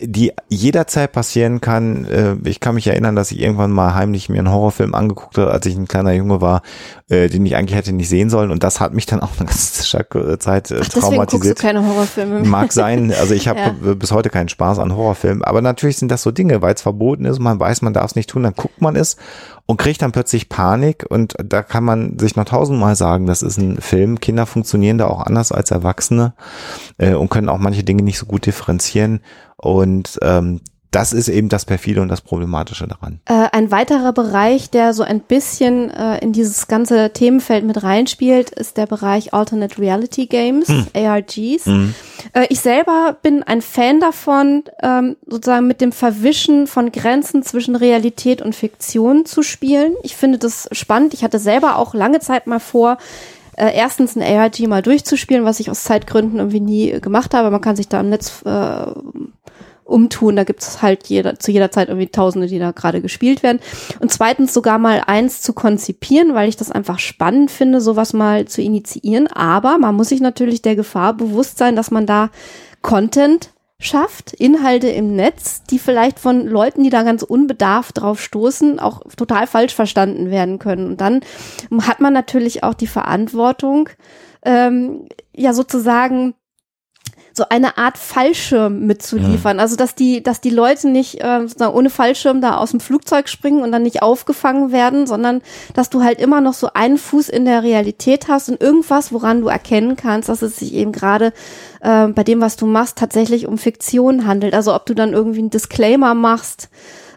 die 0.00 0.32
jederzeit 0.48 1.12
passieren 1.12 1.60
kann. 1.60 2.04
Äh, 2.04 2.36
ich 2.44 2.60
kann 2.60 2.74
mich 2.74 2.86
erinnern, 2.86 3.16
dass 3.16 3.32
ich 3.32 3.40
irgendwann 3.40 3.70
mal 3.70 3.94
heimlich 3.94 4.28
mir 4.28 4.38
einen 4.38 4.50
Horrorfilm 4.50 4.94
angeguckt 4.94 5.38
habe, 5.38 5.50
als 5.50 5.66
ich 5.66 5.76
ein 5.76 5.88
kleiner 5.88 6.12
Junge 6.12 6.40
war, 6.40 6.62
äh, 7.08 7.28
den 7.28 7.44
ich 7.46 7.56
eigentlich 7.56 7.76
hätte 7.76 7.92
nicht 7.92 8.08
sehen 8.08 8.30
sollen. 8.30 8.50
Und 8.50 8.62
das 8.62 8.80
hat 8.80 8.94
mich 8.94 9.06
dann 9.06 9.20
auch 9.20 9.30
eine 9.38 9.46
ganze 9.46 10.38
Zeit 10.38 10.70
äh, 10.70 10.80
Ach, 10.80 10.88
traumatisiert. 10.88 11.58
Mag 12.46 12.72
sein. 12.72 13.12
Also 13.18 13.34
ich 13.34 13.48
habe 13.52 13.60
ja. 13.60 13.94
bis 13.94 14.12
heute 14.12 14.30
keinen 14.30 14.48
Spaß 14.48 14.78
an 14.78 14.94
Horrorfilmen. 14.94 15.44
Aber 15.44 15.62
natürlich 15.62 15.96
sind 15.96 16.10
das 16.10 16.22
so 16.22 16.30
Dinge, 16.30 16.62
weil 16.62 16.71
es 16.76 16.82
verboten 16.82 17.24
ist, 17.24 17.38
man 17.38 17.58
weiß, 17.58 17.82
man 17.82 17.92
darf 17.92 18.06
es 18.06 18.16
nicht 18.16 18.30
tun, 18.30 18.42
dann 18.42 18.54
guckt 18.54 18.80
man 18.80 18.96
es 18.96 19.16
und 19.66 19.76
kriegt 19.76 20.02
dann 20.02 20.12
plötzlich 20.12 20.48
Panik 20.48 21.06
und 21.08 21.34
da 21.42 21.62
kann 21.62 21.84
man 21.84 22.18
sich 22.18 22.36
noch 22.36 22.44
tausendmal 22.44 22.96
sagen, 22.96 23.26
das 23.26 23.42
ist 23.42 23.58
ein 23.58 23.80
Film. 23.80 24.20
Kinder 24.20 24.46
funktionieren 24.46 24.98
da 24.98 25.06
auch 25.06 25.20
anders 25.20 25.52
als 25.52 25.70
Erwachsene 25.70 26.34
äh, 26.98 27.14
und 27.14 27.30
können 27.30 27.48
auch 27.48 27.58
manche 27.58 27.84
Dinge 27.84 28.02
nicht 28.02 28.18
so 28.18 28.26
gut 28.26 28.46
differenzieren 28.46 29.20
und 29.56 30.18
ähm, 30.22 30.60
das 30.92 31.14
ist 31.14 31.28
eben 31.28 31.48
das 31.48 31.64
perfide 31.64 32.02
und 32.02 32.08
das 32.08 32.20
problematische 32.20 32.86
daran. 32.86 33.20
Äh, 33.24 33.48
ein 33.52 33.70
weiterer 33.70 34.12
Bereich, 34.12 34.70
der 34.70 34.92
so 34.92 35.02
ein 35.02 35.20
bisschen 35.20 35.90
äh, 35.90 36.18
in 36.18 36.32
dieses 36.32 36.68
ganze 36.68 37.10
Themenfeld 37.12 37.64
mit 37.64 37.82
reinspielt, 37.82 38.50
ist 38.50 38.76
der 38.76 38.86
Bereich 38.86 39.32
Alternate 39.32 39.78
Reality 39.78 40.26
Games, 40.26 40.68
hm. 40.68 40.86
ARGs. 40.94 41.64
Hm. 41.64 41.94
Äh, 42.34 42.46
ich 42.50 42.60
selber 42.60 43.16
bin 43.22 43.42
ein 43.42 43.62
Fan 43.62 44.00
davon, 44.00 44.64
ähm, 44.82 45.16
sozusagen 45.26 45.66
mit 45.66 45.80
dem 45.80 45.92
Verwischen 45.92 46.66
von 46.66 46.92
Grenzen 46.92 47.42
zwischen 47.42 47.74
Realität 47.74 48.42
und 48.42 48.54
Fiktion 48.54 49.24
zu 49.24 49.42
spielen. 49.42 49.94
Ich 50.02 50.14
finde 50.14 50.38
das 50.38 50.68
spannend. 50.72 51.14
Ich 51.14 51.24
hatte 51.24 51.38
selber 51.38 51.76
auch 51.76 51.94
lange 51.94 52.20
Zeit 52.20 52.46
mal 52.46 52.60
vor, 52.60 52.98
äh, 53.56 53.74
erstens 53.74 54.16
ein 54.16 54.22
ARG 54.22 54.66
mal 54.66 54.82
durchzuspielen, 54.82 55.44
was 55.44 55.60
ich 55.60 55.70
aus 55.70 55.84
Zeitgründen 55.84 56.38
irgendwie 56.38 56.60
nie 56.60 57.00
gemacht 57.00 57.34
habe. 57.34 57.50
Man 57.50 57.60
kann 57.60 57.76
sich 57.76 57.88
da 57.88 58.00
im 58.00 58.10
Netz 58.10 58.42
äh, 58.44 58.86
umtun. 59.92 60.36
Da 60.36 60.44
gibt 60.44 60.62
es 60.62 60.82
halt 60.82 61.06
jeder, 61.06 61.38
zu 61.38 61.52
jeder 61.52 61.70
Zeit 61.70 61.88
irgendwie 61.88 62.08
Tausende, 62.08 62.48
die 62.48 62.58
da 62.58 62.72
gerade 62.72 63.00
gespielt 63.00 63.42
werden. 63.42 63.60
Und 64.00 64.10
zweitens 64.10 64.54
sogar 64.54 64.78
mal 64.78 65.02
eins 65.06 65.42
zu 65.42 65.52
konzipieren, 65.52 66.34
weil 66.34 66.48
ich 66.48 66.56
das 66.56 66.70
einfach 66.70 66.98
spannend 66.98 67.50
finde, 67.50 67.80
sowas 67.80 68.12
mal 68.12 68.46
zu 68.46 68.62
initiieren. 68.62 69.28
Aber 69.28 69.78
man 69.78 69.94
muss 69.94 70.08
sich 70.08 70.20
natürlich 70.20 70.62
der 70.62 70.76
Gefahr 70.76 71.14
bewusst 71.14 71.58
sein, 71.58 71.76
dass 71.76 71.90
man 71.90 72.06
da 72.06 72.30
Content 72.80 73.50
schafft, 73.78 74.32
Inhalte 74.32 74.88
im 74.88 75.16
Netz, 75.16 75.64
die 75.64 75.78
vielleicht 75.78 76.18
von 76.18 76.46
Leuten, 76.46 76.84
die 76.84 76.90
da 76.90 77.02
ganz 77.02 77.22
unbedarft 77.22 78.00
drauf 78.00 78.20
stoßen, 78.20 78.78
auch 78.78 79.02
total 79.16 79.46
falsch 79.46 79.74
verstanden 79.74 80.30
werden 80.30 80.58
können. 80.58 80.86
Und 80.86 81.00
dann 81.00 81.20
hat 81.82 82.00
man 82.00 82.12
natürlich 82.12 82.62
auch 82.62 82.74
die 82.74 82.86
Verantwortung, 82.86 83.88
ähm, 84.44 85.08
ja 85.34 85.52
sozusagen 85.52 86.34
so 87.34 87.44
eine 87.48 87.78
Art 87.78 87.98
Fallschirm 87.98 88.86
mitzuliefern. 88.86 89.56
Ja. 89.56 89.62
Also 89.62 89.76
dass 89.76 89.94
die, 89.94 90.22
dass 90.22 90.40
die 90.40 90.50
Leute 90.50 90.88
nicht 90.88 91.22
äh, 91.22 91.40
sozusagen 91.40 91.74
ohne 91.74 91.90
Fallschirm 91.90 92.40
da 92.40 92.56
aus 92.56 92.72
dem 92.72 92.80
Flugzeug 92.80 93.28
springen 93.28 93.62
und 93.62 93.72
dann 93.72 93.82
nicht 93.82 94.02
aufgefangen 94.02 94.72
werden, 94.72 95.06
sondern 95.06 95.42
dass 95.74 95.90
du 95.90 96.02
halt 96.02 96.20
immer 96.20 96.40
noch 96.40 96.54
so 96.54 96.70
einen 96.74 96.98
Fuß 96.98 97.28
in 97.28 97.44
der 97.44 97.62
Realität 97.62 98.28
hast 98.28 98.48
und 98.48 98.60
irgendwas, 98.60 99.12
woran 99.12 99.40
du 99.40 99.48
erkennen 99.48 99.96
kannst, 99.96 100.28
dass 100.28 100.42
es 100.42 100.56
sich 100.56 100.74
eben 100.74 100.92
gerade 100.92 101.32
äh, 101.80 102.08
bei 102.08 102.24
dem, 102.24 102.40
was 102.40 102.56
du 102.56 102.66
machst, 102.66 102.98
tatsächlich 102.98 103.46
um 103.46 103.58
Fiktion 103.58 104.26
handelt. 104.26 104.54
Also 104.54 104.74
ob 104.74 104.86
du 104.86 104.94
dann 104.94 105.12
irgendwie 105.12 105.40
einen 105.40 105.50
Disclaimer 105.50 106.14
machst 106.14 106.68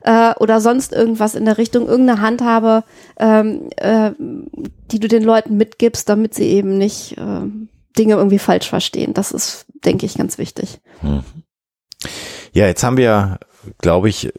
äh, 0.05 0.33
oder 0.39 0.61
sonst 0.61 0.93
irgendwas 0.93 1.35
in 1.35 1.45
der 1.45 1.57
Richtung, 1.57 1.87
irgendeine 1.87 2.21
Handhabe, 2.21 2.83
ähm, 3.19 3.69
äh, 3.77 4.11
die 4.91 4.99
du 4.99 5.07
den 5.07 5.23
Leuten 5.23 5.57
mitgibst, 5.57 6.07
damit 6.07 6.33
sie 6.33 6.45
eben 6.45 6.77
nicht 6.77 7.17
äh, 7.17 7.49
Dinge 7.97 8.15
irgendwie 8.15 8.39
falsch 8.39 8.69
verstehen. 8.69 9.13
Das 9.13 9.31
ist, 9.31 9.65
denke 9.85 10.05
ich, 10.05 10.17
ganz 10.17 10.37
wichtig. 10.37 10.79
Hm. 11.01 11.23
Ja, 12.53 12.67
jetzt 12.67 12.83
haben 12.83 12.97
wir, 12.97 13.39
glaube 13.79 14.09
ich, 14.09 14.31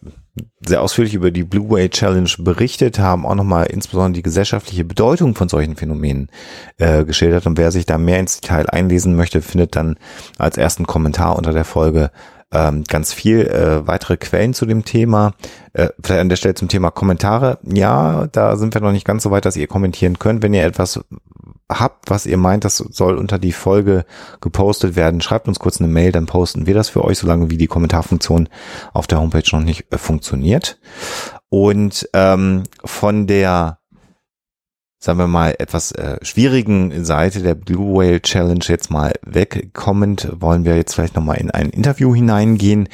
sehr 0.61 0.83
ausführlich 0.83 1.15
über 1.15 1.31
die 1.31 1.45
Blue 1.45 1.71
Whale 1.71 1.91
Challenge 1.91 2.31
berichtet, 2.39 2.99
haben 2.99 3.25
auch 3.25 3.35
nochmal 3.35 3.67
insbesondere 3.67 4.15
die 4.15 4.23
gesellschaftliche 4.23 4.85
Bedeutung 4.85 5.35
von 5.35 5.49
solchen 5.49 5.77
Phänomenen 5.77 6.31
äh, 6.79 7.05
geschildert. 7.05 7.47
Und 7.47 7.57
wer 7.57 7.73
sich 7.73 7.87
da 7.87 7.99
mehr 7.99 8.21
ins 8.21 8.41
Detail 8.41 8.69
einlesen 8.69 9.17
möchte, 9.17 9.43
findet 9.43 9.77
dann 9.77 9.97
als 10.39 10.59
ersten 10.59 10.87
Kommentar 10.87 11.37
unter 11.37 11.53
der 11.53 11.65
Folge 11.65 12.11
ähm, 12.53 12.85
ganz 12.85 13.13
viel 13.13 13.41
äh, 13.41 13.87
weitere 13.87 14.17
Quellen 14.17 14.55
zu 14.55 14.67
dem 14.67 14.85
Thema. 14.85 15.35
Äh, 15.73 15.89
vielleicht 16.03 16.21
an 16.21 16.29
der 16.29 16.37
Stelle 16.37 16.55
zum 16.55 16.69
Thema 16.69 16.91
Kommentare. 16.91 17.59
Ja, 17.63 18.29
da 18.29 18.57
sind 18.57 18.75
wir 18.75 18.81
noch 18.81 18.93
nicht 18.93 19.07
ganz 19.07 19.23
so 19.23 19.31
weit, 19.31 19.45
dass 19.45 19.57
ihr 19.57 19.67
kommentieren 19.67 20.19
könnt. 20.19 20.43
Wenn 20.43 20.55
ihr 20.55 20.65
etwas 20.65 21.01
habt, 21.69 22.11
was 22.11 22.27
ihr 22.27 22.37
meint, 22.37 22.65
das 22.65 22.77
soll 22.77 23.17
unter 23.17 23.39
die 23.39 23.53
Folge 23.53 24.05
gepostet 24.41 24.95
werden, 24.95 25.21
schreibt 25.21 25.49
uns 25.49 25.59
kurz 25.59 25.81
eine 25.81 25.89
Mail, 25.89 26.13
dann 26.13 26.27
posten 26.27 26.67
wir 26.67 26.75
das 26.75 26.89
für 26.89 27.05
euch, 27.05 27.19
solange 27.19 27.51
wie 27.51 27.57
die 27.57 27.67
Kommentarfunktion 27.67 28.49
auf 28.93 29.07
der 29.07 29.21
Homepage 29.21 29.49
noch 29.53 29.63
nicht 29.63 29.93
äh, 29.93 29.99
funktioniert. 29.99 30.79
Und 31.49 32.09
ähm, 32.13 32.65
von 32.85 33.27
der 33.27 33.79
sagen 34.99 35.19
wir 35.19 35.27
mal, 35.27 35.55
etwas 35.59 35.93
äh, 35.93 36.19
schwierigen 36.23 37.05
Seite 37.05 37.43
der 37.43 37.55
Blue 37.55 37.95
Whale 37.95 38.23
Challenge 38.23 38.65
jetzt 38.67 38.91
mal 38.91 39.13
wegkommend, 39.23 40.29
wollen 40.41 40.65
wir 40.65 40.77
jetzt 40.77 40.95
vielleicht 40.95 41.17
nochmal 41.17 41.37
in 41.37 41.51
ein 41.51 41.71
Interview 41.71 42.15
hineingehen 42.15 42.89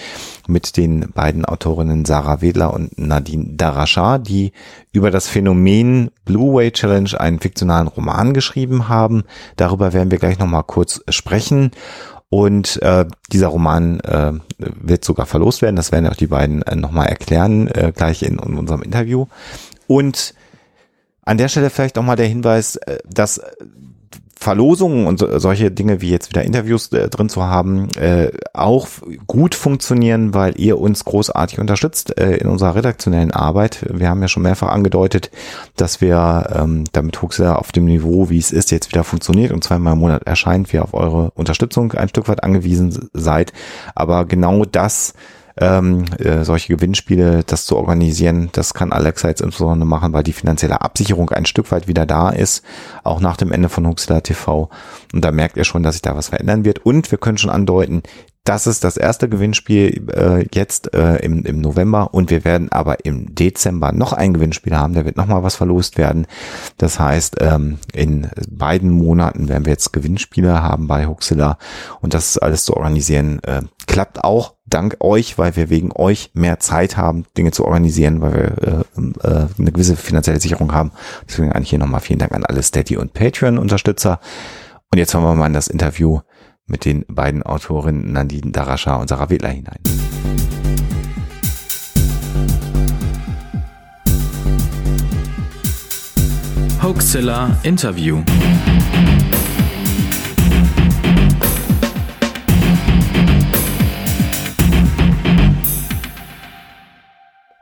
mit 0.49 0.77
den 0.77 1.12
beiden 1.12 1.45
Autorinnen 1.45 2.05
Sarah 2.05 2.43
Wedler 2.43 2.75
und 2.75 2.99
Nadine 2.99 3.55
Darashar, 3.57 4.19
die 4.19 4.53
über 4.93 5.11
das 5.11 5.29
Phänomen 5.29 6.11
Blue 6.25 6.55
Whale 6.55 6.73
Challenge 6.73 7.19
einen 7.19 7.38
fiktionalen 7.38 7.88
Roman 7.88 8.35
geschrieben 8.35 8.88
haben. 8.88 9.23
Darüber 9.57 9.93
werden 9.93 10.11
wir 10.11 10.19
gleich 10.19 10.38
nochmal 10.38 10.65
kurz 10.65 11.03
sprechen. 11.09 11.71
Und 12.29 12.81
äh, 12.81 13.05
dieser 13.31 13.49
Roman 13.49 14.01
äh, 14.01 14.33
wird 14.57 15.05
sogar 15.05 15.27
verlost 15.27 15.61
werden. 15.61 15.77
Das 15.77 15.93
werden 15.93 16.09
auch 16.09 16.17
die 16.17 16.29
beiden 16.29 16.62
äh, 16.62 16.75
nochmal 16.75 17.09
erklären, 17.09 17.69
äh, 17.69 17.93
gleich 17.95 18.23
in, 18.23 18.38
in 18.38 18.57
unserem 18.57 18.81
Interview. 18.81 19.27
Und 19.87 20.33
an 21.25 21.39
der 21.39 21.49
Stelle 21.49 21.71
vielleicht 21.71 21.99
auch 21.99 22.03
mal 22.03 22.17
der 22.17 22.27
Hinweis, 22.27 22.77
äh, 22.77 22.99
dass 23.09 23.41
Verlosungen 24.43 25.07
und 25.07 25.25
solche 25.37 25.71
Dinge 25.71 26.01
wie 26.01 26.11
jetzt 26.11 26.31
wieder 26.31 26.43
Interviews 26.43 26.93
äh, 26.93 27.09
drin 27.09 27.29
zu 27.29 27.45
haben, 27.45 27.89
äh, 27.95 28.33
auch 28.53 28.89
gut 29.29 29.55
funktionieren, 29.55 30.35
weil 30.35 30.59
ihr 30.59 30.79
uns 30.79 31.05
großartig 31.05 31.61
unterstützt 31.61 32.19
äh, 32.19 32.39
in 32.39 32.49
unserer 32.49 32.75
redaktionellen 32.75 33.31
Arbeit. 33.31 33.87
Wir 33.89 34.09
haben 34.09 34.21
ja 34.21 34.27
schon 34.27 34.43
mehrfach 34.43 34.69
angedeutet, 34.69 35.31
dass 35.77 36.01
wir 36.01 36.51
ähm, 36.57 36.85
damit 36.91 37.23
Huxler 37.23 37.61
auf 37.61 37.71
dem 37.71 37.85
Niveau, 37.85 38.31
wie 38.31 38.39
es 38.39 38.51
ist, 38.51 38.73
jetzt 38.73 38.91
wieder 38.91 39.05
funktioniert 39.05 39.53
und 39.53 39.63
zweimal 39.63 39.93
im 39.93 40.01
Monat 40.01 40.25
erscheint, 40.25 40.73
wir 40.73 40.83
auf 40.83 40.93
eure 40.93 41.31
Unterstützung 41.37 41.93
ein 41.93 42.09
Stück 42.09 42.27
weit 42.27 42.43
angewiesen 42.43 43.11
seid. 43.13 43.53
Aber 43.95 44.25
genau 44.25 44.65
das 44.65 45.15
ähm, 45.57 46.05
äh, 46.19 46.45
solche 46.45 46.75
Gewinnspiele, 46.75 47.43
das 47.45 47.67
zu 47.67 47.77
organisieren. 47.77 48.51
Das 48.53 48.75
kann 48.75 48.93
Alexa 48.93 49.29
jetzt 49.29 49.43
insbesondere 49.43 49.87
machen, 49.87 50.12
weil 50.12 50.23
die 50.23 50.33
finanzielle 50.33 50.81
Absicherung 50.81 51.31
ein 51.31 51.47
Stück 51.47 51.71
weit 51.73 51.88
wieder 51.88 52.07
da 52.07 52.31
ist, 52.31 52.65
auch 53.05 53.21
nach 53.21 53.37
dem 53.37 53.53
Ende 53.53 53.69
von 53.69 53.87
Huxler 53.87 54.23
TV. 54.23 54.71
Und 55.12 55.25
da 55.25 55.33
merkt 55.33 55.57
ihr 55.57 55.65
schon, 55.65 55.83
dass 55.83 55.95
sich 55.95 56.03
da 56.03 56.17
was 56.17 56.29
verändern 56.29 56.65
wird. 56.65 56.85
Und 56.85 57.11
wir 57.11 57.19
können 57.19 57.38
schon 57.38 57.51
andeuten, 57.51 58.03
das 58.45 58.67
ist 58.67 58.83
das 58.83 58.97
erste 58.97 59.29
Gewinnspiel 59.29 60.09
äh, 60.13 60.47
jetzt 60.53 60.95
äh, 60.95 61.17
im, 61.17 61.45
im 61.45 61.61
November 61.61 62.13
und 62.13 62.31
wir 62.31 62.45
werden 62.45 62.73
aber 62.73 63.05
im 63.05 63.35
Dezember 63.35 63.93
noch 63.93 64.13
ein 64.13 64.35
Gewinnspiel 64.35 64.77
haben. 64.77 64.95
Da 64.95 65.05
wird 65.05 65.17
nochmal 65.17 65.45
was 65.45 65.55
verlost 65.55 65.97
werden. 65.97 66.27
Das 66.77 66.99
heißt, 66.99 67.37
ähm, 67.41 67.79
in 67.93 68.29
beiden 68.51 68.91
Monaten 68.91 69.49
werden 69.49 69.65
wir 69.65 69.73
jetzt 69.73 69.93
Gewinnspiele 69.93 70.61
haben 70.61 70.89
bei 70.89 71.07
Huxilla 71.07 71.57
und 72.01 72.15
das 72.15 72.37
alles 72.37 72.65
zu 72.65 72.77
organisieren 72.77 73.41
äh, 73.45 73.63
klappt 73.87 74.25
auch 74.25 74.55
dank 74.67 74.97
euch, 75.01 75.39
weil 75.39 75.55
wir 75.55 75.71
wegen 75.71 75.93
euch 75.93 76.31
mehr 76.35 76.59
Zeit 76.59 76.97
haben, 76.97 77.25
Dinge 77.37 77.53
zu 77.53 77.65
organisieren, 77.65 78.23
weil 78.23 78.33
wir 78.33 78.85
äh, 78.97 79.29
äh, 79.29 79.47
eine 79.59 79.73
gewisse 79.73 79.97
finanzielle 79.97 80.41
Sicherung 80.41 80.73
haben. 80.73 80.93
Deswegen 81.29 81.53
eigentlich 81.53 81.71
hier 81.71 81.79
nochmal 81.79 82.01
vielen 82.01 82.19
Dank 82.19 82.33
an 82.33 82.45
alle 82.45 82.63
Steady 82.63 82.97
und 82.97 83.13
Patreon-Unterstützer. 83.13 84.19
Und 84.91 84.99
jetzt 84.99 85.15
hören 85.15 85.25
wir 85.25 85.35
mal 85.35 85.47
in 85.47 85.53
das 85.53 85.69
Interview 85.69 86.21
mit 86.73 86.87
den 86.87 87.05
beiden 87.07 87.43
Autorinnen 87.43 88.13
Nadine 88.13 88.51
Darascha 88.51 88.97
und 88.97 89.09
Sarah 89.09 89.29
Wedler 89.29 89.51
hinein. 89.51 89.79
Hoaxilla 96.83 97.57
Interview. 97.63 98.23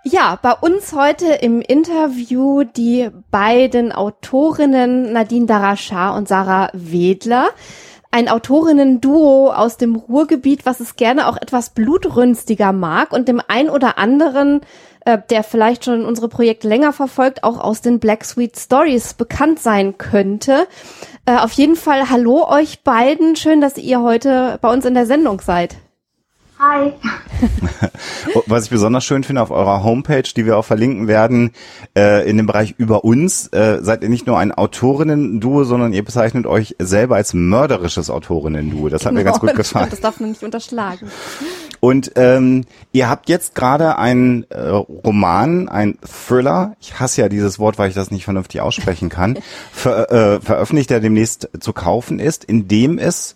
Ja, 0.05 0.39
bei 0.41 0.53
uns 0.53 0.93
heute 0.93 1.27
im 1.35 1.61
Interview 1.61 2.63
die 2.65 3.11
beiden 3.31 3.93
Autorinnen 3.93 5.13
Nadine 5.13 5.47
Darashar 5.47 6.15
und 6.15 6.29
Sarah 6.29 6.71
Wedler. 6.73 7.51
Ein 8.11 8.29
Autorinnen-Duo 8.29 9.53
aus 9.53 9.77
dem 9.77 9.95
Ruhrgebiet, 9.95 10.67
was 10.67 10.81
es 10.81 10.97
gerne 10.97 11.29
auch 11.29 11.37
etwas 11.37 11.71
blutrünstiger 11.71 12.73
mag 12.73 13.13
und 13.13 13.29
dem 13.29 13.41
ein 13.47 13.71
oder 13.71 13.99
anderen, 13.99 14.63
äh, 15.05 15.19
der 15.31 15.45
vielleicht 15.45 15.85
schon 15.85 16.05
unsere 16.05 16.29
Projekte 16.29 16.69
länger 16.69 16.93
verfolgt, 16.93 17.45
auch 17.45 17.59
aus 17.59 17.81
den 17.81 18.01
Black 18.01 18.25
Sweet 18.25 18.59
Stories 18.59 19.15
bekannt 19.15 19.61
sein 19.61 19.97
könnte. 19.97 20.67
Äh, 21.25 21.37
auf 21.37 21.53
jeden 21.53 21.77
Fall 21.77 22.11
hallo 22.11 22.49
euch 22.49 22.83
beiden. 22.83 23.37
Schön, 23.37 23.61
dass 23.61 23.79
ihr 23.79 24.03
heute 24.03 24.59
bei 24.61 24.73
uns 24.73 24.85
in 24.85 24.95
der 24.95 25.07
Sendung 25.07 25.41
seid. 25.41 25.77
Hi. 26.61 26.93
Was 28.47 28.65
ich 28.65 28.71
besonders 28.71 29.03
schön 29.03 29.25
finde 29.25 29.41
auf 29.41 29.51
eurer 29.51 29.83
Homepage, 29.83 30.23
die 30.23 30.45
wir 30.45 30.59
auch 30.59 30.65
verlinken 30.65 31.09
werden, 31.09 31.53
äh, 31.97 32.29
in 32.29 32.37
dem 32.37 32.47
Bereich 32.47 32.75
über 32.77 33.03
uns, 33.03 33.47
äh, 33.47 33.79
seid 33.81 34.03
ihr 34.03 34.11
nicht 34.11 34.27
nur 34.27 34.39
ein 34.39 34.53
Autorinnen-Duo, 34.53 35.65
sondern 35.65 35.95
ihr 35.95 36.05
bezeichnet 36.05 36.45
euch 36.47 36.77
selber 36.79 37.17
als 37.17 37.33
mörderisches 37.33 38.11
Autorinnen-Duo. 38.11 38.91
Das 38.91 39.07
hat 39.07 39.13
genau, 39.13 39.21
mir 39.21 39.25
ganz 39.25 39.41
gut 39.41 39.55
gefallen. 39.57 39.89
Das 39.89 40.03
darf 40.03 40.21
man 40.21 40.31
nicht 40.31 40.43
unterschlagen. 40.43 41.11
Und 41.81 42.13
ähm, 42.17 42.67
ihr 42.93 43.09
habt 43.09 43.31
jetzt 43.31 43.55
gerade 43.55 43.97
einen 43.97 44.45
äh, 44.51 44.61
Roman, 44.69 45.67
ein 45.71 45.97
Thriller, 46.05 46.77
ich 46.79 47.01
hasse 47.01 47.23
ja 47.23 47.31
dieses 47.31 47.59
Wort, 47.59 47.79
weil 47.79 47.89
ich 47.89 47.95
das 47.95 48.11
nicht 48.11 48.25
vernünftig 48.25 48.61
aussprechen 48.61 49.09
kann, 49.09 49.39
ver, 49.73 50.13
äh, 50.13 50.41
veröffentlicht, 50.43 50.91
der 50.91 51.01
demnächst 51.01 51.49
zu 51.59 51.73
kaufen 51.73 52.19
ist, 52.19 52.45
in 52.45 52.69
dem 52.69 52.99
es 52.99 53.35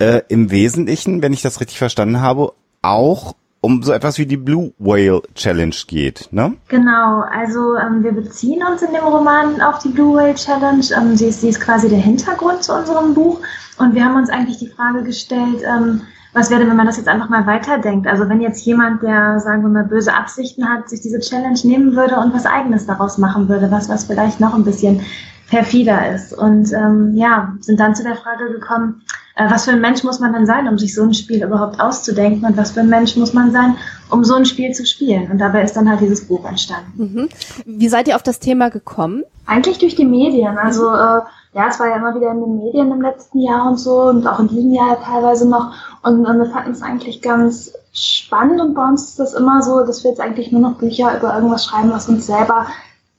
äh, 0.00 0.22
im 0.28 0.50
Wesentlichen, 0.50 1.22
wenn 1.22 1.32
ich 1.32 1.42
das 1.42 1.60
richtig 1.60 1.78
verstanden 1.78 2.20
habe, 2.20 2.52
auch 2.84 3.34
um 3.60 3.82
so 3.82 3.92
etwas 3.92 4.18
wie 4.18 4.26
die 4.26 4.36
Blue 4.36 4.74
Whale 4.78 5.22
Challenge 5.34 5.74
geht, 5.86 6.28
ne? 6.32 6.54
Genau, 6.68 7.22
also 7.22 7.76
ähm, 7.76 8.04
wir 8.04 8.12
beziehen 8.12 8.62
uns 8.62 8.82
in 8.82 8.92
dem 8.92 9.04
Roman 9.04 9.60
auf 9.62 9.78
die 9.78 9.88
Blue 9.88 10.14
Whale 10.16 10.34
Challenge. 10.34 10.84
Ähm, 10.94 11.16
sie, 11.16 11.28
ist, 11.28 11.40
sie 11.40 11.48
ist 11.48 11.60
quasi 11.60 11.88
der 11.88 11.98
Hintergrund 11.98 12.62
zu 12.62 12.74
unserem 12.74 13.14
Buch 13.14 13.40
und 13.78 13.94
wir 13.94 14.04
haben 14.04 14.16
uns 14.16 14.28
eigentlich 14.28 14.58
die 14.58 14.68
Frage 14.68 15.02
gestellt, 15.02 15.62
ähm, 15.66 16.02
was 16.34 16.50
wäre, 16.50 16.66
wenn 16.66 16.76
man 16.76 16.86
das 16.86 16.96
jetzt 16.96 17.08
einfach 17.08 17.30
mal 17.30 17.46
weiterdenkt? 17.46 18.06
Also 18.06 18.28
wenn 18.28 18.40
jetzt 18.40 18.66
jemand, 18.66 19.02
der, 19.02 19.38
sagen 19.40 19.62
wir 19.62 19.70
mal, 19.70 19.84
böse 19.84 20.12
Absichten 20.12 20.68
hat, 20.68 20.90
sich 20.90 21.00
diese 21.00 21.20
Challenge 21.20 21.58
nehmen 21.62 21.96
würde 21.96 22.16
und 22.16 22.34
was 22.34 22.44
eigenes 22.44 22.86
daraus 22.86 23.18
machen 23.18 23.48
würde, 23.48 23.70
was, 23.70 23.88
was 23.88 24.04
vielleicht 24.04 24.40
noch 24.40 24.52
ein 24.52 24.64
bisschen 24.64 25.00
perfider 25.48 26.14
ist. 26.14 26.32
Und 26.32 26.72
ähm, 26.72 27.14
ja, 27.16 27.54
sind 27.60 27.78
dann 27.78 27.94
zu 27.94 28.02
der 28.02 28.16
Frage 28.16 28.50
gekommen, 28.50 29.02
äh, 29.36 29.50
was 29.50 29.64
für 29.64 29.72
ein 29.72 29.80
Mensch 29.80 30.04
muss 30.04 30.20
man 30.20 30.32
denn 30.32 30.46
sein, 30.46 30.68
um 30.68 30.78
sich 30.78 30.94
so 30.94 31.02
ein 31.02 31.14
Spiel 31.14 31.42
überhaupt 31.42 31.80
auszudenken 31.80 32.44
und 32.44 32.56
was 32.56 32.72
für 32.72 32.80
ein 32.80 32.88
Mensch 32.88 33.16
muss 33.16 33.32
man 33.32 33.50
sein, 33.52 33.76
um 34.10 34.24
so 34.24 34.34
ein 34.34 34.46
Spiel 34.46 34.72
zu 34.72 34.86
spielen. 34.86 35.30
Und 35.30 35.38
dabei 35.38 35.62
ist 35.62 35.74
dann 35.74 35.88
halt 35.88 36.00
dieses 36.00 36.26
Buch 36.26 36.44
entstanden. 36.44 36.92
Mhm. 36.96 37.28
Wie 37.64 37.88
seid 37.88 38.08
ihr 38.08 38.16
auf 38.16 38.22
das 38.22 38.38
Thema 38.38 38.70
gekommen? 38.70 39.24
Eigentlich 39.46 39.78
durch 39.78 39.94
die 39.94 40.06
Medien. 40.06 40.56
Also 40.56 40.88
äh, 40.88 41.20
ja, 41.54 41.68
es 41.68 41.78
war 41.78 41.88
ja 41.88 41.96
immer 41.96 42.14
wieder 42.14 42.30
in 42.32 42.40
den 42.40 42.56
Medien 42.58 42.90
im 42.90 43.02
letzten 43.02 43.40
Jahr 43.40 43.68
und 43.68 43.78
so 43.78 44.02
und 44.02 44.26
auch 44.26 44.40
in 44.40 44.48
diesem 44.48 44.72
Jahr 44.72 45.00
teilweise 45.02 45.48
noch. 45.48 45.72
Und, 46.02 46.26
und 46.26 46.38
wir 46.38 46.46
fanden 46.46 46.72
es 46.72 46.82
eigentlich 46.82 47.22
ganz 47.22 47.72
spannend 47.92 48.60
und 48.60 48.74
bei 48.74 48.84
uns 48.84 49.10
ist 49.10 49.18
das 49.20 49.34
immer 49.34 49.62
so, 49.62 49.84
dass 49.84 50.02
wir 50.02 50.10
jetzt 50.10 50.20
eigentlich 50.20 50.50
nur 50.50 50.60
noch 50.60 50.78
Bücher 50.78 51.16
über 51.16 51.34
irgendwas 51.34 51.64
schreiben, 51.64 51.92
was 51.92 52.08
uns 52.08 52.26
selber 52.26 52.66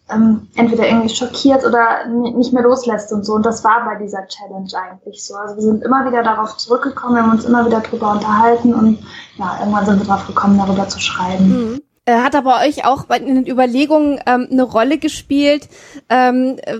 ähm, 0.09 0.47
entweder 0.55 0.87
irgendwie 0.87 1.13
schockiert 1.13 1.65
oder 1.65 2.05
nicht 2.07 2.53
mehr 2.53 2.63
loslässt 2.63 3.11
und 3.11 3.25
so. 3.25 3.33
Und 3.33 3.45
das 3.45 3.63
war 3.63 3.85
bei 3.85 3.95
dieser 3.95 4.25
Challenge 4.27 4.69
eigentlich 4.75 5.23
so. 5.23 5.35
Also 5.35 5.55
wir 5.55 5.63
sind 5.63 5.83
immer 5.83 6.05
wieder 6.05 6.23
darauf 6.23 6.57
zurückgekommen, 6.57 7.15
wir 7.15 7.23
haben 7.23 7.31
uns 7.31 7.45
immer 7.45 7.65
wieder 7.65 7.79
drüber 7.79 8.11
unterhalten 8.11 8.73
und 8.73 8.99
ja, 9.37 9.57
irgendwann 9.59 9.85
sind 9.85 9.99
wir 9.99 10.05
darauf 10.05 10.27
gekommen, 10.27 10.57
darüber 10.57 10.87
zu 10.87 10.99
schreiben. 10.99 11.47
Mhm. 11.47 11.81
Äh, 12.07 12.17
hat 12.17 12.35
aber 12.35 12.59
euch 12.59 12.85
auch 12.85 13.09
in 13.09 13.33
den 13.33 13.47
Überlegungen 13.47 14.19
ähm, 14.27 14.47
eine 14.51 14.61
Rolle 14.61 14.99
gespielt, 14.99 15.67
ähm, 16.09 16.57
äh, 16.61 16.77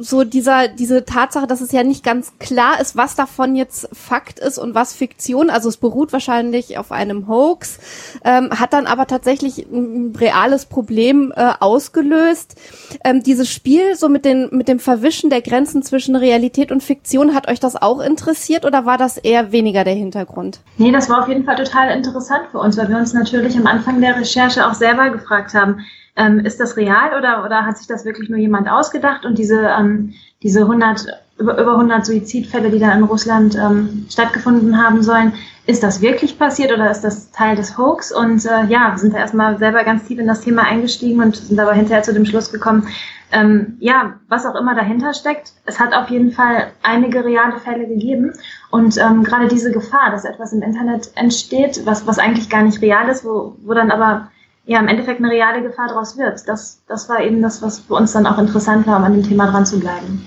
so 0.00 0.24
dieser 0.24 0.68
diese 0.68 1.04
Tatsache, 1.04 1.46
dass 1.46 1.60
es 1.60 1.72
ja 1.72 1.82
nicht 1.82 2.02
ganz 2.02 2.32
klar 2.38 2.80
ist, 2.80 2.96
was 2.96 3.14
davon 3.14 3.54
jetzt 3.54 3.90
Fakt 3.92 4.38
ist 4.38 4.56
und 4.56 4.74
was 4.74 4.94
Fiktion. 4.94 5.50
Also 5.50 5.68
es 5.68 5.76
beruht 5.76 6.14
wahrscheinlich 6.14 6.78
auf 6.78 6.90
einem 6.90 7.28
Hoax, 7.28 7.80
ähm, 8.24 8.48
hat 8.58 8.72
dann 8.72 8.86
aber 8.86 9.06
tatsächlich 9.06 9.66
ein 9.66 10.16
reales 10.18 10.64
Problem 10.64 11.34
äh, 11.36 11.52
ausgelöst. 11.60 12.56
Ähm, 13.04 13.22
dieses 13.22 13.50
Spiel 13.50 13.94
so 13.94 14.08
mit 14.08 14.24
den 14.24 14.48
mit 14.52 14.68
dem 14.68 14.78
Verwischen 14.78 15.28
der 15.28 15.42
Grenzen 15.42 15.82
zwischen 15.82 16.16
Realität 16.16 16.72
und 16.72 16.82
Fiktion 16.82 17.34
hat 17.34 17.46
euch 17.46 17.60
das 17.60 17.76
auch 17.76 18.00
interessiert 18.00 18.64
oder 18.64 18.86
war 18.86 18.96
das 18.96 19.18
eher 19.18 19.52
weniger 19.52 19.84
der 19.84 19.94
Hintergrund? 19.94 20.60
Nee, 20.78 20.92
das 20.92 21.10
war 21.10 21.20
auf 21.20 21.28
jeden 21.28 21.44
Fall 21.44 21.56
total 21.56 21.94
interessant 21.94 22.44
für 22.50 22.58
uns, 22.58 22.78
weil 22.78 22.88
wir 22.88 22.96
uns 22.96 23.12
natürlich 23.12 23.54
am 23.58 23.66
Anfang 23.66 24.00
der 24.00 24.16
Recherche 24.16 24.61
auch 24.62 24.74
selber 24.74 25.10
gefragt 25.10 25.54
haben, 25.54 25.80
ähm, 26.16 26.40
ist 26.40 26.60
das 26.60 26.76
real 26.76 27.18
oder, 27.18 27.44
oder 27.44 27.64
hat 27.64 27.78
sich 27.78 27.86
das 27.86 28.04
wirklich 28.04 28.28
nur 28.28 28.38
jemand 28.38 28.68
ausgedacht 28.68 29.24
und 29.24 29.38
diese, 29.38 29.60
ähm, 29.78 30.14
diese 30.42 30.60
100, 30.62 31.06
über, 31.38 31.60
über 31.60 31.72
100 31.72 32.04
Suizidfälle, 32.04 32.70
die 32.70 32.78
da 32.78 32.92
in 32.92 33.04
Russland 33.04 33.56
ähm, 33.56 34.06
stattgefunden 34.10 34.82
haben 34.82 35.02
sollen, 35.02 35.32
ist 35.66 35.82
das 35.82 36.02
wirklich 36.02 36.38
passiert 36.38 36.72
oder 36.72 36.90
ist 36.90 37.02
das 37.02 37.30
Teil 37.30 37.56
des 37.56 37.78
Hoax? 37.78 38.12
Und 38.12 38.44
äh, 38.44 38.64
ja, 38.66 38.90
wir 38.92 38.98
sind 38.98 39.14
da 39.14 39.18
erstmal 39.18 39.58
selber 39.58 39.84
ganz 39.84 40.04
tief 40.04 40.18
in 40.18 40.26
das 40.26 40.40
Thema 40.40 40.62
eingestiegen 40.62 41.22
und 41.22 41.36
sind 41.36 41.58
aber 41.58 41.72
hinterher 41.72 42.02
zu 42.02 42.12
dem 42.12 42.26
Schluss 42.26 42.50
gekommen, 42.50 42.88
ähm, 43.32 43.76
ja, 43.80 44.20
was 44.28 44.44
auch 44.44 44.54
immer 44.56 44.74
dahinter 44.74 45.14
steckt, 45.14 45.52
es 45.64 45.80
hat 45.80 45.94
auf 45.94 46.10
jeden 46.10 46.32
Fall 46.32 46.70
einige 46.82 47.24
reale 47.24 47.58
Fälle 47.60 47.86
gegeben. 47.86 48.34
Und 48.70 48.98
ähm, 48.98 49.24
gerade 49.24 49.48
diese 49.48 49.72
Gefahr, 49.72 50.10
dass 50.10 50.26
etwas 50.26 50.52
im 50.52 50.60
Internet 50.60 51.10
entsteht, 51.14 51.80
was, 51.86 52.06
was 52.06 52.18
eigentlich 52.18 52.50
gar 52.50 52.62
nicht 52.62 52.82
real 52.82 53.08
ist, 53.08 53.24
wo, 53.24 53.56
wo 53.62 53.72
dann 53.72 53.90
aber 53.90 54.28
ja 54.64 54.78
im 54.78 54.88
Endeffekt 54.88 55.20
eine 55.20 55.32
reale 55.32 55.62
Gefahr 55.62 55.88
daraus 55.88 56.16
wird. 56.16 56.46
Das, 56.46 56.82
das 56.86 57.08
war 57.08 57.22
eben 57.22 57.42
das, 57.42 57.62
was 57.62 57.80
für 57.80 57.94
uns 57.94 58.12
dann 58.12 58.26
auch 58.26 58.38
interessant 58.38 58.86
war, 58.86 58.98
um 58.98 59.04
an 59.04 59.12
dem 59.12 59.22
Thema 59.22 59.50
dran 59.50 59.66
zu 59.66 59.80
bleiben. 59.80 60.26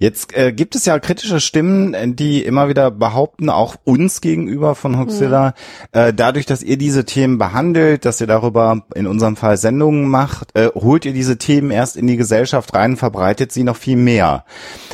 Jetzt 0.00 0.36
äh, 0.36 0.52
gibt 0.52 0.76
es 0.76 0.84
ja 0.84 0.96
kritische 1.00 1.40
Stimmen, 1.40 2.14
die 2.14 2.44
immer 2.44 2.68
wieder 2.68 2.92
behaupten, 2.92 3.50
auch 3.50 3.74
uns 3.82 4.20
gegenüber 4.20 4.76
von 4.76 4.96
Hoaxilla, 4.96 5.54
mhm. 5.92 5.98
äh, 6.00 6.14
dadurch, 6.14 6.46
dass 6.46 6.62
ihr 6.62 6.78
diese 6.78 7.04
Themen 7.04 7.36
behandelt, 7.36 8.04
dass 8.04 8.20
ihr 8.20 8.28
darüber 8.28 8.84
in 8.94 9.08
unserem 9.08 9.34
Fall 9.34 9.56
Sendungen 9.56 10.08
macht, 10.08 10.56
äh, 10.56 10.68
holt 10.72 11.04
ihr 11.04 11.12
diese 11.12 11.36
Themen 11.36 11.72
erst 11.72 11.96
in 11.96 12.06
die 12.06 12.16
Gesellschaft 12.16 12.74
rein, 12.74 12.96
verbreitet 12.96 13.50
sie 13.50 13.64
noch 13.64 13.76
viel 13.76 13.96
mehr. 13.96 14.44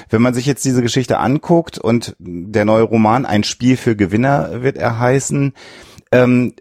Wenn 0.08 0.22
man 0.22 0.32
sich 0.32 0.46
jetzt 0.46 0.64
diese 0.64 0.80
Geschichte 0.80 1.18
anguckt 1.18 1.76
und 1.78 2.16
der 2.18 2.64
neue 2.64 2.84
Roman 2.84 3.26
Ein 3.26 3.44
Spiel 3.44 3.76
für 3.76 3.96
Gewinner 3.96 4.62
wird 4.62 4.78
er 4.78 4.98
heißen, 4.98 5.52
ähm, 6.14 6.54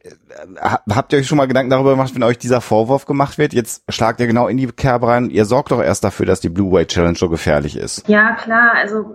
habt 0.59 1.13
ihr 1.13 1.19
euch 1.19 1.27
schon 1.27 1.37
mal 1.37 1.47
Gedanken 1.47 1.69
darüber 1.69 1.91
gemacht, 1.91 2.15
wenn 2.15 2.23
euch 2.23 2.39
dieser 2.39 2.59
Vorwurf 2.59 3.05
gemacht 3.05 3.37
wird? 3.37 3.53
Jetzt 3.53 3.83
schlagt 3.89 4.19
ihr 4.19 4.27
genau 4.27 4.47
in 4.47 4.57
die 4.57 4.67
Kerbe 4.67 5.07
rein. 5.07 5.29
Ihr 5.29 5.45
sorgt 5.45 5.71
doch 5.71 5.81
erst 5.81 6.03
dafür, 6.03 6.25
dass 6.25 6.39
die 6.39 6.49
Blue 6.49 6.71
White 6.71 6.87
Challenge 6.87 7.15
so 7.15 7.29
gefährlich 7.29 7.77
ist. 7.77 8.07
Ja, 8.07 8.33
klar. 8.33 8.71
Also 8.75 9.05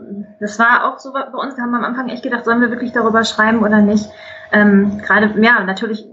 das 0.41 0.59
war 0.59 0.85
auch 0.85 0.99
so 1.01 1.13
bei 1.13 1.23
uns. 1.23 1.57
Wir 1.57 1.65
haben 1.65 1.75
am 1.75 1.85
Anfang 1.85 2.09
echt 2.09 2.23
gedacht, 2.23 2.45
sollen 2.45 2.61
wir 2.61 2.71
wirklich 2.71 2.93
darüber 2.93 3.25
schreiben 3.25 3.59
oder 3.65 3.83
nicht? 3.83 4.09
Ähm, 4.53 4.99
Gerade, 4.99 5.35
ja, 5.43 5.65
natürlich 5.65 6.07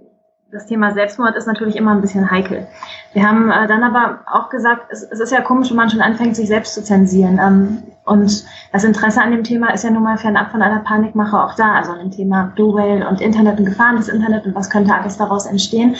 das 0.52 0.68
Thema 0.68 0.94
Selbstmord 0.94 1.36
ist 1.36 1.48
natürlich 1.48 1.76
immer 1.76 1.92
ein 1.92 2.02
bisschen 2.02 2.32
heikel. 2.32 2.68
Wir 3.14 3.28
haben 3.28 3.52
äh, 3.52 3.68
dann 3.68 3.84
aber 3.84 4.22
auch 4.32 4.50
gesagt, 4.50 4.88
es, 4.90 5.04
es, 5.04 5.20
ist 5.20 5.32
ja 5.32 5.42
komisch, 5.42 5.70
wenn 5.70 5.78
man 5.78 5.90
schon 5.90 6.02
anfängt, 6.02 6.36
sich 6.36 6.48
selbst 6.48 6.74
zu 6.74 6.84
zensieren. 6.84 7.40
Ähm, 7.40 7.84
und 8.06 8.46
das 8.76 8.84
Interesse 8.84 9.22
an 9.22 9.32
dem 9.32 9.46
Thema 9.46 9.74
ist 9.74 9.86
ja 9.86 9.90
nun 9.90 10.04
mal 10.04 10.18
fernab 10.18 10.52
von 10.52 10.62
einer 10.62 10.80
Panikmache 10.80 11.42
auch 11.42 11.56
da. 11.56 11.76
Also 11.76 11.94
an 11.94 12.00
dem 12.00 12.12
Thema 12.12 12.52
Blue 12.56 12.74
Whale 12.74 13.08
und 13.08 13.22
Internet 13.22 13.58
und 13.58 13.66
Gefahren 13.66 13.96
des 13.96 14.10
Internet 14.10 14.46
und 14.46 14.54
was 14.54 14.70
könnte 14.70 14.94
alles 14.94 15.16
daraus 15.18 15.46
entstehen. 15.46 15.96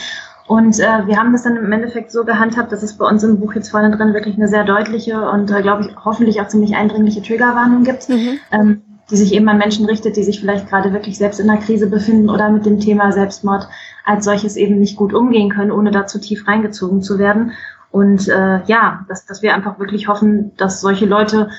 Und 0.48 0.80
äh, 0.80 1.08
wir 1.08 1.18
haben 1.18 1.32
das 1.32 1.44
dann 1.44 1.56
im 1.56 1.72
Endeffekt 1.72 2.12
so 2.12 2.26
gehandhabt, 2.26 2.74
dass 2.74 2.84
es 2.84 2.98
bei 2.98 3.08
uns 3.08 3.24
im 3.24 3.40
Buch 3.40 3.56
jetzt 3.56 3.70
vorne 3.70 3.96
drin 3.96 4.14
wirklich 4.14 4.36
eine 4.36 4.50
sehr 4.50 4.66
deutliche 4.66 5.30
und, 5.30 5.50
äh, 5.52 5.62
glaube 5.62 5.86
ich, 5.86 5.96
hoffentlich 6.04 6.42
auch 6.42 6.48
ziemlich 6.50 6.76
eindringliche 6.76 7.22
Triggerwarnung 7.22 7.86
gibt. 7.86 8.10
Mhm. 8.10 8.40
Ähm, 8.52 8.82
die 9.10 9.18
sich 9.18 9.34
eben 9.34 9.48
an 9.48 9.60
Menschen 9.60 9.86
richtet, 9.86 10.18
die 10.18 10.24
sich 10.24 10.40
vielleicht 10.40 10.68
gerade 10.68 10.92
wirklich 10.92 11.18
selbst 11.18 11.40
in 11.40 11.48
einer 11.50 11.62
Krise 11.62 11.88
befinden 11.88 12.30
oder 12.30 12.50
mit 12.50 12.66
dem 12.66 12.80
Thema 12.80 13.12
Selbstmord 13.12 13.68
als 14.04 14.26
solches 14.26 14.58
eben 14.58 14.80
nicht 14.80 14.98
gut 14.98 15.14
umgehen 15.14 15.52
können, 15.52 15.72
ohne 15.72 15.92
da 15.92 16.08
zu 16.08 16.20
tief 16.20 16.48
reingezogen 16.48 17.04
zu 17.04 17.20
werden. 17.20 17.52
Und 17.92 18.28
äh, 18.28 18.62
ja, 18.66 19.06
dass, 19.08 19.26
dass 19.26 19.42
wir 19.42 19.54
einfach 19.54 19.80
wirklich 19.80 20.08
hoffen, 20.08 20.52
dass 20.58 20.82
solche 20.82 21.06
Leute 21.06 21.50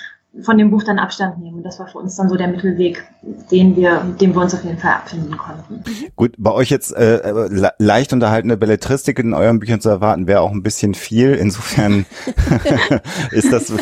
von 0.43 0.59
dem 0.59 0.71
Buch 0.71 0.83
dann 0.83 0.99
Abstand 0.99 1.39
nehmen. 1.39 1.63
Das 1.63 1.79
war 1.79 1.87
für 1.87 1.99
uns 1.99 2.17
dann 2.17 2.29
so 2.29 2.37
der 2.37 2.49
Mittelweg, 2.49 3.05
den 3.51 3.77
wir, 3.77 4.03
dem 4.21 4.35
wir 4.35 4.43
uns 4.43 4.55
auf 4.55 4.65
jeden 4.65 4.79
Fall 4.79 4.93
abfinden 4.93 5.37
konnten. 5.37 5.83
Gut, 6.15 6.35
bei 6.39 6.53
euch 6.53 6.71
jetzt 6.71 6.95
äh, 6.95 7.19
äh 7.19 7.71
leicht 7.79 8.13
unterhaltene 8.13 8.57
Belletristik 8.57 9.19
in 9.19 9.35
euren 9.35 9.59
Büchern 9.59 9.81
zu 9.81 9.89
erwarten, 9.89 10.27
wäre 10.27 10.41
auch 10.41 10.53
ein 10.53 10.63
bisschen 10.63 10.95
viel. 10.95 11.35
Insofern 11.35 12.07
ist 13.31 13.53
das 13.53 13.73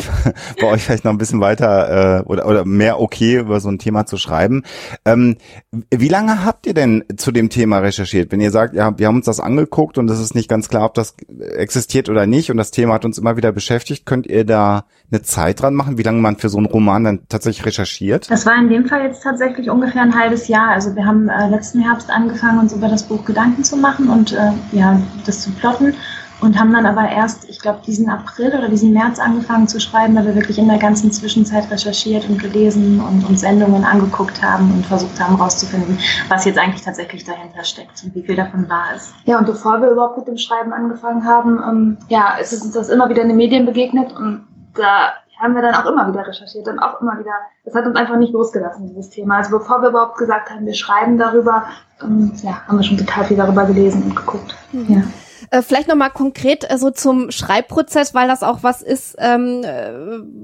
bei 0.59 0.67
euch 0.67 0.83
vielleicht 0.83 1.05
noch 1.05 1.11
ein 1.11 1.17
bisschen 1.17 1.41
weiter 1.41 2.19
äh, 2.19 2.23
oder, 2.23 2.47
oder 2.47 2.65
mehr 2.65 2.99
okay, 2.99 3.39
über 3.39 3.59
so 3.59 3.69
ein 3.69 3.79
Thema 3.79 4.05
zu 4.05 4.17
schreiben. 4.17 4.63
Ähm, 5.03 5.37
wie 5.91 6.09
lange 6.09 6.45
habt 6.45 6.67
ihr 6.67 6.73
denn 6.73 7.03
zu 7.17 7.31
dem 7.31 7.49
Thema 7.49 7.79
recherchiert? 7.79 8.31
Wenn 8.31 8.41
ihr 8.41 8.51
sagt, 8.51 8.75
ja, 8.75 8.97
wir 8.97 9.07
haben 9.07 9.17
uns 9.17 9.25
das 9.25 9.39
angeguckt 9.39 9.97
und 9.97 10.09
es 10.09 10.19
ist 10.19 10.35
nicht 10.35 10.49
ganz 10.49 10.69
klar, 10.69 10.85
ob 10.85 10.93
das 10.93 11.15
existiert 11.39 12.09
oder 12.09 12.25
nicht 12.25 12.49
und 12.49 12.57
das 12.57 12.71
Thema 12.71 12.93
hat 12.93 13.05
uns 13.05 13.17
immer 13.17 13.37
wieder 13.37 13.51
beschäftigt, 13.51 14.05
könnt 14.05 14.27
ihr 14.27 14.45
da 14.45 14.85
eine 15.11 15.21
Zeit 15.21 15.61
dran 15.61 15.75
machen, 15.75 15.97
wie 15.97 16.03
lange 16.03 16.19
man 16.19 16.37
für 16.37 16.44
so 16.49 16.57
einen 16.57 16.67
Roman 16.67 17.03
dann 17.03 17.19
tatsächlich 17.29 17.65
recherchiert? 17.65 18.29
Das 18.29 18.45
war 18.45 18.55
in 18.57 18.69
dem 18.69 18.85
Fall 18.85 19.03
jetzt 19.03 19.23
tatsächlich 19.23 19.69
ungefähr 19.69 20.01
ein 20.01 20.17
halbes 20.17 20.47
Jahr. 20.47 20.69
Also 20.69 20.95
wir 20.95 21.05
haben 21.05 21.29
äh, 21.29 21.49
letzten 21.49 21.79
Herbst 21.81 22.09
angefangen, 22.09 22.59
uns 22.59 22.73
über 22.73 22.87
das 22.87 23.03
Buch 23.03 23.25
Gedanken 23.25 23.63
zu 23.63 23.77
machen 23.77 24.09
und 24.09 24.33
äh, 24.33 24.51
ja, 24.71 24.99
das 25.25 25.41
zu 25.41 25.51
plotten. 25.51 25.95
und 26.41 26.59
haben 26.59 26.73
dann 26.73 26.85
aber 26.85 27.09
erst, 27.09 27.49
ich 27.49 27.59
glaube, 27.59 27.79
diesen 27.85 28.09
April 28.09 28.49
oder 28.49 28.69
diesen 28.69 28.93
März 28.93 29.19
angefangen 29.19 29.67
zu 29.67 29.79
schreiben, 29.79 30.15
weil 30.15 30.25
wir 30.25 30.35
wirklich 30.35 30.57
in 30.57 30.67
der 30.67 30.77
ganzen 30.77 31.11
Zwischenzeit 31.11 31.69
recherchiert 31.71 32.27
und 32.29 32.39
gelesen 32.39 32.99
und 32.99 33.27
uns 33.27 33.41
Sendungen 33.41 33.83
angeguckt 33.83 34.41
haben 34.41 34.71
und 34.71 34.85
versucht 34.85 35.19
haben 35.19 35.37
herauszufinden, 35.37 35.97
was 36.29 36.45
jetzt 36.45 36.59
eigentlich 36.59 36.83
tatsächlich 36.83 37.23
dahinter 37.23 37.63
steckt 37.63 38.03
und 38.03 38.15
wie 38.15 38.23
viel 38.23 38.35
davon 38.35 38.69
wahr 38.69 38.95
ist. 38.95 39.13
Ja, 39.25 39.39
und 39.39 39.45
bevor 39.45 39.81
wir 39.81 39.89
überhaupt 39.89 40.17
mit 40.17 40.27
dem 40.27 40.37
Schreiben 40.37 40.73
angefangen 40.73 41.25
haben, 41.25 41.59
ähm, 41.67 41.97
ja, 42.09 42.35
es 42.39 42.53
ist 42.53 42.63
uns 42.63 42.73
das 42.73 42.89
immer 42.89 43.09
wieder 43.09 43.21
in 43.21 43.29
den 43.29 43.37
Medien 43.37 43.65
begegnet 43.65 44.13
und 44.13 44.45
da 44.75 45.13
haben 45.39 45.55
wir 45.55 45.61
dann 45.61 45.75
auch 45.75 45.85
immer 45.85 46.07
wieder 46.07 46.27
recherchiert 46.27 46.67
und 46.67 46.79
auch 46.79 47.01
immer 47.01 47.19
wieder, 47.19 47.31
es 47.63 47.75
hat 47.75 47.85
uns 47.85 47.95
einfach 47.95 48.17
nicht 48.17 48.33
losgelassen, 48.33 48.87
dieses 48.87 49.09
Thema. 49.09 49.37
Also 49.37 49.57
bevor 49.57 49.81
wir 49.81 49.89
überhaupt 49.89 50.17
gesagt 50.17 50.49
haben, 50.49 50.65
wir 50.65 50.73
schreiben 50.73 51.17
darüber, 51.17 51.65
ähm, 52.01 52.31
ja, 52.41 52.61
haben 52.67 52.77
wir 52.77 52.83
schon 52.83 52.97
total 52.97 53.25
viel 53.25 53.37
darüber 53.37 53.65
gelesen 53.65 54.03
und 54.03 54.15
geguckt. 54.15 54.55
Mhm. 54.71 54.85
Ja. 54.87 55.01
Äh, 55.51 55.61
vielleicht 55.61 55.87
nochmal 55.87 56.11
konkret 56.11 56.69
äh, 56.69 56.77
so 56.77 56.91
zum 56.91 57.31
Schreibprozess, 57.31 58.13
weil 58.13 58.27
das 58.27 58.43
auch 58.43 58.59
was 58.61 58.81
ist, 58.81 59.15
ähm, 59.19 59.63
äh, 59.63 59.91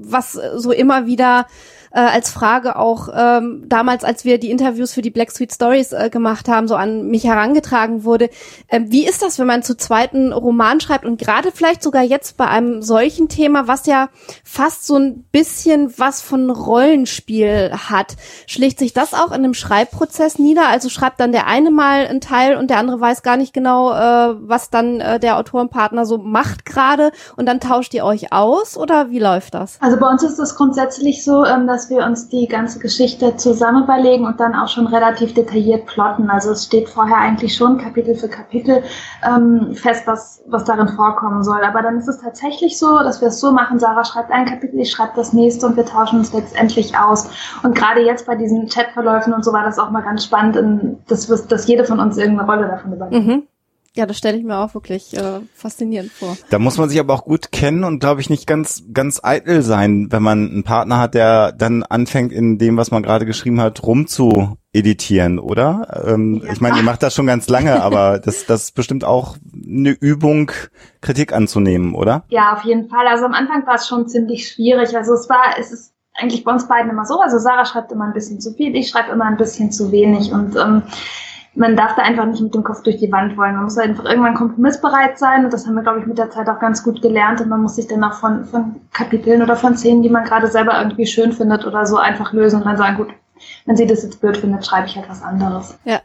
was 0.02 0.32
so 0.32 0.72
immer 0.72 1.06
wieder 1.06 1.46
äh, 1.92 2.00
als 2.00 2.30
Frage 2.30 2.76
auch 2.76 3.08
ähm, 3.14 3.64
damals, 3.66 4.04
als 4.04 4.24
wir 4.24 4.38
die 4.38 4.50
Interviews 4.50 4.92
für 4.92 5.02
die 5.02 5.10
Black 5.10 5.30
Sweet 5.30 5.52
Stories 5.52 5.92
äh, 5.92 6.10
gemacht 6.10 6.48
haben, 6.48 6.68
so 6.68 6.74
an 6.74 7.08
mich 7.08 7.24
herangetragen 7.24 8.04
wurde. 8.04 8.30
Ähm, 8.68 8.90
wie 8.90 9.06
ist 9.06 9.22
das, 9.22 9.38
wenn 9.38 9.46
man 9.46 9.62
zu 9.62 9.76
zweiten 9.76 10.32
Roman 10.32 10.80
schreibt 10.80 11.04
und 11.04 11.18
gerade 11.18 11.50
vielleicht 11.52 11.82
sogar 11.82 12.02
jetzt 12.02 12.36
bei 12.36 12.46
einem 12.46 12.82
solchen 12.82 13.28
Thema, 13.28 13.68
was 13.68 13.86
ja 13.86 14.08
fast 14.44 14.86
so 14.86 14.96
ein 14.96 15.24
bisschen 15.32 15.92
was 15.98 16.22
von 16.22 16.50
Rollenspiel 16.50 17.72
hat, 17.72 18.16
schlägt 18.46 18.78
sich 18.78 18.92
das 18.92 19.14
auch 19.14 19.28
in 19.28 19.44
einem 19.44 19.54
Schreibprozess 19.54 20.38
nieder? 20.38 20.68
Also 20.68 20.88
schreibt 20.88 21.20
dann 21.20 21.32
der 21.32 21.46
eine 21.46 21.70
mal 21.70 22.06
einen 22.06 22.20
Teil 22.20 22.56
und 22.56 22.70
der 22.70 22.78
andere 22.78 23.00
weiß 23.00 23.22
gar 23.22 23.36
nicht 23.36 23.52
genau, 23.52 23.92
äh, 23.92 24.34
was 24.40 24.70
dann 24.70 25.00
äh, 25.00 25.20
der 25.20 25.36
Autorenpartner 25.36 26.06
so 26.06 26.18
macht 26.18 26.64
gerade 26.64 27.12
und 27.36 27.46
dann 27.46 27.60
tauscht 27.60 27.94
ihr 27.94 28.04
euch 28.04 28.32
aus 28.32 28.76
oder 28.76 29.10
wie 29.10 29.18
läuft 29.18 29.54
das? 29.54 29.78
Also 29.80 29.98
bei 29.98 30.08
uns 30.08 30.22
ist 30.22 30.38
das 30.38 30.56
grundsätzlich 30.56 31.24
so, 31.24 31.44
ähm, 31.44 31.66
dass 31.66 31.81
dass 31.82 31.90
wir 31.90 32.06
uns 32.06 32.28
die 32.28 32.46
ganze 32.46 32.78
Geschichte 32.78 33.36
zusammen 33.36 33.82
überlegen 33.84 34.24
und 34.24 34.38
dann 34.38 34.54
auch 34.54 34.68
schon 34.68 34.86
relativ 34.86 35.34
detailliert 35.34 35.86
plotten. 35.86 36.30
Also 36.30 36.52
es 36.52 36.66
steht 36.66 36.88
vorher 36.88 37.16
eigentlich 37.16 37.56
schon 37.56 37.76
Kapitel 37.76 38.14
für 38.14 38.28
Kapitel 38.28 38.84
ähm, 39.26 39.74
fest, 39.74 40.06
was, 40.06 40.44
was 40.46 40.62
darin 40.64 40.86
vorkommen 40.88 41.42
soll. 41.42 41.60
Aber 41.64 41.82
dann 41.82 41.98
ist 41.98 42.06
es 42.06 42.20
tatsächlich 42.20 42.78
so, 42.78 42.98
dass 43.00 43.20
wir 43.20 43.28
es 43.28 43.40
so 43.40 43.50
machen, 43.50 43.80
Sarah 43.80 44.04
schreibt 44.04 44.30
ein 44.30 44.46
Kapitel, 44.46 44.78
ich 44.78 44.92
schreibe 44.92 45.12
das 45.16 45.32
nächste 45.32 45.66
und 45.66 45.76
wir 45.76 45.84
tauschen 45.84 46.20
uns 46.20 46.32
letztendlich 46.32 46.96
aus. 46.96 47.28
Und 47.64 47.74
gerade 47.74 48.00
jetzt 48.00 48.26
bei 48.26 48.36
diesen 48.36 48.68
Chatverläufen 48.68 49.32
und 49.32 49.44
so 49.44 49.52
war 49.52 49.64
das 49.64 49.80
auch 49.80 49.90
mal 49.90 50.02
ganz 50.02 50.24
spannend, 50.24 50.98
dass, 51.08 51.26
dass 51.26 51.66
jede 51.66 51.84
von 51.84 51.98
uns 51.98 52.16
irgendeine 52.16 52.48
Rolle 52.48 52.68
davon 52.68 52.92
übernimmt. 52.92 53.26
Mhm. 53.26 53.42
Ja, 53.94 54.06
das 54.06 54.16
stelle 54.16 54.38
ich 54.38 54.44
mir 54.44 54.56
auch 54.56 54.72
wirklich 54.72 55.14
äh, 55.16 55.40
faszinierend 55.54 56.10
vor. 56.10 56.36
Da 56.48 56.58
muss 56.58 56.78
man 56.78 56.88
sich 56.88 56.98
aber 56.98 57.12
auch 57.12 57.24
gut 57.24 57.52
kennen 57.52 57.84
und 57.84 58.00
glaube 58.00 58.22
ich 58.22 58.30
nicht 58.30 58.46
ganz 58.46 58.84
ganz 58.94 59.20
eitel 59.22 59.60
sein, 59.60 60.08
wenn 60.10 60.22
man 60.22 60.50
einen 60.50 60.64
Partner 60.64 60.98
hat, 60.98 61.12
der 61.14 61.52
dann 61.52 61.82
anfängt 61.82 62.32
in 62.32 62.56
dem, 62.56 62.78
was 62.78 62.90
man 62.90 63.02
gerade 63.02 63.26
geschrieben 63.26 63.60
hat, 63.60 63.82
rum 63.82 64.06
zu 64.06 64.56
editieren, 64.72 65.38
oder? 65.38 66.04
Ähm, 66.06 66.40
ja. 66.42 66.52
Ich 66.52 66.62
meine, 66.62 66.78
ihr 66.78 66.82
macht 66.82 67.02
das 67.02 67.14
schon 67.14 67.26
ganz 67.26 67.50
lange, 67.50 67.82
aber 67.82 68.18
das 68.18 68.46
das 68.46 68.64
ist 68.64 68.74
bestimmt 68.74 69.04
auch 69.04 69.36
eine 69.52 69.90
Übung, 69.90 70.50
Kritik 71.02 71.34
anzunehmen, 71.34 71.94
oder? 71.94 72.24
Ja, 72.28 72.54
auf 72.54 72.64
jeden 72.64 72.88
Fall. 72.88 73.06
Also 73.06 73.26
am 73.26 73.34
Anfang 73.34 73.66
war 73.66 73.74
es 73.74 73.86
schon 73.86 74.08
ziemlich 74.08 74.48
schwierig. 74.48 74.96
Also 74.96 75.12
es 75.12 75.28
war, 75.28 75.58
es 75.58 75.70
ist 75.70 75.92
eigentlich 76.14 76.44
bei 76.44 76.52
uns 76.52 76.66
beiden 76.66 76.90
immer 76.90 77.04
so. 77.04 77.20
Also 77.20 77.38
Sarah 77.38 77.66
schreibt 77.66 77.92
immer 77.92 78.06
ein 78.06 78.14
bisschen 78.14 78.40
zu 78.40 78.54
viel, 78.54 78.74
ich 78.74 78.88
schreibe 78.88 79.12
immer 79.12 79.26
ein 79.26 79.36
bisschen 79.36 79.70
zu 79.70 79.92
wenig 79.92 80.32
und 80.32 80.56
ähm, 80.56 80.82
man 81.54 81.76
darf 81.76 81.94
da 81.96 82.02
einfach 82.02 82.24
nicht 82.26 82.40
mit 82.40 82.54
dem 82.54 82.64
Kopf 82.64 82.82
durch 82.82 82.96
die 82.96 83.12
Wand 83.12 83.36
wollen. 83.36 83.54
Man 83.54 83.64
muss 83.64 83.76
einfach 83.76 84.04
irgendwann 84.04 84.34
kompromissbereit 84.34 85.18
sein 85.18 85.44
und 85.44 85.52
das 85.52 85.66
haben 85.66 85.74
wir, 85.74 85.82
glaube 85.82 86.00
ich, 86.00 86.06
mit 86.06 86.18
der 86.18 86.30
Zeit 86.30 86.48
auch 86.48 86.58
ganz 86.58 86.82
gut 86.82 87.02
gelernt 87.02 87.40
und 87.40 87.48
man 87.48 87.62
muss 87.62 87.76
sich 87.76 87.86
dann 87.86 88.02
auch 88.04 88.14
von, 88.14 88.44
von 88.44 88.76
Kapiteln 88.92 89.42
oder 89.42 89.56
von 89.56 89.76
Szenen, 89.76 90.02
die 90.02 90.10
man 90.10 90.24
gerade 90.24 90.48
selber 90.48 90.78
irgendwie 90.78 91.06
schön 91.06 91.32
findet 91.32 91.66
oder 91.66 91.86
so 91.86 91.96
einfach 91.98 92.32
lösen 92.32 92.60
und 92.60 92.66
dann 92.66 92.76
sagen, 92.76 92.96
gut, 92.96 93.08
wenn 93.66 93.76
sie 93.76 93.86
das 93.86 94.02
jetzt 94.02 94.20
blöd 94.20 94.36
findet, 94.36 94.64
schreibe 94.64 94.86
ich 94.86 94.96
halt 94.96 95.08
was 95.08 95.22
anderes. 95.22 95.78
Ja, 95.84 96.00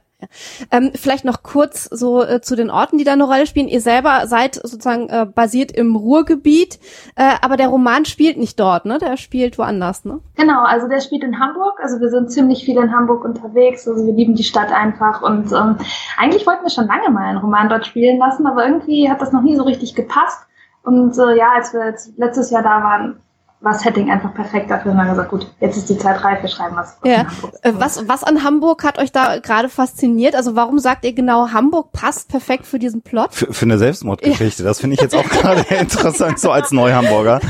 ähm, 0.71 0.91
vielleicht 0.95 1.25
noch 1.25 1.43
kurz 1.43 1.85
so 1.85 2.23
äh, 2.23 2.41
zu 2.41 2.55
den 2.55 2.69
Orten, 2.69 2.97
die 2.97 3.03
da 3.03 3.13
eine 3.13 3.23
Rolle 3.23 3.45
spielen. 3.45 3.67
Ihr 3.67 3.81
selber 3.81 4.25
seid 4.25 4.55
sozusagen 4.55 5.09
äh, 5.09 5.25
basiert 5.25 5.71
im 5.71 5.95
Ruhrgebiet, 5.95 6.79
äh, 7.15 7.35
aber 7.41 7.57
der 7.57 7.67
Roman 7.67 8.05
spielt 8.05 8.37
nicht 8.37 8.59
dort, 8.59 8.85
ne? 8.85 8.97
Der 8.97 9.17
spielt 9.17 9.57
woanders, 9.57 10.05
ne? 10.05 10.19
Genau, 10.35 10.63
also 10.63 10.87
der 10.87 11.01
spielt 11.01 11.23
in 11.23 11.39
Hamburg. 11.39 11.79
Also 11.81 11.99
wir 11.99 12.09
sind 12.09 12.31
ziemlich 12.31 12.65
viel 12.65 12.77
in 12.77 12.91
Hamburg 12.91 13.23
unterwegs. 13.23 13.87
Also 13.87 14.05
wir 14.05 14.13
lieben 14.13 14.35
die 14.35 14.43
Stadt 14.43 14.71
einfach 14.71 15.21
und 15.21 15.51
ähm, 15.51 15.77
eigentlich 16.17 16.47
wollten 16.47 16.63
wir 16.63 16.71
schon 16.71 16.87
lange 16.87 17.09
mal 17.09 17.25
einen 17.25 17.37
Roman 17.37 17.69
dort 17.69 17.85
spielen 17.85 18.17
lassen, 18.17 18.47
aber 18.47 18.65
irgendwie 18.65 19.09
hat 19.09 19.21
das 19.21 19.31
noch 19.31 19.41
nie 19.41 19.55
so 19.55 19.63
richtig 19.63 19.95
gepasst. 19.95 20.47
Und 20.83 21.17
äh, 21.17 21.37
ja, 21.37 21.51
als 21.55 21.73
wir 21.73 21.85
jetzt 21.85 22.17
letztes 22.17 22.49
Jahr 22.49 22.63
da 22.63 22.81
waren, 22.81 23.19
war 23.59 23.73
Setting 23.73 24.11
einfach 24.11 24.33
perfekt 24.35 24.69
dafür 24.69 24.91
und 24.91 24.97
dann 24.97 25.09
gesagt, 25.09 25.29
gut, 25.29 25.51
jetzt 25.59 25.77
ist 25.77 25.89
die 25.89 25.97
Zeit 25.97 26.23
reif, 26.23 26.43
wir 26.43 26.49
schreiben 26.49 26.75
was. 26.75 26.97
Ja. 27.03 27.25
Äh, 27.63 27.73
was, 27.73 28.07
was 28.07 28.23
an 28.23 28.43
Hamburg 28.43 28.83
hat 28.83 28.99
euch 28.99 29.11
da 29.11 29.39
gerade 29.39 29.67
fasziniert? 29.67 30.35
Also 30.35 30.55
warum 30.55 30.77
sagt 30.77 31.03
ihr 31.05 31.13
genau, 31.13 31.49
Hamburg 31.51 31.91
passt 31.91 32.29
perfekt 32.29 32.67
für 32.67 32.77
diesen 32.77 33.01
Plot? 33.01 33.33
Für, 33.33 33.51
für 33.51 33.65
eine 33.65 33.79
Selbstmordgeschichte, 33.79 34.61
ja. 34.61 34.69
das 34.69 34.79
finde 34.79 34.93
ich 34.93 35.01
jetzt 35.01 35.15
auch 35.15 35.27
gerade 35.27 35.61
interessant, 35.75 36.39
so 36.39 36.51
als 36.51 36.71
Neuhamburger. 36.71 37.39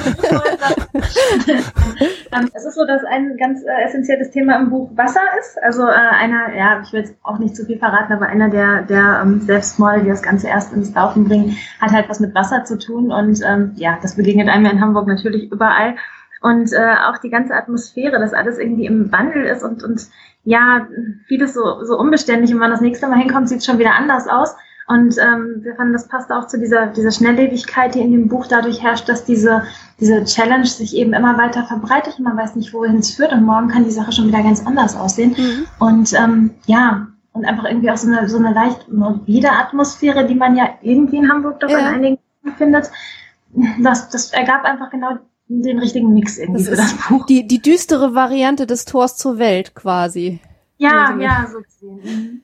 Ähm, 2.32 2.50
es 2.54 2.66
ist 2.66 2.76
so, 2.76 2.86
dass 2.86 3.04
ein 3.06 3.38
ganz 3.38 3.64
äh, 3.64 3.86
essentielles 3.86 4.32
Thema 4.32 4.60
im 4.60 4.70
Buch 4.70 4.90
Wasser 4.96 5.22
ist. 5.40 5.58
Also 5.64 5.84
äh, 5.84 5.92
einer, 5.92 6.56
ja, 6.56 6.82
ich 6.84 6.92
will 6.92 7.02
jetzt 7.02 7.16
auch 7.24 7.40
nicht 7.40 7.56
zu 7.56 7.66
viel 7.66 7.78
verraten, 7.78 8.14
aber 8.14 8.28
einer 8.28 8.50
der, 8.50 8.84
der 8.84 9.22
ähm, 9.24 9.42
Selbstmorde, 9.42 10.04
die 10.04 10.10
das 10.10 10.22
Ganze 10.22 10.48
erst 10.48 10.74
ins 10.74 10.94
Laufen 10.94 11.26
bringen, 11.26 11.58
hat 11.80 11.92
halt 11.92 12.10
was 12.10 12.20
mit 12.20 12.36
Wasser 12.36 12.66
zu 12.66 12.78
tun 12.78 13.12
und 13.12 13.42
ähm, 13.46 13.72
ja, 13.76 13.98
das 14.02 14.16
begegnet 14.16 14.50
einem 14.50 14.66
in 14.66 14.82
Hamburg 14.82 15.08
natürlich 15.08 15.52
überall 15.52 15.96
und 16.48 16.72
äh, 16.72 16.96
auch 17.10 17.18
die 17.18 17.30
ganze 17.30 17.54
Atmosphäre, 17.54 18.20
dass 18.20 18.34
alles 18.34 18.58
irgendwie 18.58 18.86
im 18.86 19.12
Wandel 19.12 19.46
ist 19.46 19.64
und, 19.64 19.84
und 19.84 20.08
ja, 20.46 20.88
vieles 21.28 21.54
so, 21.54 21.84
so 21.84 22.00
unbeständig 22.00 22.52
und 22.52 22.56
wenn 22.56 22.70
man 22.70 22.72
das 22.72 22.82
nächste 22.82 23.08
Mal 23.08 23.20
hinkommt, 23.20 23.50
sieht 23.50 23.60
es 23.60 23.66
schon 23.66 23.80
wieder 23.80 23.96
anders 23.96 24.28
aus. 24.28 24.56
Und 24.90 25.18
ähm, 25.18 25.58
wir 25.64 25.76
fanden, 25.76 25.92
das 25.92 26.08
passt 26.08 26.32
auch 26.32 26.48
zu 26.48 26.58
dieser, 26.58 26.88
dieser 26.88 27.12
Schnelllebigkeit, 27.12 27.94
die 27.94 28.00
in 28.00 28.14
dem 28.14 28.30
Buch 28.30 28.48
dadurch 28.48 28.82
herrscht, 28.82 29.10
dass 29.10 29.26
diese, 29.26 29.64
diese 30.00 30.24
Challenge 30.24 30.66
sich 30.66 30.96
eben 30.96 31.12
immer 31.12 31.38
weiter 31.38 31.66
verbreitet 31.66 32.18
und 32.18 32.24
man 32.24 32.38
weiß 32.38 32.56
nicht, 32.56 32.74
wohin 32.74 33.00
es 33.00 33.14
führt 33.14 33.34
und 33.34 33.44
morgen 33.44 33.68
kann 33.68 33.84
die 33.84 33.92
Sache 33.92 34.14
schon 34.14 34.28
wieder 34.28 34.42
ganz 34.42 34.66
anders 34.66 34.96
aussehen. 34.96 35.36
Mhm. 35.38 35.68
Und 35.80 36.14
ähm, 36.14 36.52
ja, 36.68 37.08
und 37.34 37.44
einfach 37.44 37.66
irgendwie 37.66 37.92
auch 37.92 37.98
so 37.98 38.10
eine, 38.10 38.30
so 38.30 38.38
eine 38.38 38.54
leicht 38.54 38.90
morbide 38.90 39.52
Atmosphäre, 39.52 40.26
die 40.26 40.36
man 40.36 40.56
ja 40.56 40.70
irgendwie 40.82 41.18
in 41.18 41.30
Hamburg 41.30 41.60
doch 41.60 41.70
ja. 41.70 41.80
in 41.80 41.86
einigen 41.86 42.20
findet. 42.58 42.90
Das, 43.80 44.10
das 44.10 44.32
ergab 44.32 44.64
einfach 44.64 44.90
genau 44.90 45.18
den 45.50 45.80
richtigen 45.80 46.14
Mix 46.14 46.38
irgendwie 46.38 46.64
das 46.64 46.70
für 46.70 46.76
das 46.76 47.08
Buch. 47.08 47.26
Die, 47.26 47.48
die 47.48 47.62
düstere 47.62 48.14
Variante 48.14 48.68
des 48.68 48.86
Tors 48.86 49.18
zur 49.18 49.38
Welt 49.38 49.76
quasi. 49.76 50.40
Ja, 50.78 51.18
ja, 51.20 51.48
so 51.52 51.60
gesehen. 51.62 52.44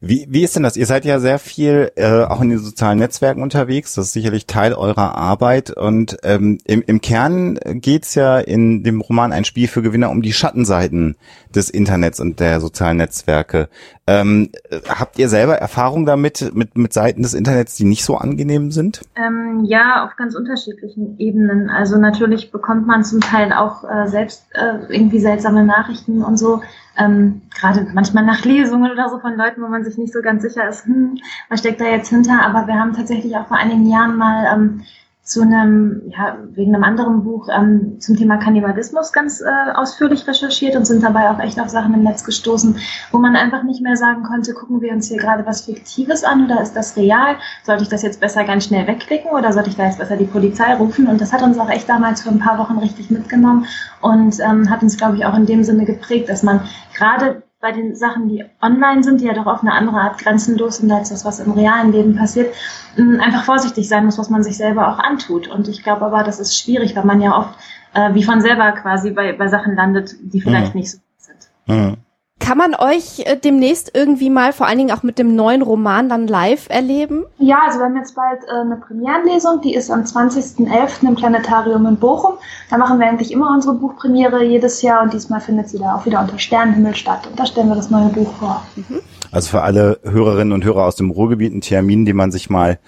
Wie, 0.00 0.26
wie 0.28 0.42
ist 0.42 0.56
denn 0.56 0.62
das? 0.62 0.76
Ihr 0.76 0.86
seid 0.86 1.04
ja 1.04 1.20
sehr 1.20 1.38
viel 1.38 1.92
äh, 1.96 2.24
auch 2.24 2.40
in 2.40 2.50
den 2.50 2.58
sozialen 2.58 2.98
Netzwerken 2.98 3.42
unterwegs. 3.42 3.94
Das 3.94 4.06
ist 4.06 4.12
sicherlich 4.12 4.46
Teil 4.46 4.74
eurer 4.74 5.14
Arbeit. 5.16 5.70
Und 5.70 6.18
ähm, 6.22 6.58
im, 6.64 6.82
im 6.82 7.00
Kern 7.00 7.58
geht's 7.64 8.14
ja 8.14 8.38
in 8.38 8.82
dem 8.84 9.00
Roman 9.00 9.32
Ein 9.32 9.44
Spiel 9.44 9.68
für 9.68 9.82
Gewinner 9.82 10.10
um 10.10 10.22
die 10.22 10.32
Schattenseiten 10.32 11.16
des 11.54 11.70
Internets 11.70 12.20
und 12.20 12.40
der 12.40 12.60
sozialen 12.60 12.96
Netzwerke. 12.96 13.68
Ähm, 14.06 14.50
habt 14.88 15.18
ihr 15.18 15.28
selber 15.28 15.56
Erfahrung 15.58 16.06
damit, 16.06 16.52
mit, 16.54 16.76
mit 16.76 16.92
Seiten 16.92 17.22
des 17.22 17.34
Internets, 17.34 17.76
die 17.76 17.84
nicht 17.84 18.04
so 18.04 18.16
angenehm 18.16 18.72
sind? 18.72 19.02
Ähm, 19.14 19.64
ja, 19.64 20.04
auf 20.04 20.16
ganz 20.16 20.34
unterschiedlichen 20.34 21.18
Ebenen. 21.18 21.70
Also 21.70 21.98
natürlich 21.98 22.50
bekommt 22.50 22.86
man 22.86 23.04
zum 23.04 23.20
Teil 23.20 23.52
auch 23.52 23.84
äh, 23.84 24.08
selbst 24.08 24.44
äh, 24.54 24.92
irgendwie 24.92 25.20
seltsame 25.20 25.64
Nachrichten 25.64 26.22
und 26.22 26.36
so 26.36 26.62
ähm, 26.98 27.42
gerade 27.54 27.86
manchmal 27.92 28.24
nach 28.24 28.44
Lesungen 28.44 28.90
oder 28.90 29.08
so 29.08 29.18
von 29.18 29.36
Leuten, 29.36 29.62
wo 29.62 29.68
man 29.68 29.84
sich 29.84 29.96
nicht 29.98 30.12
so 30.12 30.20
ganz 30.20 30.42
sicher 30.42 30.68
ist, 30.68 30.86
hm, 30.86 31.18
was 31.48 31.60
steckt 31.60 31.80
da 31.80 31.86
jetzt 31.86 32.08
hinter. 32.08 32.44
Aber 32.44 32.66
wir 32.66 32.74
haben 32.74 32.92
tatsächlich 32.92 33.36
auch 33.36 33.46
vor 33.46 33.56
einigen 33.56 33.86
Jahren 33.86 34.16
mal 34.16 34.46
ähm, 34.52 34.82
zu 35.24 35.40
einem, 35.40 36.02
ja, 36.08 36.36
wegen 36.50 36.74
einem 36.74 36.82
anderen 36.82 37.22
Buch 37.22 37.48
ähm, 37.48 38.00
zum 38.00 38.16
Thema 38.16 38.38
Kannibalismus 38.38 39.12
ganz 39.12 39.40
äh, 39.40 39.72
ausführlich 39.72 40.26
recherchiert 40.26 40.74
und 40.74 40.84
sind 40.84 41.04
dabei 41.04 41.30
auch 41.30 41.38
echt 41.38 41.60
auf 41.60 41.68
Sachen 41.68 41.94
im 41.94 42.02
Netz 42.02 42.24
gestoßen, 42.24 42.76
wo 43.12 43.18
man 43.18 43.36
einfach 43.36 43.62
nicht 43.62 43.80
mehr 43.82 43.96
sagen 43.96 44.24
konnte, 44.24 44.52
gucken 44.52 44.80
wir 44.80 44.92
uns 44.92 45.08
hier 45.08 45.18
gerade 45.18 45.46
was 45.46 45.62
Fiktives 45.62 46.24
an 46.24 46.46
oder 46.46 46.60
ist 46.60 46.74
das 46.74 46.96
real? 46.96 47.36
Sollte 47.62 47.84
ich 47.84 47.88
das 47.88 48.02
jetzt 48.02 48.20
besser 48.20 48.42
ganz 48.42 48.64
schnell 48.64 48.86
wegklicken 48.88 49.30
oder 49.30 49.52
sollte 49.52 49.70
ich 49.70 49.76
da 49.76 49.84
jetzt 49.84 49.98
besser 49.98 50.16
die 50.16 50.24
Polizei 50.24 50.74
rufen? 50.74 51.06
Und 51.06 51.20
das 51.20 51.32
hat 51.32 51.42
uns 51.42 51.56
auch 51.56 51.70
echt 51.70 51.88
damals 51.88 52.22
für 52.22 52.30
ein 52.30 52.40
paar 52.40 52.58
Wochen 52.58 52.78
richtig 52.78 53.10
mitgenommen 53.10 53.66
und 54.00 54.40
ähm, 54.40 54.68
hat 54.70 54.82
uns, 54.82 54.96
glaube 54.96 55.16
ich, 55.16 55.24
auch 55.24 55.36
in 55.36 55.46
dem 55.46 55.62
Sinne 55.62 55.84
geprägt, 55.84 56.28
dass 56.30 56.42
man 56.42 56.62
gerade 56.96 57.44
bei 57.62 57.70
den 57.70 57.94
Sachen, 57.94 58.28
die 58.28 58.44
online 58.60 59.04
sind, 59.04 59.20
die 59.20 59.26
ja 59.26 59.34
doch 59.34 59.46
auf 59.46 59.62
eine 59.62 59.72
andere 59.72 59.96
Art 59.96 60.18
grenzenlos 60.18 60.78
sind 60.78 60.90
als 60.90 61.10
das, 61.10 61.24
was 61.24 61.38
im 61.38 61.52
realen 61.52 61.92
Leben 61.92 62.16
passiert, 62.16 62.52
einfach 62.96 63.44
vorsichtig 63.44 63.88
sein 63.88 64.04
muss, 64.04 64.18
was 64.18 64.30
man 64.30 64.42
sich 64.42 64.56
selber 64.56 64.88
auch 64.88 64.98
antut. 64.98 65.46
Und 65.46 65.68
ich 65.68 65.84
glaube 65.84 66.04
aber, 66.04 66.24
das 66.24 66.40
ist 66.40 66.58
schwierig, 66.58 66.96
weil 66.96 67.04
man 67.04 67.20
ja 67.20 67.38
oft 67.38 67.54
äh, 67.94 68.12
wie 68.14 68.24
von 68.24 68.40
selber 68.40 68.72
quasi 68.72 69.12
bei, 69.12 69.32
bei 69.32 69.46
Sachen 69.46 69.76
landet, 69.76 70.16
die 70.20 70.40
vielleicht 70.40 70.74
mhm. 70.74 70.80
nicht 70.80 70.90
so 70.90 70.98
sind. 71.18 71.38
Mhm. 71.66 71.96
Kann 72.42 72.58
man 72.58 72.74
euch 72.74 73.20
äh, 73.20 73.36
demnächst 73.36 73.92
irgendwie 73.94 74.28
mal, 74.28 74.52
vor 74.52 74.66
allen 74.66 74.78
Dingen 74.78 74.90
auch 74.90 75.04
mit 75.04 75.16
dem 75.18 75.36
neuen 75.36 75.62
Roman, 75.62 76.08
dann 76.08 76.26
live 76.26 76.68
erleben? 76.68 77.24
Ja, 77.38 77.60
also 77.64 77.78
wir 77.78 77.84
haben 77.84 77.96
jetzt 77.96 78.16
bald 78.16 78.42
äh, 78.48 78.60
eine 78.60 78.76
Premierenlesung, 78.76 79.60
die 79.60 79.74
ist 79.74 79.90
am 79.90 80.02
20.11. 80.02 81.06
im 81.06 81.14
Planetarium 81.14 81.86
in 81.86 81.96
Bochum. 81.96 82.34
Da 82.68 82.78
machen 82.78 82.98
wir 82.98 83.06
eigentlich 83.06 83.30
immer 83.30 83.52
unsere 83.52 83.74
Buchpremiere 83.74 84.44
jedes 84.44 84.82
Jahr 84.82 85.02
und 85.02 85.12
diesmal 85.12 85.40
findet 85.40 85.68
sie 85.68 85.78
da 85.78 85.94
auch 85.94 86.04
wieder 86.04 86.20
unter 86.20 86.36
Sternenhimmel 86.38 86.96
statt. 86.96 87.28
Und 87.28 87.38
da 87.38 87.46
stellen 87.46 87.68
wir 87.68 87.76
das 87.76 87.90
neue 87.90 88.08
Buch 88.08 88.32
vor. 88.40 88.66
Mhm. 88.74 89.00
Also 89.32 89.48
für 89.48 89.62
alle 89.62 89.98
Hörerinnen 90.04 90.52
und 90.52 90.62
Hörer 90.62 90.84
aus 90.84 90.94
dem 90.94 91.10
Ruhrgebiet 91.10 91.54
ein 91.54 91.62
Termin, 91.62 92.04
den 92.04 92.16
man 92.16 92.30
sich 92.30 92.50
mal 92.50 92.78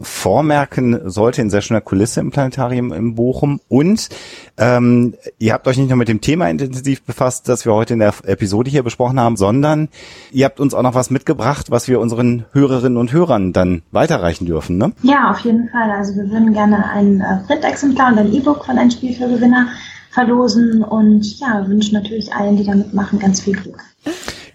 vormerken 0.00 1.10
sollte 1.10 1.42
in 1.42 1.50
sehr 1.50 1.60
schöner 1.60 1.82
Kulisse 1.82 2.20
im 2.20 2.30
Planetarium 2.30 2.90
in 2.90 3.14
Bochum. 3.14 3.60
Und 3.68 4.08
ähm, 4.56 5.14
ihr 5.38 5.52
habt 5.52 5.68
euch 5.68 5.76
nicht 5.76 5.90
nur 5.90 5.98
mit 5.98 6.08
dem 6.08 6.22
Thema 6.22 6.48
intensiv 6.48 7.02
befasst, 7.02 7.50
das 7.50 7.66
wir 7.66 7.74
heute 7.74 7.92
in 7.92 7.98
der 7.98 8.14
Episode 8.24 8.70
hier 8.70 8.82
besprochen 8.82 9.20
haben, 9.20 9.36
sondern 9.36 9.90
ihr 10.32 10.46
habt 10.46 10.58
uns 10.58 10.72
auch 10.72 10.82
noch 10.82 10.94
was 10.94 11.10
mitgebracht, 11.10 11.70
was 11.70 11.86
wir 11.86 12.00
unseren 12.00 12.46
Hörerinnen 12.52 12.96
und 12.96 13.12
Hörern 13.12 13.52
dann 13.52 13.82
weiterreichen 13.90 14.46
dürfen, 14.46 14.78
ne? 14.78 14.92
Ja, 15.02 15.30
auf 15.30 15.40
jeden 15.40 15.68
Fall. 15.68 15.90
Also 15.90 16.14
wir 16.14 16.30
würden 16.30 16.54
gerne 16.54 16.82
ein 16.88 17.20
äh, 17.20 17.46
Printexemplar 17.46 18.12
und 18.12 18.18
ein 18.18 18.32
E-Book 18.32 18.64
von 18.64 18.78
ein 18.78 18.90
Spiel 18.90 19.14
für 19.14 19.28
Gewinner 19.28 19.68
verlosen 20.12 20.82
und 20.82 21.38
ja, 21.38 21.68
wünschen 21.68 21.94
natürlich 21.94 22.32
allen, 22.32 22.56
die 22.56 22.64
da 22.64 22.74
mitmachen, 22.74 23.18
ganz 23.18 23.42
viel 23.42 23.54
Glück. 23.54 23.78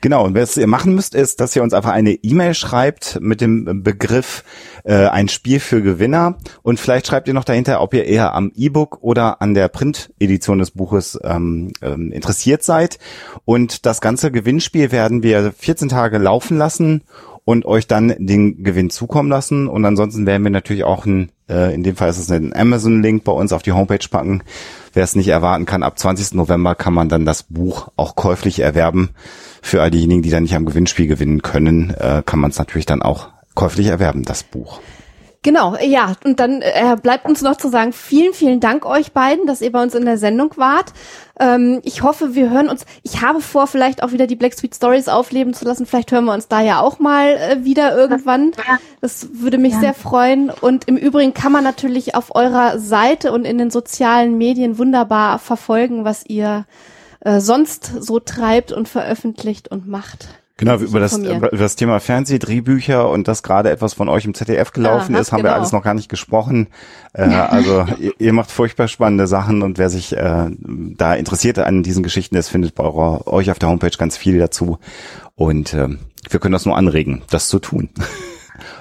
Genau, 0.06 0.24
und 0.24 0.36
was 0.36 0.56
ihr 0.56 0.68
machen 0.68 0.94
müsst, 0.94 1.16
ist, 1.16 1.42
dass 1.42 1.56
ihr 1.56 1.64
uns 1.64 1.74
einfach 1.74 1.90
eine 1.90 2.12
E-Mail 2.12 2.54
schreibt 2.54 3.18
mit 3.22 3.42
dem 3.42 3.82
Begriff 3.82 4.44
äh, 4.84 5.08
ein 5.08 5.30
Spiel 5.30 5.60
für 5.60 5.82
Gewinner 5.82 6.38
und 6.62 6.80
vielleicht 6.80 7.08
schreibt 7.08 7.28
ihr 7.28 7.34
noch 7.34 7.44
dahinter, 7.44 7.82
ob 7.82 7.92
ihr 7.96 8.06
eher 8.06 8.36
am 8.36 8.52
E-Book 8.56 9.00
oder 9.02 9.42
an 9.42 9.56
der 9.56 9.68
Print-Edition 9.68 10.60
des 10.60 10.70
Buches 10.70 11.18
ähm, 11.24 11.72
ähm, 11.82 12.12
interessiert 12.12 12.62
seid. 12.62 13.00
Und 13.46 13.88
das 13.88 14.00
ganze 14.00 14.32
Gewinnspiel 14.32 14.92
werden 14.92 15.24
wir 15.24 15.52
14 15.52 15.90
Tage 15.90 16.20
laufen 16.20 16.60
lassen 16.60 17.02
und 17.44 17.66
euch 17.66 17.88
dann 17.88 18.14
den 18.20 18.64
Gewinn 18.64 18.92
zukommen 18.92 19.32
lassen. 19.32 19.68
Und 19.68 19.86
ansonsten 19.86 20.28
werden 20.28 20.44
wir 20.44 20.52
natürlich 20.52 20.84
auch 20.84 21.08
ein, 21.08 21.32
äh, 21.50 21.74
in 21.74 21.84
dem 21.84 21.96
Fall 21.96 22.10
ist 22.10 22.18
es 22.18 22.32
ein 22.32 22.56
Amazon-Link 22.56 23.24
bei 23.24 23.32
uns 23.32 23.54
auf 23.54 23.64
die 23.64 23.72
Homepage 23.72 24.08
packen. 24.10 24.44
Wer 24.94 25.04
es 25.04 25.16
nicht 25.16 25.28
erwarten 25.28 25.66
kann, 25.66 25.84
ab 25.84 26.00
20. 26.00 26.34
November 26.34 26.76
kann 26.76 26.94
man 26.94 27.10
dann 27.10 27.26
das 27.26 27.44
Buch 27.44 27.90
auch 27.96 28.16
käuflich 28.16 28.60
erwerben 28.60 29.10
für 29.62 29.82
all 29.82 29.92
diejenigen, 29.92 30.22
die 30.22 30.30
dann 30.30 30.44
nicht 30.44 30.56
am 30.56 30.66
Gewinnspiel 30.66 31.08
gewinnen 31.08 31.42
können, 31.42 31.92
äh, 31.92 32.24
kann 32.26 32.40
man 32.40 32.52
es 32.52 32.58
natürlich 32.58 32.86
dann 32.86 33.02
auch 33.02 33.30
käuflich 33.56 33.88
erwerben, 33.88 34.24
das 34.24 34.44
Buch. 34.44 34.80
Genau, 35.46 35.78
ja, 35.80 36.14
und 36.24 36.40
dann 36.40 36.64
äh, 36.64 36.98
bleibt 37.00 37.28
uns 37.28 37.44
noch 37.44 37.56
zu 37.56 37.70
sagen, 37.70 37.94
vielen, 37.94 38.34
vielen 38.34 38.60
Dank 38.60 38.84
euch 38.84 39.12
beiden, 39.12 39.46
dass 39.46 39.62
ihr 39.62 39.72
bei 39.72 39.84
uns 39.84 39.94
in 39.94 40.04
der 40.04 40.18
Sendung 40.18 40.52
wart. 40.56 40.92
Ähm, 41.40 41.82
ich 41.84 42.02
hoffe, 42.02 42.34
wir 42.34 42.50
hören 42.50 42.68
uns, 42.68 42.84
ich 43.04 43.22
habe 43.22 43.42
vor, 43.42 43.68
vielleicht 43.68 44.02
auch 44.02 44.12
wieder 44.12 44.26
die 44.26 44.36
Black 44.36 44.56
Sweet 44.56 44.74
Stories 44.74 45.08
aufleben 45.08 45.54
zu 45.54 45.64
lassen. 45.64 45.86
Vielleicht 45.86 46.12
hören 46.12 46.26
wir 46.26 46.34
uns 46.34 46.48
da 46.48 46.62
ja 46.62 46.80
auch 46.80 46.98
mal 46.98 47.28
äh, 47.28 47.64
wieder 47.64 47.96
irgendwann. 47.96 48.54
Das 49.02 49.28
würde 49.34 49.60
mich 49.60 49.74
ja. 49.74 49.82
sehr 49.82 49.94
freuen. 49.94 50.50
Und 50.50 50.88
im 50.88 50.98
Übrigen 50.98 51.36
kann 51.36 51.52
man 51.52 51.64
natürlich 51.64 52.16
auf 52.16 52.34
eurer 52.34 52.80
Seite 52.80 53.32
und 53.32 53.46
in 53.46 53.60
den 53.60 53.70
sozialen 53.70 54.40
Medien 54.40 54.80
wunderbar 54.80 55.38
verfolgen, 55.38 56.06
was 56.06 56.26
ihr 56.26 56.66
äh, 57.20 57.40
sonst 57.40 57.86
so 58.00 58.20
treibt 58.20 58.72
und 58.72 58.90
veröffentlicht 58.90 59.68
und 59.68 59.88
macht. 59.88 60.28
Genau, 60.58 60.78
über 60.78 61.02
das, 61.02 61.18
über 61.18 61.50
das 61.50 61.76
Thema 61.76 62.00
Fernsehdrehbücher 62.00 63.10
und 63.10 63.28
das 63.28 63.44
gerade 63.44 63.70
etwas 63.70 63.94
von 63.94 64.08
euch 64.08 64.24
im 64.24 64.34
ZDF 64.34 64.72
gelaufen 64.72 65.14
ah, 65.14 65.20
ist, 65.20 65.34
haben 65.34 65.42
genau. 65.42 65.52
wir 65.52 65.56
alles 65.56 65.74
noch 65.74 65.84
gar 65.84 65.94
nicht 65.94 66.08
gesprochen. 66.08 66.68
Äh, 67.12 67.24
also 67.24 67.86
ihr, 68.00 68.14
ihr, 68.20 68.32
macht 68.32 68.52
furchtbar 68.52 68.88
spannende 68.88 69.28
Sachen 69.28 69.64
und 69.64 69.78
wer 69.78 69.90
sich 69.90 70.16
äh, 70.16 70.50
da 70.60 71.14
interessiert 71.14 71.60
an 71.60 71.84
diesen 71.84 72.04
Geschichten 72.04 72.38
ist, 72.38 72.48
findet 72.48 72.74
bei 72.74 72.86
eurer, 72.86 73.28
euch 73.28 73.52
auf 73.52 73.60
der 73.60 73.68
Homepage 73.68 73.98
ganz 73.98 74.16
viel 74.16 74.40
dazu. 74.40 74.80
Und 75.36 75.74
äh, 75.74 75.90
wir 76.30 76.40
können 76.40 76.54
das 76.54 76.66
nur 76.66 76.78
anregen, 76.78 77.24
das 77.30 77.50
zu 77.50 77.60
tun. 77.60 77.90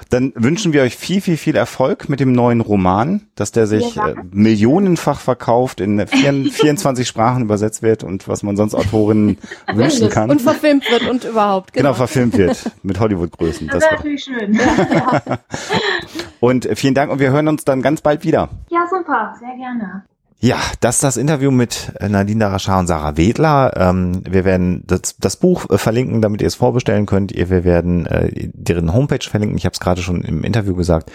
Dann 0.09 0.33
wünschen 0.35 0.73
wir 0.73 0.83
euch 0.83 0.95
viel, 0.95 1.21
viel, 1.21 1.37
viel 1.37 1.55
Erfolg 1.55 2.09
mit 2.09 2.19
dem 2.19 2.31
neuen 2.31 2.61
Roman, 2.61 3.21
dass 3.35 3.51
der 3.51 3.67
sich 3.67 3.97
äh, 3.97 4.15
millionenfach 4.31 5.19
verkauft, 5.19 5.81
in 5.81 6.05
24 6.07 7.07
Sprachen 7.07 7.43
übersetzt 7.43 7.81
wird 7.81 8.03
und 8.03 8.27
was 8.27 8.43
man 8.43 8.55
sonst 8.55 8.75
Autorinnen 8.75 9.37
wünschen 9.73 10.09
kann. 10.09 10.29
Und 10.29 10.41
verfilmt 10.41 10.89
wird 10.89 11.09
und 11.09 11.23
überhaupt. 11.23 11.73
Genau, 11.73 11.89
genau 11.89 11.93
verfilmt 11.95 12.37
wird 12.37 12.71
mit 12.83 12.99
Hollywood-Größen. 12.99 13.67
Das, 13.67 13.83
das 13.83 13.91
wäre 13.91 13.95
natürlich 13.95 14.23
schön. 14.23 14.53
Ja. 14.53 15.21
und 16.39 16.69
vielen 16.75 16.93
Dank 16.93 17.11
und 17.11 17.19
wir 17.19 17.31
hören 17.31 17.47
uns 17.47 17.65
dann 17.65 17.81
ganz 17.81 18.01
bald 18.01 18.23
wieder. 18.23 18.49
Ja, 18.69 18.85
super, 18.89 19.35
sehr 19.39 19.55
gerne. 19.55 20.03
Ja, 20.39 20.57
das 20.81 20.95
ist 20.95 21.03
das 21.03 21.17
Interview 21.17 21.49
mit 21.49 21.93
Nadine 21.99 22.41
Darashar 22.41 22.79
und 22.79 22.87
Sarah 22.87 23.17
Wedler. 23.17 23.71
Ähm, 23.77 24.21
wir 24.29 24.43
werden 24.45 24.83
das, 24.85 25.15
das 25.17 25.37
Buch 25.37 25.69
äh, 25.69 25.77
verlinken, 25.77 26.21
damit 26.21 26.41
ihr 26.41 26.47
es 26.47 26.55
vorbestellen 26.55 27.05
könnt. 27.05 27.33
Wir 27.33 27.63
werden 27.63 28.05
äh, 28.05 28.49
deren 28.53 28.93
Homepage 28.93 29.27
verlinken. 29.27 29.57
Ich 29.57 29.65
habe 29.65 29.73
es 29.73 29.79
gerade 29.79 30.01
schon 30.01 30.21
im 30.23 30.43
Interview 30.43 30.75
gesagt. 30.75 31.11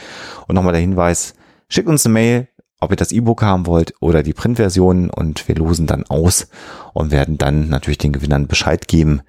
Und 0.49 0.55
nochmal 0.55 0.73
der 0.73 0.81
Hinweis, 0.81 1.35
schickt 1.69 1.89
uns 1.89 2.07
eine 2.07 2.15
Mail, 2.15 2.49
ob 2.81 2.91
ihr 2.91 2.97
das 2.97 3.13
E-Book 3.13 3.43
haben 3.43 3.67
wollt 3.67 3.95
oder 4.01 4.23
die 4.23 4.33
Printversion 4.33 5.11
und 5.11 5.47
wir 5.47 5.55
losen 5.55 5.87
dann 5.87 6.05
aus 6.07 6.49
und 6.95 7.11
werden 7.11 7.39
dann 7.39 7.69
natürlich 7.69 7.99
den 7.99 8.13
Gewinnern 8.13 8.47
Bescheid 8.47 8.89
geben 8.89 9.21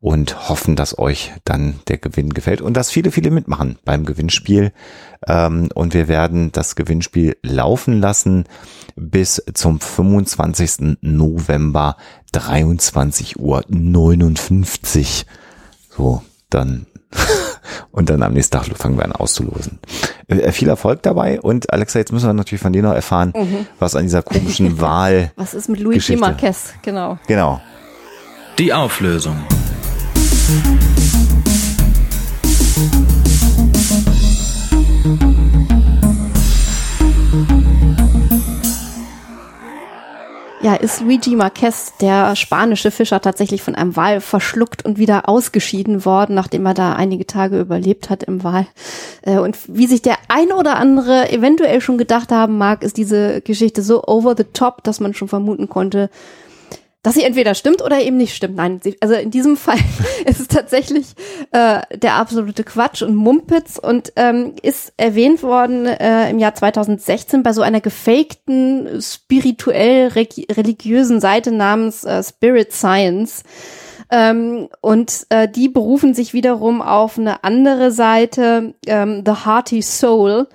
und 0.00 0.48
hoffen, 0.48 0.76
dass 0.76 0.98
euch 0.98 1.32
dann 1.44 1.80
der 1.88 1.98
Gewinn 1.98 2.32
gefällt 2.32 2.62
und 2.62 2.74
dass 2.74 2.90
viele, 2.90 3.10
viele 3.10 3.30
mitmachen 3.30 3.78
beim 3.84 4.06
Gewinnspiel. 4.06 4.72
Ähm, 5.26 5.68
und 5.74 5.92
wir 5.92 6.08
werden 6.08 6.52
das 6.52 6.76
Gewinnspiel 6.76 7.36
laufen 7.42 8.00
lassen 8.00 8.44
bis 8.96 9.42
zum 9.54 9.80
25. 9.80 10.96
November 11.02 11.96
23 12.32 13.38
Uhr 13.38 13.64
59. 13.68 15.26
So, 15.90 16.22
dann 16.48 16.86
und 17.92 18.08
dann 18.10 18.22
am 18.22 18.32
nächsten 18.32 18.56
Tag 18.56 18.66
fangen 18.76 18.96
wir 18.96 19.04
an 19.04 19.12
auszulosen. 19.12 19.78
Äh, 20.28 20.52
viel 20.52 20.68
Erfolg 20.68 21.02
dabei 21.02 21.40
und 21.40 21.72
Alexa, 21.72 21.98
jetzt 21.98 22.12
müssen 22.12 22.28
wir 22.28 22.32
natürlich 22.32 22.62
von 22.62 22.72
dir 22.72 22.82
noch 22.82 22.94
erfahren, 22.94 23.32
mhm. 23.36 23.66
was 23.78 23.96
an 23.96 24.04
dieser 24.04 24.22
komischen 24.22 24.80
Wahl. 24.80 25.32
was 25.36 25.54
ist 25.54 25.68
mit 25.68 25.80
Luigi 25.80 26.16
Marquez, 26.16 26.74
genau. 26.82 27.18
Genau. 27.26 27.60
Die 28.58 28.72
Auflösung. 28.72 29.36
Ja, 40.62 40.74
ist 40.74 41.00
Luigi 41.00 41.36
Marquez, 41.36 41.94
der 42.02 42.36
spanische 42.36 42.90
Fischer, 42.90 43.22
tatsächlich 43.22 43.62
von 43.62 43.74
einem 43.74 43.96
Wal 43.96 44.20
verschluckt 44.20 44.84
und 44.84 44.98
wieder 44.98 45.26
ausgeschieden 45.26 46.04
worden, 46.04 46.34
nachdem 46.34 46.66
er 46.66 46.74
da 46.74 46.92
einige 46.92 47.26
Tage 47.26 47.58
überlebt 47.58 48.10
hat 48.10 48.24
im 48.24 48.44
Wal. 48.44 48.66
Äh, 49.22 49.38
und 49.38 49.56
wie 49.68 49.86
sich 49.86 50.02
der 50.02 50.18
ein 50.28 50.52
oder 50.52 50.76
andere 50.76 51.32
eventuell 51.32 51.80
schon 51.80 51.96
gedacht 51.96 52.30
haben 52.30 52.58
mag, 52.58 52.82
ist 52.82 52.98
diese 52.98 53.40
Geschichte 53.40 53.80
so 53.80 54.04
over 54.06 54.34
the 54.36 54.44
top, 54.44 54.84
dass 54.84 55.00
man 55.00 55.14
schon 55.14 55.28
vermuten 55.28 55.70
konnte, 55.70 56.10
dass 57.02 57.14
sie 57.14 57.22
entweder 57.22 57.54
stimmt 57.54 57.82
oder 57.82 58.00
eben 58.00 58.18
nicht 58.18 58.34
stimmt. 58.34 58.56
Nein, 58.56 58.80
sie, 58.82 58.96
also 59.00 59.14
in 59.14 59.30
diesem 59.30 59.56
Fall 59.56 59.78
ist 60.26 60.40
es 60.40 60.48
tatsächlich 60.48 61.14
äh, 61.52 61.80
der 61.96 62.14
absolute 62.14 62.62
Quatsch 62.62 63.02
und 63.02 63.14
Mumpitz 63.14 63.78
und 63.78 64.12
ähm, 64.16 64.54
ist 64.62 64.92
erwähnt 64.96 65.42
worden 65.42 65.86
äh, 65.86 66.28
im 66.28 66.38
Jahr 66.38 66.54
2016 66.54 67.42
bei 67.42 67.52
so 67.52 67.62
einer 67.62 67.80
gefakten 67.80 69.00
spirituell 69.00 70.08
religiösen 70.08 71.20
Seite 71.20 71.52
namens 71.52 72.04
äh, 72.04 72.22
Spirit 72.22 72.72
Science. 72.72 73.44
Ähm, 74.12 74.68
und 74.80 75.26
äh, 75.30 75.48
die 75.48 75.68
berufen 75.68 76.14
sich 76.14 76.34
wiederum 76.34 76.82
auf 76.82 77.16
eine 77.16 77.44
andere 77.44 77.92
Seite, 77.92 78.74
ähm, 78.86 79.22
The 79.24 79.44
Hearty 79.44 79.82
Soul 79.82 80.48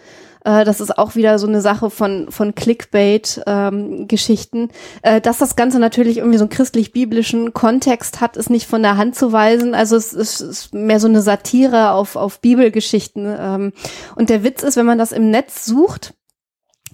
äh, 0.45 0.63
das 0.63 0.79
ist 0.79 0.97
auch 0.97 1.15
wieder 1.15 1.37
so 1.39 1.47
eine 1.47 1.59
Sache 1.61 1.89
von, 1.89 2.27
von 2.29 2.55
Clickbait-Geschichten. 2.55 4.59
Ähm, 4.59 4.69
äh, 5.01 5.19
dass 5.19 5.39
das 5.39 5.55
Ganze 5.55 5.79
natürlich 5.79 6.17
irgendwie 6.17 6.37
so 6.37 6.43
einen 6.43 6.51
christlich-biblischen 6.51 7.53
Kontext 7.53 8.21
hat, 8.21 8.37
ist 8.37 8.51
nicht 8.51 8.67
von 8.67 8.83
der 8.83 8.97
Hand 8.97 9.15
zu 9.15 9.31
weisen. 9.31 9.73
Also 9.73 9.95
es, 9.95 10.13
es 10.13 10.41
ist 10.41 10.71
mehr 10.73 10.99
so 10.99 11.07
eine 11.07 11.21
Satire 11.21 11.89
auf, 11.91 12.15
auf 12.15 12.39
Bibelgeschichten. 12.39 13.35
Ähm, 13.37 13.73
und 14.15 14.29
der 14.29 14.43
Witz 14.43 14.61
ist, 14.63 14.77
wenn 14.77 14.85
man 14.85 14.99
das 14.99 15.11
im 15.11 15.31
Netz 15.31 15.65
sucht, 15.65 16.13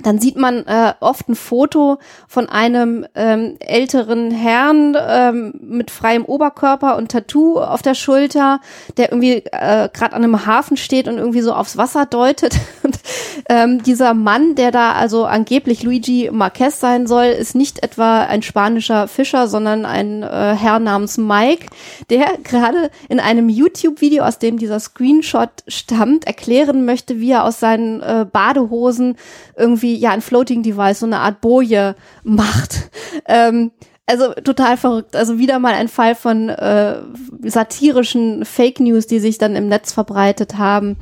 dann 0.03 0.19
sieht 0.19 0.37
man 0.37 0.65
äh, 0.65 0.93
oft 0.99 1.29
ein 1.29 1.35
Foto 1.35 1.97
von 2.27 2.49
einem 2.49 3.05
ähm, 3.15 3.55
älteren 3.59 4.31
Herrn 4.31 4.97
ähm, 4.99 5.53
mit 5.61 5.91
freiem 5.91 6.25
Oberkörper 6.25 6.97
und 6.97 7.11
Tattoo 7.11 7.59
auf 7.59 7.81
der 7.81 7.95
Schulter, 7.95 8.59
der 8.97 9.11
irgendwie 9.11 9.43
äh, 9.51 9.89
gerade 9.93 10.13
an 10.13 10.23
einem 10.23 10.45
Hafen 10.45 10.77
steht 10.77 11.07
und 11.07 11.17
irgendwie 11.17 11.41
so 11.41 11.53
aufs 11.53 11.77
Wasser 11.77 12.05
deutet. 12.05 12.55
Und 12.83 12.99
ähm, 13.47 13.83
dieser 13.83 14.13
Mann, 14.13 14.55
der 14.55 14.71
da 14.71 14.93
also 14.93 15.25
angeblich 15.25 15.83
Luigi 15.83 16.29
Marquez 16.31 16.79
sein 16.79 17.05
soll, 17.05 17.25
ist 17.25 17.53
nicht 17.53 17.83
etwa 17.83 18.23
ein 18.23 18.41
spanischer 18.41 19.07
Fischer, 19.07 19.47
sondern 19.47 19.85
ein 19.85 20.23
äh, 20.23 20.55
Herr 20.55 20.79
namens 20.79 21.17
Mike, 21.17 21.67
der 22.09 22.37
gerade 22.43 22.89
in 23.07 23.19
einem 23.19 23.49
YouTube-Video, 23.49 24.23
aus 24.23 24.39
dem 24.39 24.57
dieser 24.57 24.79
Screenshot 24.79 25.49
stammt, 25.67 26.25
erklären 26.25 26.85
möchte, 26.85 27.19
wie 27.19 27.31
er 27.31 27.43
aus 27.43 27.59
seinen 27.59 28.01
äh, 28.01 28.25
Badehosen 28.31 29.15
irgendwie 29.55 29.90
ja 29.97 30.11
ein 30.11 30.21
Floating 30.21 30.63
Device, 30.63 30.99
so 30.99 31.05
eine 31.05 31.19
Art 31.19 31.41
Boje 31.41 31.95
macht. 32.23 32.89
Ähm, 33.27 33.71
Also 34.07 34.33
total 34.33 34.75
verrückt. 34.75 35.15
Also 35.15 35.37
wieder 35.37 35.59
mal 35.59 35.73
ein 35.73 35.87
Fall 35.87 36.15
von 36.15 36.49
äh, 36.49 36.97
satirischen 37.43 38.43
Fake 38.43 38.81
News, 38.81 39.07
die 39.07 39.19
sich 39.19 39.37
dann 39.37 39.55
im 39.55 39.69
Netz 39.69 39.93
verbreitet 39.93 40.57
haben 40.57 40.97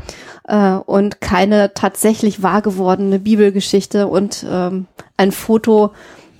äh, 0.48 0.74
und 0.74 1.20
keine 1.20 1.74
tatsächlich 1.74 2.44
wahr 2.44 2.62
gewordene 2.62 3.18
Bibelgeschichte 3.18 4.06
und 4.06 4.46
ähm, 4.48 4.86
ein 5.18 5.32
Foto, 5.32 5.92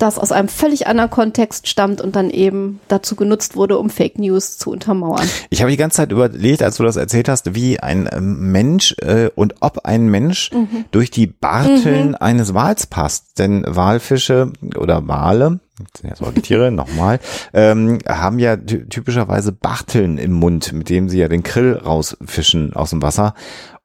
das 0.02 0.18
aus 0.18 0.32
einem 0.32 0.48
völlig 0.48 0.88
anderen 0.88 1.10
Kontext 1.10 1.68
stammt 1.68 2.02
und 2.02 2.16
dann 2.16 2.30
eben 2.30 2.80
dazu 2.88 3.16
genutzt 3.16 3.56
wurde, 3.56 3.78
um 3.78 3.90
Fake 3.90 4.18
News 4.18 4.58
zu 4.58 4.72
untermauern. 4.72 5.28
Ich 5.50 5.62
habe 5.62 5.72
die 5.72 5.78
ganze 5.78 5.98
Zeit 5.98 6.12
überlegt, 6.12 6.64
als 6.64 6.78
du 6.78 6.84
das 6.84 6.96
erzählt 6.96 7.30
hast, 7.30 7.54
wie 7.54 7.80
ein 7.80 8.10
ähm, 8.12 8.52
Mensch 8.52 8.96
äh, 9.02 9.30
und 9.36 9.56
ob 9.60 9.86
ein 9.86 10.08
Mensch 10.08 10.52
mhm. 10.52 10.86
durch 10.92 11.12
die 11.12 11.28
Barteln 11.28 12.10
mhm. 12.10 12.18
eines 12.20 12.54
Wals 12.54 12.88
passt. 12.88 13.40
Denn 13.40 13.64
Walfische 13.68 14.52
oder 14.76 15.08
Wale, 15.08 15.60
ja 16.04 16.16
Säugetiere, 16.16 16.72
nochmal, 16.72 17.20
ähm, 17.54 18.00
haben 18.08 18.40
ja 18.40 18.58
typischerweise 18.58 19.52
Barteln 19.52 20.18
im 20.18 20.32
Mund, 20.32 20.74
mit 20.74 20.90
dem 20.90 21.10
sie 21.10 21.20
ja 21.20 21.28
den 21.28 21.44
Krill 21.44 21.74
rausfischen 21.74 22.74
aus 22.74 22.92
dem 22.92 23.02
Wasser. 23.02 23.34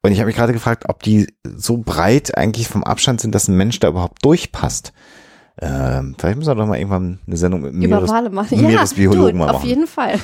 Und 0.01 0.11
ich 0.11 0.19
habe 0.19 0.27
mich 0.27 0.35
gerade 0.35 0.53
gefragt, 0.53 0.85
ob 0.87 1.01
die 1.01 1.27
so 1.43 1.77
breit 1.77 2.37
eigentlich 2.37 2.67
vom 2.67 2.83
Abstand 2.83 3.21
sind, 3.21 3.33
dass 3.33 3.47
ein 3.47 3.57
Mensch 3.57 3.79
da 3.79 3.87
überhaupt 3.87 4.23
durchpasst. 4.23 4.93
Ähm, 5.61 6.15
vielleicht 6.17 6.37
müssen 6.37 6.49
wir 6.49 6.55
doch 6.55 6.67
mal 6.67 6.77
irgendwann 6.77 7.19
eine 7.25 7.37
Sendung 7.37 7.61
mit 7.61 7.73
Meeres, 7.73 8.11
machen. 8.11 8.61
Meeresbiologen 8.61 9.27
ja, 9.27 9.33
mal 9.33 9.45
machen. 9.45 9.55
Auf 9.55 9.63
jeden 9.63 9.87
Fall. 9.87 10.15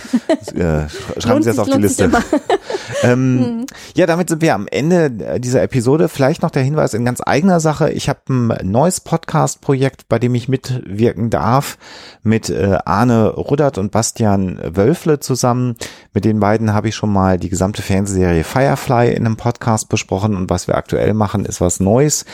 Äh, 0.54 0.90
schreiben 1.22 1.42
Sie 1.42 1.50
das 1.50 1.60
auf 1.60 1.70
die 1.70 1.80
Liste. 1.80 2.12
ähm, 3.04 3.36
mhm. 3.38 3.66
Ja, 3.96 4.08
damit 4.08 4.28
sind 4.28 4.42
wir 4.42 4.54
am 4.54 4.68
Ende 4.68 5.40
dieser 5.40 5.64
Episode. 5.64 6.10
Vielleicht 6.10 6.42
noch 6.42 6.52
der 6.52 6.64
Hinweis 6.64 6.94
in 6.94 7.06
ganz 7.06 7.22
eigener 7.26 7.62
Sache. 7.62 7.92
Ich 7.92 8.10
habe 8.10 8.20
ein 8.30 8.70
neues 8.70 9.00
Podcast-Projekt, 9.00 10.10
bei 10.10 10.20
dem 10.20 10.36
ich 10.36 10.50
mitwirken 10.50 11.30
darf, 11.30 11.78
mit 12.24 12.50
äh, 12.50 12.80
Arne 12.84 13.30
Ruddert 13.30 13.78
und 13.78 13.92
Bastian 13.92 14.60
Wölfle 14.76 15.22
zusammen. 15.22 15.78
Mit 16.14 16.26
den 16.26 16.42
beiden 16.42 16.74
habe 16.74 16.90
ich 16.90 16.96
schon 16.96 17.12
mal 17.12 17.40
die 17.40 17.50
gesamte 17.50 17.82
Fernsehserie 17.82 18.44
Firefly 18.44 19.14
in 19.14 19.26
einem 19.26 19.38
Podcast 19.38 19.88
besprochen. 19.88 20.36
Und 20.36 20.50
was 20.50 20.68
wir 20.68 20.76
aktuell 20.76 21.14
machen, 21.14 21.46
ist 21.46 21.62
was 21.62 21.80
Neues, 21.80 22.26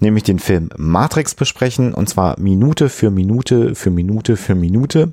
nämlich 0.00 0.24
den 0.24 0.38
Film 0.38 0.70
Matrix 0.78 1.34
besprechen. 1.34 1.92
Und 1.92 2.08
zwar 2.08 2.40
Minute 2.46 2.88
für 2.88 3.10
Minute 3.10 3.74
für 3.74 3.90
Minute 3.90 4.36
für 4.36 4.54
Minute. 4.54 5.10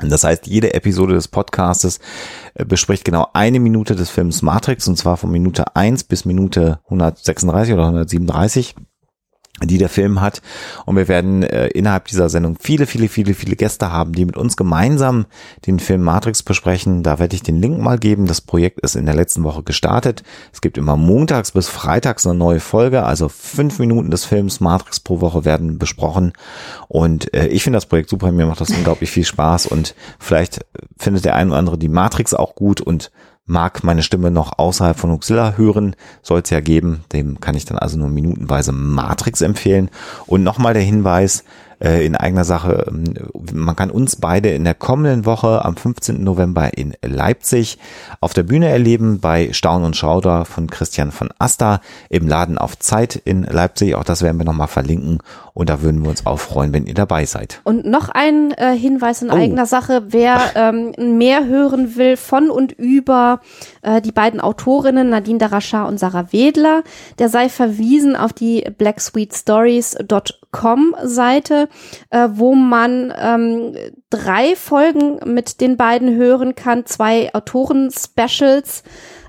Das 0.00 0.24
heißt, 0.24 0.46
jede 0.46 0.72
Episode 0.72 1.12
des 1.12 1.28
Podcastes 1.28 2.00
äh, 2.54 2.64
bespricht 2.64 3.04
genau 3.04 3.28
eine 3.34 3.60
Minute 3.60 3.94
des 3.94 4.08
Films 4.08 4.40
Matrix 4.40 4.88
und 4.88 4.96
zwar 4.96 5.18
von 5.18 5.30
Minute 5.30 5.76
1 5.76 6.04
bis 6.04 6.24
Minute 6.24 6.80
136 6.84 7.74
oder 7.74 7.84
137 7.84 8.74
die 9.64 9.78
der 9.78 9.88
Film 9.88 10.20
hat. 10.20 10.42
Und 10.86 10.96
wir 10.96 11.08
werden 11.08 11.42
äh, 11.42 11.68
innerhalb 11.68 12.06
dieser 12.06 12.28
Sendung 12.28 12.56
viele, 12.60 12.86
viele, 12.86 13.08
viele, 13.08 13.34
viele 13.34 13.56
Gäste 13.56 13.92
haben, 13.92 14.12
die 14.12 14.24
mit 14.24 14.36
uns 14.36 14.56
gemeinsam 14.56 15.26
den 15.66 15.80
Film 15.80 16.02
Matrix 16.02 16.42
besprechen. 16.42 17.02
Da 17.02 17.18
werde 17.18 17.34
ich 17.34 17.42
den 17.42 17.60
Link 17.60 17.78
mal 17.80 17.98
geben. 17.98 18.26
Das 18.26 18.40
Projekt 18.40 18.80
ist 18.80 18.96
in 18.96 19.06
der 19.06 19.14
letzten 19.14 19.44
Woche 19.44 19.62
gestartet. 19.62 20.22
Es 20.52 20.60
gibt 20.60 20.78
immer 20.78 20.96
montags 20.96 21.52
bis 21.52 21.68
freitags 21.68 22.26
eine 22.26 22.36
neue 22.36 22.60
Folge. 22.60 23.04
Also 23.04 23.28
fünf 23.28 23.78
Minuten 23.78 24.10
des 24.10 24.24
Films 24.24 24.60
Matrix 24.60 25.00
pro 25.00 25.20
Woche 25.20 25.44
werden 25.44 25.78
besprochen. 25.78 26.32
Und 26.88 27.32
äh, 27.34 27.46
ich 27.48 27.62
finde 27.62 27.76
das 27.76 27.86
Projekt 27.86 28.10
super. 28.10 28.32
Mir 28.32 28.46
macht 28.46 28.60
das 28.60 28.70
unglaublich 28.70 29.10
viel 29.10 29.24
Spaß. 29.24 29.66
Und 29.66 29.94
vielleicht 30.18 30.64
findet 30.98 31.24
der 31.24 31.34
ein 31.34 31.48
oder 31.48 31.58
andere 31.58 31.78
die 31.78 31.88
Matrix 31.88 32.34
auch 32.34 32.54
gut 32.54 32.80
und 32.80 33.10
mag 33.48 33.82
meine 33.82 34.02
Stimme 34.02 34.30
noch 34.30 34.58
außerhalb 34.58 34.96
von 34.96 35.10
Huxilla 35.10 35.54
hören, 35.56 35.96
soll 36.22 36.42
es 36.44 36.50
ja 36.50 36.60
geben. 36.60 37.02
Dem 37.12 37.40
kann 37.40 37.56
ich 37.56 37.64
dann 37.64 37.78
also 37.78 37.98
nur 37.98 38.08
minutenweise 38.08 38.72
Matrix 38.72 39.40
empfehlen. 39.40 39.90
Und 40.26 40.44
nochmal 40.44 40.74
der 40.74 40.82
Hinweis, 40.82 41.44
äh, 41.80 42.04
in 42.04 42.16
eigener 42.16 42.44
Sache. 42.44 42.86
Ähm, 42.88 43.14
man 43.52 43.76
kann 43.76 43.90
uns 43.90 44.16
beide 44.16 44.50
in 44.50 44.64
der 44.64 44.74
kommenden 44.74 45.26
Woche 45.26 45.64
am 45.64 45.76
15. 45.76 46.22
November 46.22 46.76
in 46.76 46.94
Leipzig 47.02 47.78
auf 48.20 48.34
der 48.34 48.42
Bühne 48.42 48.68
erleben 48.68 49.20
bei 49.20 49.52
Staun 49.52 49.84
und 49.84 49.96
Schauder 49.96 50.44
von 50.44 50.68
Christian 50.68 51.12
von 51.12 51.30
Asta 51.38 51.80
im 52.08 52.28
Laden 52.28 52.58
auf 52.58 52.78
Zeit 52.78 53.16
in 53.16 53.42
Leipzig. 53.42 53.94
Auch 53.94 54.04
das 54.04 54.22
werden 54.22 54.38
wir 54.38 54.44
nochmal 54.44 54.68
verlinken 54.68 55.18
und 55.54 55.68
da 55.68 55.82
würden 55.82 56.02
wir 56.02 56.10
uns 56.10 56.26
auch 56.26 56.38
freuen, 56.38 56.72
wenn 56.72 56.86
ihr 56.86 56.94
dabei 56.94 57.24
seid. 57.24 57.60
Und 57.64 57.84
noch 57.84 58.08
ein 58.08 58.52
äh, 58.52 58.76
Hinweis 58.76 59.22
in 59.22 59.30
oh. 59.30 59.34
eigener 59.34 59.66
Sache, 59.66 60.04
wer 60.08 60.40
ähm, 60.54 60.92
mehr 61.18 61.46
hören 61.46 61.96
will 61.96 62.16
von 62.16 62.50
und 62.50 62.72
über 62.72 63.40
äh, 63.82 64.00
die 64.00 64.12
beiden 64.12 64.40
Autorinnen 64.40 65.10
Nadine 65.10 65.38
Darachar 65.38 65.88
und 65.88 65.98
Sarah 65.98 66.32
Wedler, 66.32 66.82
der 67.18 67.28
sei 67.28 67.48
verwiesen 67.48 68.16
auf 68.16 68.32
die 68.32 68.64
blacksweetstories.com 68.78 70.47
Seite, 71.02 71.68
äh, 72.10 72.28
wo 72.32 72.54
man 72.54 73.12
ähm, 73.16 73.74
drei 74.10 74.56
Folgen 74.56 75.20
mit 75.24 75.60
den 75.60 75.76
beiden 75.76 76.16
hören 76.16 76.54
kann, 76.54 76.86
zwei 76.86 77.32
Autoren-Specials 77.34 78.82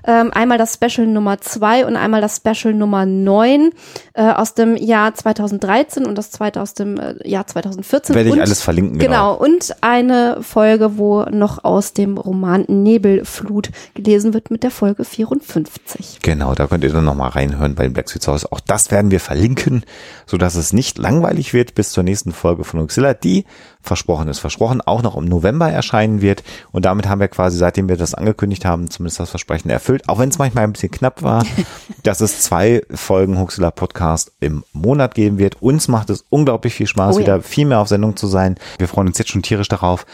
ähm, 0.06 0.30
einmal 0.32 0.58
das 0.58 0.74
Special 0.74 1.06
Nummer 1.06 1.40
2 1.40 1.86
und 1.86 1.96
einmal 1.96 2.20
das 2.20 2.36
Special 2.36 2.74
Nummer 2.74 3.06
9 3.06 3.70
äh, 4.14 4.22
aus 4.22 4.54
dem 4.54 4.76
Jahr 4.76 5.14
2013 5.14 6.06
und 6.06 6.16
das 6.16 6.30
zweite 6.30 6.60
aus 6.60 6.74
dem 6.74 6.98
äh, 6.98 7.28
Jahr 7.28 7.46
2014. 7.46 8.14
Werde 8.14 8.28
ich 8.28 8.34
und, 8.34 8.40
alles 8.40 8.62
verlinken, 8.62 8.98
genau. 8.98 9.10
Genau, 9.10 9.34
und 9.34 9.74
eine 9.80 10.38
Folge, 10.42 10.98
wo 10.98 11.22
noch 11.24 11.64
aus 11.64 11.92
dem 11.92 12.18
Roman 12.18 12.64
Nebelflut 12.68 13.70
gelesen 13.94 14.34
wird 14.34 14.50
mit 14.50 14.62
der 14.62 14.70
Folge 14.70 15.04
54. 15.04 16.20
Genau, 16.22 16.54
da 16.54 16.66
könnt 16.66 16.84
ihr 16.84 16.92
dann 16.92 17.04
nochmal 17.04 17.30
reinhören 17.30 17.74
bei 17.74 17.84
den 17.84 17.92
Black 17.92 18.08
Sweet 18.08 18.26
House. 18.28 18.50
Auch 18.50 18.60
das 18.60 18.90
werden 18.90 19.10
wir 19.10 19.20
verlinken, 19.20 19.84
sodass 20.26 20.54
es 20.54 20.72
nicht 20.72 20.98
langweilig 20.98 21.52
wird 21.52 21.74
bis 21.74 21.92
zur 21.92 22.04
nächsten 22.04 22.32
Folge 22.32 22.64
von 22.64 22.80
Oxilla, 22.80 23.14
die 23.14 23.44
versprochen 23.82 24.28
ist, 24.28 24.38
versprochen 24.38 24.80
auch 24.80 25.02
noch 25.02 25.16
im 25.16 25.24
November 25.24 25.70
erscheinen 25.70 26.20
wird. 26.20 26.42
Und 26.72 26.84
damit 26.84 27.08
haben 27.08 27.20
wir 27.20 27.28
quasi, 27.28 27.56
seitdem 27.56 27.88
wir 27.88 27.96
das 27.96 28.14
angekündigt 28.14 28.64
haben, 28.64 28.90
zumindest 28.90 29.20
das 29.20 29.30
Versprechen 29.30 29.70
erfüllt, 29.70 30.08
auch 30.08 30.18
wenn 30.18 30.28
es 30.28 30.38
manchmal 30.38 30.64
ein 30.64 30.72
bisschen 30.72 30.90
knapp 30.90 31.22
war, 31.22 31.44
dass 32.02 32.20
es 32.20 32.40
zwei 32.40 32.82
Folgen 32.92 33.38
Huxilla 33.38 33.70
Podcast 33.70 34.32
im 34.40 34.64
Monat 34.72 35.14
geben 35.14 35.38
wird. 35.38 35.62
Uns 35.62 35.88
macht 35.88 36.10
es 36.10 36.24
unglaublich 36.28 36.74
viel 36.74 36.86
Spaß, 36.86 37.16
oh 37.16 37.18
ja. 37.18 37.26
wieder 37.26 37.42
viel 37.42 37.66
mehr 37.66 37.80
auf 37.80 37.88
Sendung 37.88 38.16
zu 38.16 38.26
sein. 38.26 38.56
Wir 38.78 38.88
freuen 38.88 39.08
uns 39.08 39.18
jetzt 39.18 39.30
schon 39.30 39.42
tierisch 39.42 39.68
darauf, 39.68 40.06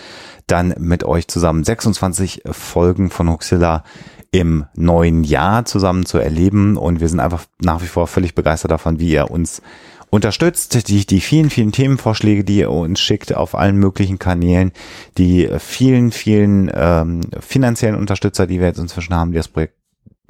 dann 0.46 0.74
mit 0.78 1.04
euch 1.04 1.28
zusammen 1.28 1.64
26 1.64 2.42
Folgen 2.50 3.10
von 3.10 3.30
Huxilla 3.30 3.82
im 4.30 4.66
neuen 4.74 5.24
Jahr 5.24 5.64
zusammen 5.64 6.04
zu 6.04 6.18
erleben. 6.18 6.76
Und 6.76 7.00
wir 7.00 7.08
sind 7.08 7.20
einfach 7.20 7.44
nach 7.60 7.82
wie 7.82 7.86
vor 7.86 8.06
völlig 8.06 8.34
begeistert 8.34 8.70
davon, 8.70 9.00
wie 9.00 9.10
ihr 9.10 9.30
uns 9.30 9.62
unterstützt, 10.10 10.88
die, 10.88 11.06
die 11.06 11.20
vielen, 11.20 11.50
vielen 11.50 11.72
Themenvorschläge, 11.72 12.44
die 12.44 12.58
ihr 12.58 12.70
uns 12.70 13.00
schickt 13.00 13.34
auf 13.34 13.54
allen 13.54 13.76
möglichen 13.76 14.18
Kanälen, 14.18 14.72
die 15.18 15.48
vielen, 15.58 16.12
vielen 16.12 16.70
ähm, 16.74 17.22
finanziellen 17.40 17.96
Unterstützer, 17.96 18.46
die 18.46 18.60
wir 18.60 18.66
jetzt 18.68 18.78
inzwischen 18.78 19.14
haben, 19.14 19.32
die 19.32 19.38
das 19.38 19.48
Projekt 19.48 19.75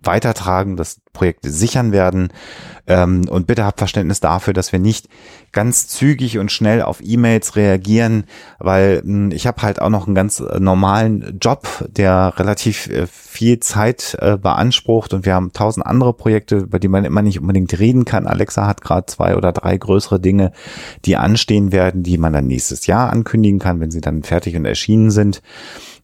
weitertragen, 0.06 0.76
das 0.76 1.00
Projekt 1.12 1.40
sichern 1.44 1.92
werden. 1.92 2.32
Ähm, 2.86 3.28
und 3.28 3.46
bitte 3.46 3.64
habt 3.64 3.78
Verständnis 3.78 4.20
dafür, 4.20 4.52
dass 4.54 4.70
wir 4.70 4.78
nicht 4.78 5.08
ganz 5.50 5.88
zügig 5.88 6.38
und 6.38 6.52
schnell 6.52 6.82
auf 6.82 7.00
E-Mails 7.02 7.56
reagieren, 7.56 8.24
weil 8.58 9.02
mh, 9.02 9.02
hm, 9.02 9.30
ich 9.32 9.46
habe 9.46 9.62
halt 9.62 9.80
auch 9.80 9.88
noch 9.88 10.06
einen 10.06 10.14
ganz 10.14 10.40
äh, 10.40 10.60
normalen 10.60 11.38
Job, 11.40 11.66
der 11.88 12.34
relativ 12.36 12.88
äh, 12.88 13.06
viel 13.06 13.58
Zeit 13.60 14.16
äh, 14.20 14.36
beansprucht 14.36 15.14
und 15.14 15.24
wir 15.24 15.34
haben 15.34 15.52
tausend 15.52 15.86
andere 15.86 16.12
Projekte, 16.12 16.58
über 16.58 16.78
die 16.78 16.88
man 16.88 17.04
immer 17.04 17.22
nicht 17.22 17.40
unbedingt 17.40 17.76
reden 17.78 18.04
kann. 18.04 18.26
Alexa 18.26 18.66
hat 18.66 18.82
gerade 18.82 19.06
zwei 19.06 19.36
oder 19.36 19.52
drei 19.52 19.76
größere 19.76 20.20
Dinge, 20.20 20.52
die 21.04 21.16
anstehen 21.16 21.72
werden, 21.72 22.02
die 22.02 22.18
man 22.18 22.32
dann 22.32 22.46
nächstes 22.46 22.86
Jahr 22.86 23.10
ankündigen 23.10 23.58
kann, 23.58 23.80
wenn 23.80 23.90
sie 23.90 24.00
dann 24.00 24.22
fertig 24.22 24.54
und 24.54 24.64
erschienen 24.64 25.10
sind. 25.10 25.42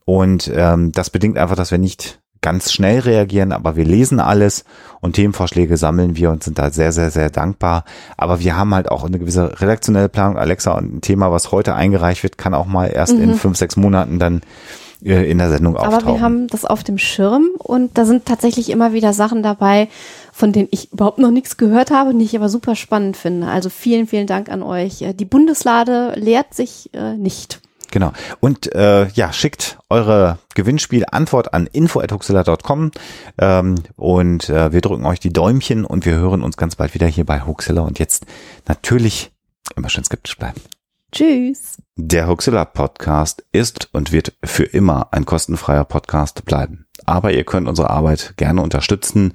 Und 0.05 0.50
ähm, 0.55 0.90
das 0.92 1.11
bedingt 1.11 1.38
einfach, 1.38 1.57
dass 1.57 1.70
wir 1.70 1.78
nicht 1.78 2.22
ganz 2.43 2.72
schnell 2.72 2.99
reagieren, 2.99 3.53
aber 3.53 3.76
wir 3.76 3.84
lesen 3.84 4.20
alles 4.20 4.64
und 5.01 5.14
Themenvorschläge 5.14 5.76
sammeln 5.76 6.16
wir 6.16 6.30
und 6.30 6.43
sind 6.43 6.59
da 6.59 6.70
sehr, 6.70 6.93
sehr, 6.93 7.11
sehr 7.11 7.30
dankbar. 7.30 7.84
Aber 8.16 8.40
wir 8.40 8.57
haben 8.57 8.74
halt 8.74 8.90
auch 8.90 9.05
eine 9.05 9.18
gewisse 9.18 9.61
redaktionelle 9.61 10.09
Planung. 10.09 10.36
Alexa, 10.36 10.72
und 10.72 10.97
ein 10.97 11.01
Thema, 11.01 11.32
was 11.32 11.53
heute 11.53 11.74
eingereicht 11.74 12.22
wird, 12.22 12.36
kann 12.36 12.53
auch 12.53 12.66
mal 12.66 12.86
erst 12.86 13.14
mhm. 13.14 13.22
in 13.22 13.34
fünf, 13.34 13.57
sechs 13.57 13.76
Monaten 13.76 14.18
dann 14.18 14.43
äh, 15.05 15.30
in 15.30 15.38
der 15.38 15.51
Sendung 15.51 15.76
auftauchen. 15.76 16.07
Aber 16.09 16.14
wir 16.14 16.20
haben 16.20 16.47
das 16.49 16.64
auf 16.64 16.84
dem 16.84 16.99
Schirm 16.99 17.49
und 17.59 17.97
da 17.97 18.05
sind 18.05 18.26
tatsächlich 18.26 18.70
immer 18.70 18.93
wieder 18.93 19.12
Sachen 19.12 19.43
dabei, 19.43 19.88
von 20.32 20.53
denen 20.53 20.68
ich 20.70 20.93
überhaupt 20.93 21.18
noch 21.18 21.30
nichts 21.30 21.57
gehört 21.57 21.90
habe, 21.90 22.14
die 22.14 22.24
ich 22.24 22.36
aber 22.36 22.49
super 22.49 22.76
spannend 22.76 23.16
finde. 23.16 23.49
Also 23.49 23.70
vielen, 23.70 24.07
vielen 24.07 24.26
Dank 24.26 24.49
an 24.49 24.62
euch. 24.62 25.05
Die 25.14 25.24
Bundeslade 25.24 26.14
leert 26.16 26.55
sich 26.55 26.90
äh, 26.93 27.16
nicht. 27.16 27.61
Genau. 27.93 28.12
Und 28.40 28.74
äh, 28.74 29.07
ja, 29.09 29.32
schickt 29.34 29.78
eure 29.90 30.38
Gewinnspiel-Antwort 30.55 31.53
an 31.53 31.66
info.huxilla.com 31.66 32.90
ähm, 33.38 33.74
und 33.97 34.49
äh, 34.49 34.72
wir 34.72 34.80
drücken 34.80 35.05
euch 35.05 35.20
die 35.20 35.32
Däumchen 35.32 35.84
und 35.84 36.07
wir 36.07 36.14
hören 36.14 36.43
uns 36.43 36.57
ganz 36.57 36.74
bald 36.74 36.95
wieder 36.95 37.07
hier 37.07 37.26
bei 37.26 37.43
Huxilla 37.43 37.82
und 37.82 37.99
jetzt 37.99 38.24
natürlich 38.66 39.30
immer 39.76 39.90
schön 39.90 40.05
skeptisch 40.05 40.38
bleiben. 40.38 40.59
Tschüss. 41.12 41.82
Der 41.97 42.26
Huxilla 42.26 42.64
Podcast 42.64 43.45
ist 43.53 43.90
und 43.93 44.11
wird 44.11 44.32
für 44.43 44.64
immer 44.64 45.09
ein 45.12 45.26
kostenfreier 45.26 45.84
Podcast 45.84 46.47
bleiben. 46.47 46.86
Aber 47.05 47.32
ihr 47.32 47.45
könnt 47.45 47.68
unsere 47.68 47.90
Arbeit 47.90 48.34
gerne 48.38 48.62
unterstützen 48.62 49.34